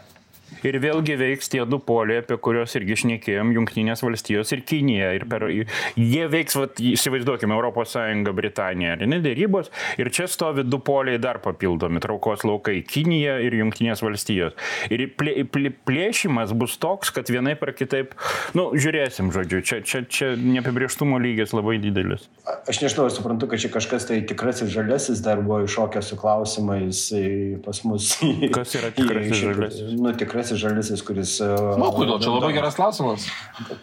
[0.66, 5.11] Ir vėlgi veiks tie du poliai, apie kuriuos irgi šnekėjom, Junktinės valstijos ir Kinija.
[5.18, 9.70] Ir per, jie veiks, vat, įsivaizduokime, ES, Britanija, ar ne, dėrybos.
[10.01, 14.57] Ir čia stovi du poliai dar papildomi, traukos laukai- Kinija ir Junktinės valstijos.
[14.89, 18.16] Ir plė, plė, plėšimas bus toks, kad vienaip ar kitaip,
[18.57, 22.28] nu, žiūrėsim, žodžiu, čia, čia, čia neapibrieštumo lygis labai didelis.
[22.68, 27.01] Aš nežinau, aš suprantu, kad čia kažkas tai tikrasis žalesis dar buvo iššokęs su klausimais
[27.66, 28.16] pas mus.
[28.55, 29.93] Kas yra tikrasis žalesis?
[29.99, 31.39] Nu, tikrasis žaliasis žaliasis, kuris...
[31.39, 32.20] Na, e, nu, kodėl?
[32.22, 33.26] Čia labai geras klausimas.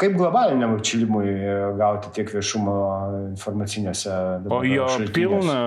[0.00, 2.76] Kaip globaliniam atšilimui e, gauti tiek viešumo
[3.32, 4.16] informacinėse...
[4.52, 5.58] O jo pilna.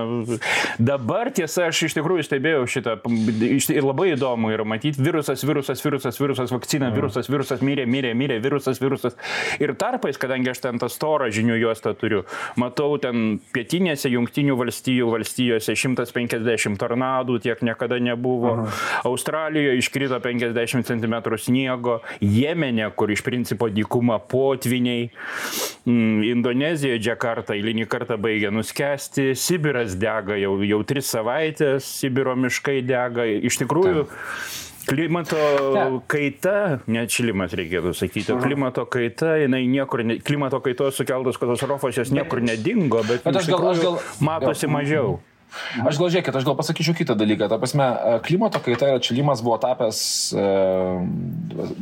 [0.78, 6.20] Dabar tiesa, aš iš tikrųjų stebėjau šitą ir labai įdomu yra matyti virusas, virusas, virusas,
[6.20, 9.16] virusas, vakcina, virusas, virusas, mirė, mirė, mirė, virusas, virusas.
[9.62, 12.24] Ir tarpais, kadangi aš ten tą storą žinių juostą turiu,
[12.60, 18.54] matau ten pietinėse jungtinių valstijų valstijose 150 tornadų, tiek niekada nebuvo.
[18.66, 19.02] Aha.
[19.08, 20.95] Australijoje iškrito 50 cm
[21.38, 25.10] sniego, Jemenė, kur iš principo dykuma potviniai,
[25.86, 32.82] mm, Indonezijoje Džakarta eilinį kartą baigia nuskesti, Sibiras dega jau, jau tris savaitės, Sibiro miškai
[32.86, 33.26] dega.
[33.26, 34.64] Iš tikrųjų, Ta.
[34.86, 35.36] Klimato
[35.74, 35.86] ja.
[36.06, 41.98] kaita, ne atšilimas reikėtų sakyti, o klimato kaita, jinai niekur, ne, klimato kaitos sukeltos katastrofos
[41.98, 45.08] jos niekur nedingo, bet, bet aš gal, aš gal matosi gal, mažiau.
[45.86, 47.48] Aš gal žiūrėkit, aš gal pasakyčiau kitą dalyką.
[47.50, 47.86] Ta prasme,
[48.26, 50.00] klimato kaita ir atšilimas buvo tapęs,
[50.36, 50.46] e,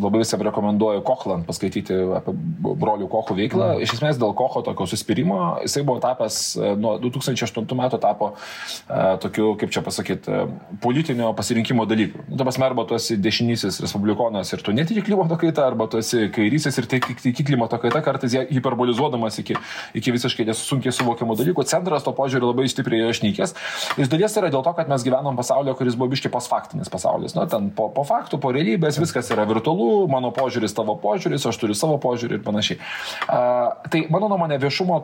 [0.01, 2.35] labai visiems rekomenduoju Kochland paskaityti apie
[2.65, 3.71] brolių Kochų veiklą.
[3.75, 3.85] Mm.
[3.87, 9.03] Iš esmės dėl Kocho tokio suspirimo jisai buvo tapęs e, nuo 2008 metų tapo e,
[9.23, 10.45] tokiu, kaip čia pasakyti,
[10.85, 12.25] politinio pasirinkimo dalyku.
[12.29, 16.01] Nu, ta prasme, arba tu esi dešinysis respublikonas ir tu netiki klimato kaita, arba tu
[16.01, 19.57] esi kairysis ir tiki klimato kaita, kartais hiperbolizuodamas iki,
[19.99, 21.67] iki visiškai nesunkiai suvokiamų dalykų.
[21.69, 23.55] Centras to požiūrį labai stipriai išnykęs.
[24.01, 27.37] Iš dalies yra dėl to, kad mes gyvenom pasaulyje, kuris buvo biški posfaktinis pasaulis.
[27.37, 31.61] Na, ten po, po faktų, po realybės viskas yra virtualu, mano požiūris, tavo požiūris, aš
[31.61, 32.81] turiu savo požiūrį ir panašiai.
[33.25, 35.01] Uh, tai mano nuomonė viešumo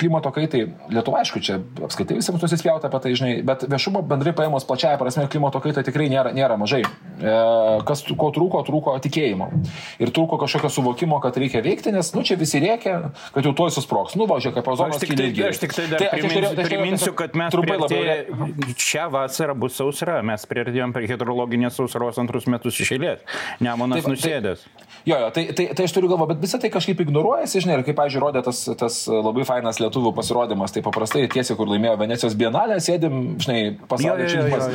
[0.00, 4.66] klimato kaitai, Lietuva aišku, čia apskaitai visiems nusispjauti apie tai, žinai, bet viešumo bendrai paėmus
[4.68, 6.82] plačiaja prasme klimato kaita tikrai nėra, nėra mažai.
[6.84, 7.34] E,
[7.86, 9.50] kas ko trūko, trūko tikėjimo.
[10.02, 13.72] Ir trūko kažkokio suvokimo, kad reikia veikti, nes, nu, čia visi reikia, kad jau tuoj
[13.76, 14.16] susproks.
[14.18, 15.30] Nu, važiuok, kaip ozonas skylė.
[15.50, 17.89] Aš tik tai dar tai, priminsiu, tai, priminsiu, kad mes trumpai labai.
[18.90, 23.26] Šią vasarą bus sausra, mes prieartėjom prie hidrologinės sausros antrus metus iš eilės.
[23.64, 24.64] Nemonas tai, nusėdęs.
[24.66, 27.78] Tai, Jo, jo tai, tai, tai aš turiu galvo, bet visą tai kažkaip ignoruojasi, žinai,
[27.78, 31.94] ir kaip, pažiūrėjau, rodė tas, tas labai fainas lietuvių pasirodymas, tai paprastai tiesiai, kur laimėjo
[32.02, 34.66] Venecijos bienalę, sėdim, žinai, pasaulio činimas,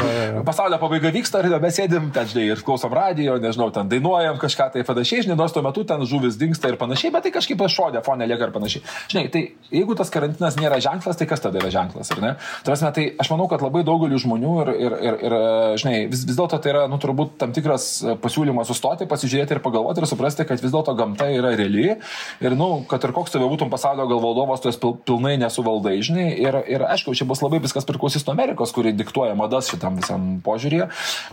[0.47, 4.71] pasaulio pabaiga vyksta, ir mes sėdim, ten, žinai, ir klausom radio, nežinau, ten dainuojam kažką
[4.73, 8.01] tai panašiai, žinai, nors tuo metu ten žuvis dinksta ir panašiai, bet tai kažkaip pašodė,
[8.05, 8.81] fonė lieka ir panašiai.
[9.13, 12.33] Žinai, tai jeigu tas karantinas nėra ženklas, tai kas tada yra ženklas, ar ne?
[12.65, 15.35] Tarasme, tai aš manau, kad labai daugeliu žmonių ir, ir, ir, ir
[15.81, 17.87] žinai, vis, vis dėlto tai yra, nu, turbūt tam tikras
[18.23, 22.69] pasiūlymas sustoti, pasižiūrėti ir pagalvoti ir suprasti, kad vis dėlto gamta yra reali ir, nu,
[22.89, 26.27] kad ir koks tave būtum pasaulio gal valdovas, tu jas pilnai nesuvaldai, žinai.
[26.41, 30.35] Ir, ir aišku, čia bus labai viskas priklausys nuo Amerikos, kuri diktuoja madas šitam visam
[30.45, 30.89] požiūrėje.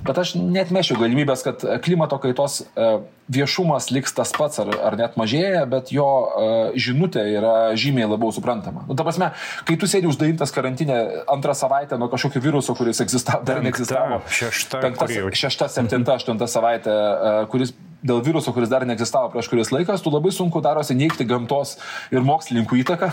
[0.07, 2.93] Bet aš net mešiu galimybės, kad klimato kaitos e,
[3.33, 8.33] viešumas liks tas pats ar, ar net mažėja, bet jo uh, žinutė yra žymiai labiau
[8.35, 8.85] suprantama.
[8.89, 9.31] Nu, ta prasme,
[9.69, 10.99] kai tu sėdi uždarytas karantinė
[11.31, 14.21] antrą savaitę nuo kažkokio viruso, kuris egzistavo, dar neegzistavo.
[14.41, 15.09] Šešta, penkta,
[15.45, 20.11] šešta, septinta, aštunta savaitė, uh, kuris dėl viruso, kuris dar neegzistavo prieš kuris laikas, tu
[20.13, 21.77] labai sunku darosi neikti gamtos
[22.13, 23.11] ir mokslininkų įtaką.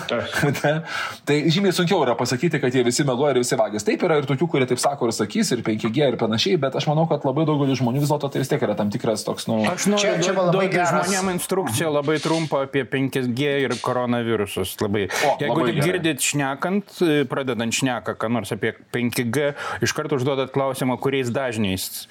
[1.27, 3.85] tai žymiai sunkiau yra pasakyti, kad jie visi meluoja ir visi vagis.
[3.87, 6.89] Taip yra ir tokių, kurie taip sako ir sakys, ir 5G ir panašiai, bet aš
[6.89, 9.61] manau, kad labai daugelis žmonių vis dėlto tai vis tiek yra tam tikras toks, nu...
[9.69, 11.09] Aš noriu čia, čia labai geras...
[11.09, 14.75] žmonėm instrukcija labai trumpa apie 5G ir koronavirusus.
[14.81, 15.07] Labai.
[15.27, 16.97] O, Jeigu labai girdit šnekant,
[17.29, 19.51] pradedant šneką, ką nors apie 5G,
[19.85, 22.07] iš karto užduodat klausimą, kuriais dažniais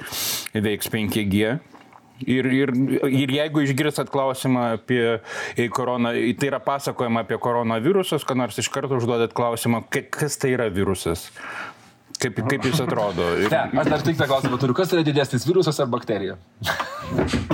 [0.54, 1.58] veiks 5G.
[2.26, 2.72] Ir, ir,
[3.06, 5.18] ir jeigu išgirstat klausimą apie
[5.74, 10.66] korona, tai yra pasakojama apie koronavirusus, ką nors iš karto užduodat klausimą, kas tai yra
[10.72, 11.28] virusas.
[12.18, 13.30] Kaip, kaip jis atrodo?
[13.38, 13.48] Ir...
[13.58, 14.74] Ne, aš dar tik tą klausimą turiu.
[14.76, 16.36] Kas yra didesnis virusas ar bakterija?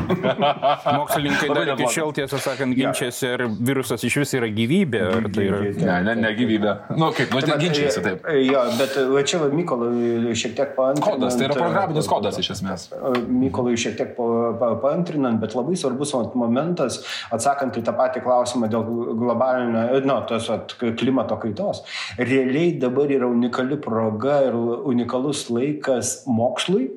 [0.98, 5.02] Mokslininkai dar iki šiol, tiesą sakant, ginčiasi, ar virusas iš vis yra gyvybė.
[5.34, 5.60] Tai yra...
[5.78, 6.72] Ne, ne, ne gyvybė.
[6.96, 8.26] Nu, kaip, nu, tai ginčiasi taip.
[8.44, 11.04] Jo, bet va čia va, Mykolui šiek tiek paantrinant.
[11.06, 12.88] Kodas, tai yra programinis kodas iš esmės.
[13.28, 17.02] Mykolui šiek tiek paantrinant, bet labai svarbus momentas,
[17.34, 18.88] atsakant į tą patį klausimą dėl
[19.20, 21.84] globalinio, na, tos at, klimato kaitos.
[22.20, 26.88] Realiai dabar yra unikali proga ir ir unikalus laikas mokslui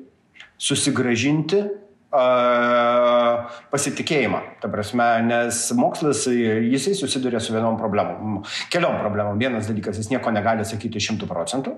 [0.58, 4.40] susigražinti uh, pasitikėjimą.
[4.62, 8.40] Ta prasme, nes mokslas, jisai susiduria su vienom problemom.
[8.72, 9.38] Keliom problemom.
[9.40, 11.76] Vienas dalykas, jis nieko negali sakyti šimtų procentų.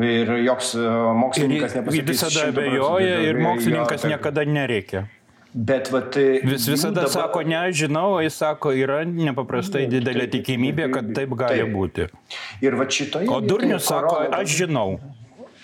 [0.00, 0.76] Ir joks
[1.18, 2.06] mokslininkas nepasakys.
[2.06, 5.08] Visada abejoja ir mokslininkas jo, niekada nereikia.
[5.52, 6.14] Bet vat,
[6.46, 7.10] Vis visada dabar...
[7.10, 11.72] sako, ne, žinau, jis sako, yra nepaprastai didelė tikimybė, kad taip gali taip.
[11.74, 12.06] būti.
[12.62, 13.26] Ir va šitoje.
[13.34, 15.00] O durnius sako, aš žinau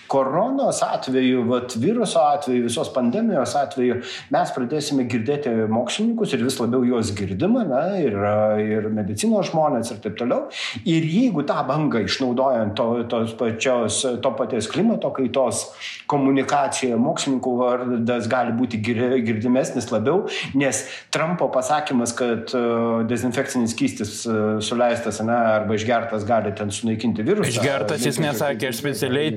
[0.08, 4.00] koronos atveju, vat, viruso atveju, visos pandemijos atveju
[4.34, 8.16] mes pradėsime girdėti mokslininkus ir vis labiau juos girdimą, na, ir,
[8.62, 10.46] ir medicinos žmonės ir taip toliau.
[10.88, 15.66] Ir jeigu tą bangą išnaudojant to, tos pačios, to paties klimato kaitos
[16.10, 20.24] komunikacijoje, mokslininkų vardas gali būti girdimesnis labiau,
[20.58, 20.84] nes
[21.14, 22.62] Trumpo pasakymas, kad e,
[23.08, 27.50] dezinfekcinis skystis e, suleistas, na, arba išgertas gali ten sunaikinti virusą.
[27.54, 29.32] Išgertas jis nesakė, aš specialiai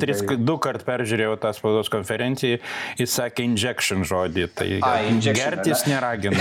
[0.60, 2.60] 3-2 kart peržiūrėjau tą spaudos konferenciją,
[3.00, 6.38] jis sakė injection žodį, tai A, gertis neragino.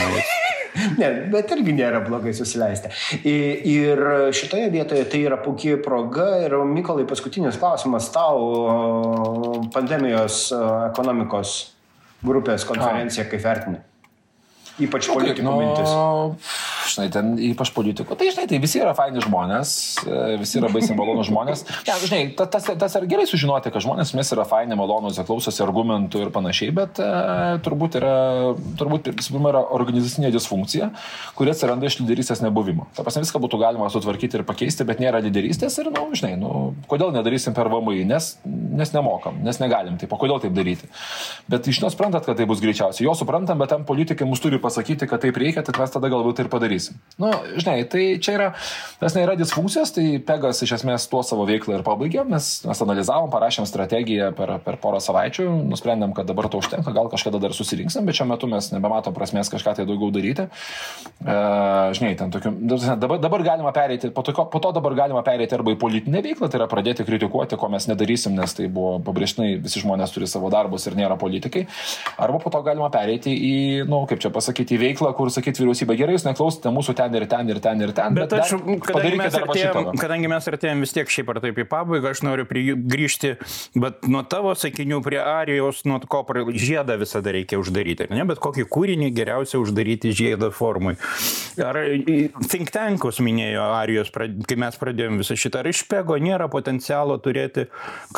[1.01, 2.91] ne, bet irgi nėra blogai susileisti.
[3.25, 4.03] Ir
[4.37, 10.49] šitoje vietoje tai yra puikiai proga ir Mykolai paskutinis klausimas tau pandemijos
[10.91, 11.59] ekonomikos
[12.25, 13.85] grupės konferencija, kaip vertini?
[14.79, 15.91] Ypač politikų nu, mintis
[16.95, 19.73] žinai, ten ypač politikų, tai žinai, tai visi yra faini žmonės,
[20.05, 21.65] e, visi yra baisiai malonus žmonės.
[21.89, 26.25] Ja, žinai, tas, tas, ir gerai sužinoti, kad žmonės mes yra faini, malonus, klausosi argumentų
[26.25, 27.09] ir panašiai, bet e,
[27.65, 28.15] turbūt yra,
[28.81, 30.91] turbūt visų pirma yra organizacinė disfunkcija,
[31.39, 32.89] kuri atsiranda iš lyderystės nebuvimo.
[32.97, 36.35] Ta prasme, viską būtų galima sutvarkyti ir pakeisti, bet nėra lyderystės ir, na, nu, žinai,
[36.41, 36.53] nu,
[36.91, 40.89] kodėl nedarysim per VMI, nes, nes nemokam, nes negalim, tai o kodėl taip daryti.
[41.51, 43.07] Bet iš to suprantat, kad tai bus greičiausiai.
[43.07, 46.43] Jo suprantam, bet tam politikai mus turi pasakyti, kad taip reikia, tai mes tada galbūt
[46.43, 46.99] ir padarysim.
[47.19, 48.47] Nu, žinai, tai čia yra,
[49.01, 53.31] tas nėra disfunkcijos, tai Pegas iš esmės tuo savo veiklą ir pabaigė, mes, mes analizavom,
[53.33, 58.07] parašėm strategiją per, per porą savaičių, nusprendėm, kad dabar to užtenka, gal kažkada dar susirinksim,
[58.07, 60.47] bet šiuo metu mes nebematom prasmės kažką tai daugiau daryti.
[60.47, 61.39] E,
[61.99, 62.55] žinai, ten tokiu,
[62.95, 66.47] dabar, dabar galima pereiti, po to, po to dabar galima pereiti arba į politinę veiklą,
[66.47, 70.53] tai yra pradėti kritikuoti, ko mes nedarysim, nes tai buvo pabrėžtinai, visi žmonės turi savo
[70.55, 71.67] darbus ir nėra politikai.
[72.15, 75.99] Arba po to galima pereiti į, na, nu, kaip čia pasakyti, veiklą, kur sakyti vyriausybė,
[75.99, 78.17] gerai, jūs neklausite mūsų ten ir ten ir ten ir ten.
[78.17, 78.55] Bet, bet aš,
[78.87, 82.47] kadangi mes, artėjom, kadangi mes artėjom vis tiek šiaip ar taip į pabaigą, aš noriu
[82.49, 83.35] prie, grįžti,
[83.79, 86.25] bet nuo tavo sakinių prie arijos, nuo ko
[86.55, 88.25] žiedą visada reikia uždaryti, ne?
[88.29, 90.97] bet kokį kūrinį geriausia uždaryti žiedą formui.
[91.63, 91.79] Ar
[92.49, 97.67] think tankus minėjo arijos, kai mes pradėjome visą šitą, ar iš pego nėra potencialo turėti,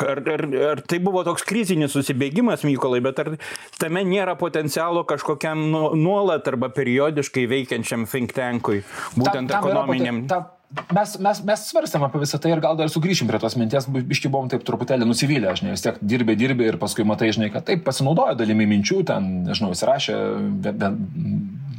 [0.01, 3.33] ar, ar, ar tai buvo toks krizinis susibėgimas, Mykolai, bet ar
[3.81, 8.81] tame nėra potencialo kažkokiam nu, nuolat arba periodiškai veikiančiam think tankui,
[9.15, 10.23] būtent tam, tam ekonominiam.
[10.31, 10.49] Tam,
[10.95, 14.31] mes, mes, mes svarstėm apie visą tai ir gal dar sugrįšim prie tos minties, biški
[14.31, 17.83] buvom taip truputėlį nusivylę, žinai, vis tiek dirbė, dirbė ir paskui matai, žinai, kad taip
[17.87, 20.17] pasinaudojo dalimi minčių, ten, nežinau, įsirašė,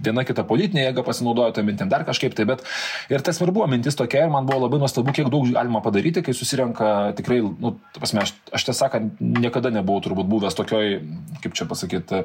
[0.04, 2.64] viena kita politinė jėga pasinaudojo tą mintim, dar kažkaip tai, bet
[3.12, 6.24] ir tas ir buvo mintis tokia ir man buvo labai nuostabu, kiek daug galima padaryti,
[6.24, 10.98] kai susirenka tikrai, nu, pasme, aš, aš tiesą sakant, niekada nebuvau turbūt buvęs tokioj,
[11.44, 12.22] kaip čia pasakyti,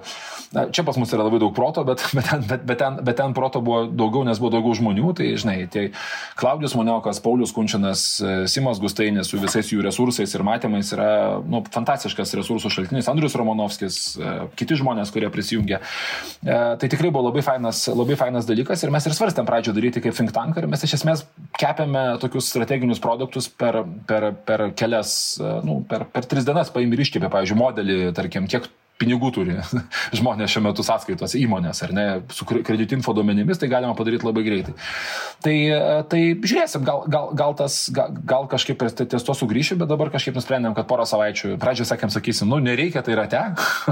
[0.56, 3.20] na, čia pas mus yra labai daug proto, bet, bet, ten, bet, bet, ten, bet
[3.20, 5.88] ten proto buvo daugiau, nes buvo daugiau žmonių, tai žinai, tai
[6.40, 8.06] Klaudijus Moniokas, Paulius Kunčinas,
[8.50, 11.10] Simas Gustainis su visais jų resursais ir matymais yra,
[11.46, 14.00] nu, fantastiškas resursų šaltinis, Andrius Romanovskis,
[14.58, 15.80] kiti žmonės, kurie prisijungė.
[15.80, 19.74] E, tai tikrai buvo labai faina fainas, labai fainas dalykas ir mes ir svarstėm pradžio
[19.74, 21.26] daryti kaip think tank ir mes iš esmės
[21.60, 27.04] kepėme tokius strateginius produktus per, per, per kelias, nu, per, per tris dienas paim ir
[27.04, 28.68] iškėpė, pavyzdžiui, modelį, tarkim, kiek
[29.02, 29.58] pinigų turi
[30.18, 34.76] žmonės šiuo metu sąskaitos įmonės, ar ne, su kreditinfo duomenimis, tai galima padaryti labai greitai.
[35.44, 35.56] Tai,
[36.10, 40.38] tai žiūrėsim, gal, gal, gal, tas, gal, gal kažkaip ties to sugrįšiu, bet dabar kažkaip
[40.38, 43.44] nusprendėm, kad porą savaičių, pradžioje sakėm, sakysim, nu nereikia, tai yra te,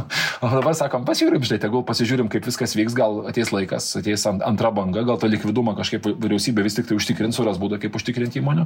[0.43, 4.73] o dabar sakom, pasižiūrim, štai, tegul pasižiūrim, kaip viskas vyks, gal ateis laikas, ateis antra
[4.73, 8.65] banga, gal tą likvidumą kažkaip vyriausybė vis tik tai užtikrins, suras būdą, kaip užtikrinti įmonių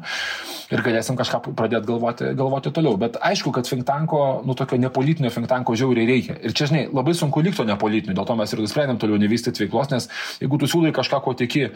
[0.72, 2.96] ir galėsim kažką pradėti galvoti, galvoti toliau.
[3.02, 6.46] Bet aišku, kad think tanko, nu tokio nepolitinio think tanko žiauriai reikia reikia.
[6.46, 9.92] Ir čia, žinai, labai sunku likti nepolitiniu, dėl to mes ir nusprendėm toliau nevystyti veiklos,
[9.92, 11.70] nes jeigu tu siūlai kažką, ko tiki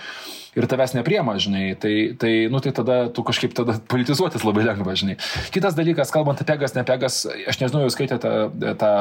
[0.53, 4.93] ir tavęs nepriema, žinai, tai, tai, nu, tai tada tu kažkaip tada politizuotis labai lengva,
[4.97, 5.15] žinai.
[5.53, 8.91] Kitas dalykas, kalbant apie pegas, ne pegas, aš nežinau, jūs skaitėte tą, tą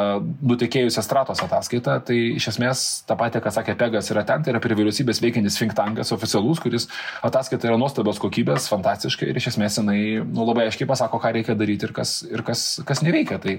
[0.49, 4.63] nutekėjusią stratos ataskaitą, tai iš esmės tą patį, ką sakė pegas, yra ten, tai yra
[4.65, 6.89] prie vyriausybės veikiantis think tankas oficialus, kuris
[7.27, 11.59] ataskaita yra nuostabios kokybės, fantastiškai ir iš esmės jinai nu, labai aiškiai pasako, ką reikia
[11.59, 13.37] daryti ir kas, ir kas, kas neveikia.
[13.43, 13.59] Tai,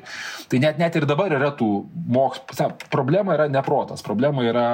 [0.49, 1.69] tai net, net ir dabar yra tų
[2.07, 2.71] mokslo.
[2.91, 4.65] Problema yra neprotas, problema yra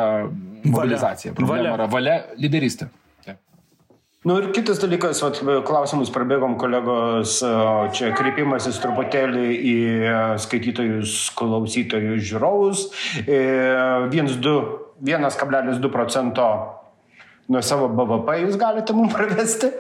[0.64, 1.74] mobilizacija, problema valia.
[1.78, 2.86] yra valia lyderystė.
[4.28, 7.38] Nu ir kitas dalykas, vat, klausimus prabėgom kolegos,
[7.96, 9.76] čia kreipimasis truputėlį į
[10.44, 12.92] skaitytojus, klausytojus, žiūrovus.
[13.24, 16.50] 1,2 procento
[17.50, 19.72] nuo savo BVP jūs galite mums pravesti?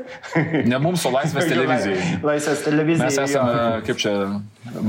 [0.66, 2.08] Ne mums, o Laisvės televizijai.
[2.26, 3.10] Laisvės televizijai.
[3.12, 3.84] Mes esame, jo.
[3.86, 4.14] kaip čia,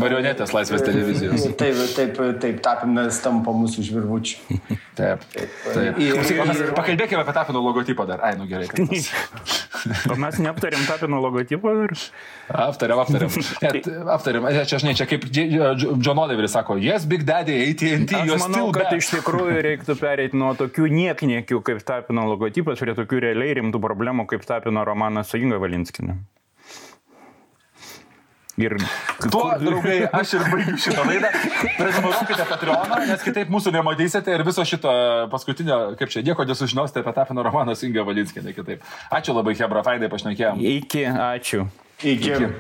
[0.01, 1.45] marionetės Laisvės televizijos.
[1.61, 4.59] Taip, taip, taip, tapimės tampo mūsų žvirvučių.
[4.97, 5.25] Taip.
[5.35, 5.55] taip.
[5.67, 6.01] taip.
[6.01, 6.73] Ir, ir...
[6.77, 8.23] Pakalbėkime apie tapino logotipą dar.
[8.25, 8.69] Ai, nu gerai.
[10.13, 12.05] o mes neaptarėm tapino logotipą dar?
[12.51, 13.37] Aptarėm, aptarėm.
[13.65, 14.49] Net, aptarėm.
[14.65, 18.99] Čia, žinai, čia kaip John Oliveris sako, yes, Big Daddy, AT&T, jūs manau, kad bad.
[18.99, 23.81] iš tikrųjų reiktų pereiti nuo tokių niekniekių kaip tapino logotipas ypač prie tokių realiai rimtų
[23.83, 26.21] problemų, kaip tapino romanas su Inga Valinskinė.
[28.61, 28.75] Ir
[29.33, 31.31] tuo, draugai, aš ir baigiu šitą laidą.
[31.79, 34.93] Prenumeruokite Patreoną, nes kitaip mūsų nematysite ir viso šito
[35.33, 38.85] paskutinio, kaip čia, nieko nesužinosite apie Tapino romaną su Inga Valinskinė kitaip.
[39.17, 40.61] Ačiū labai, Hebra, fainai pašnekėjom.
[40.77, 41.65] Iki, ačiū.
[42.05, 42.37] Iki.
[42.37, 42.51] Iki.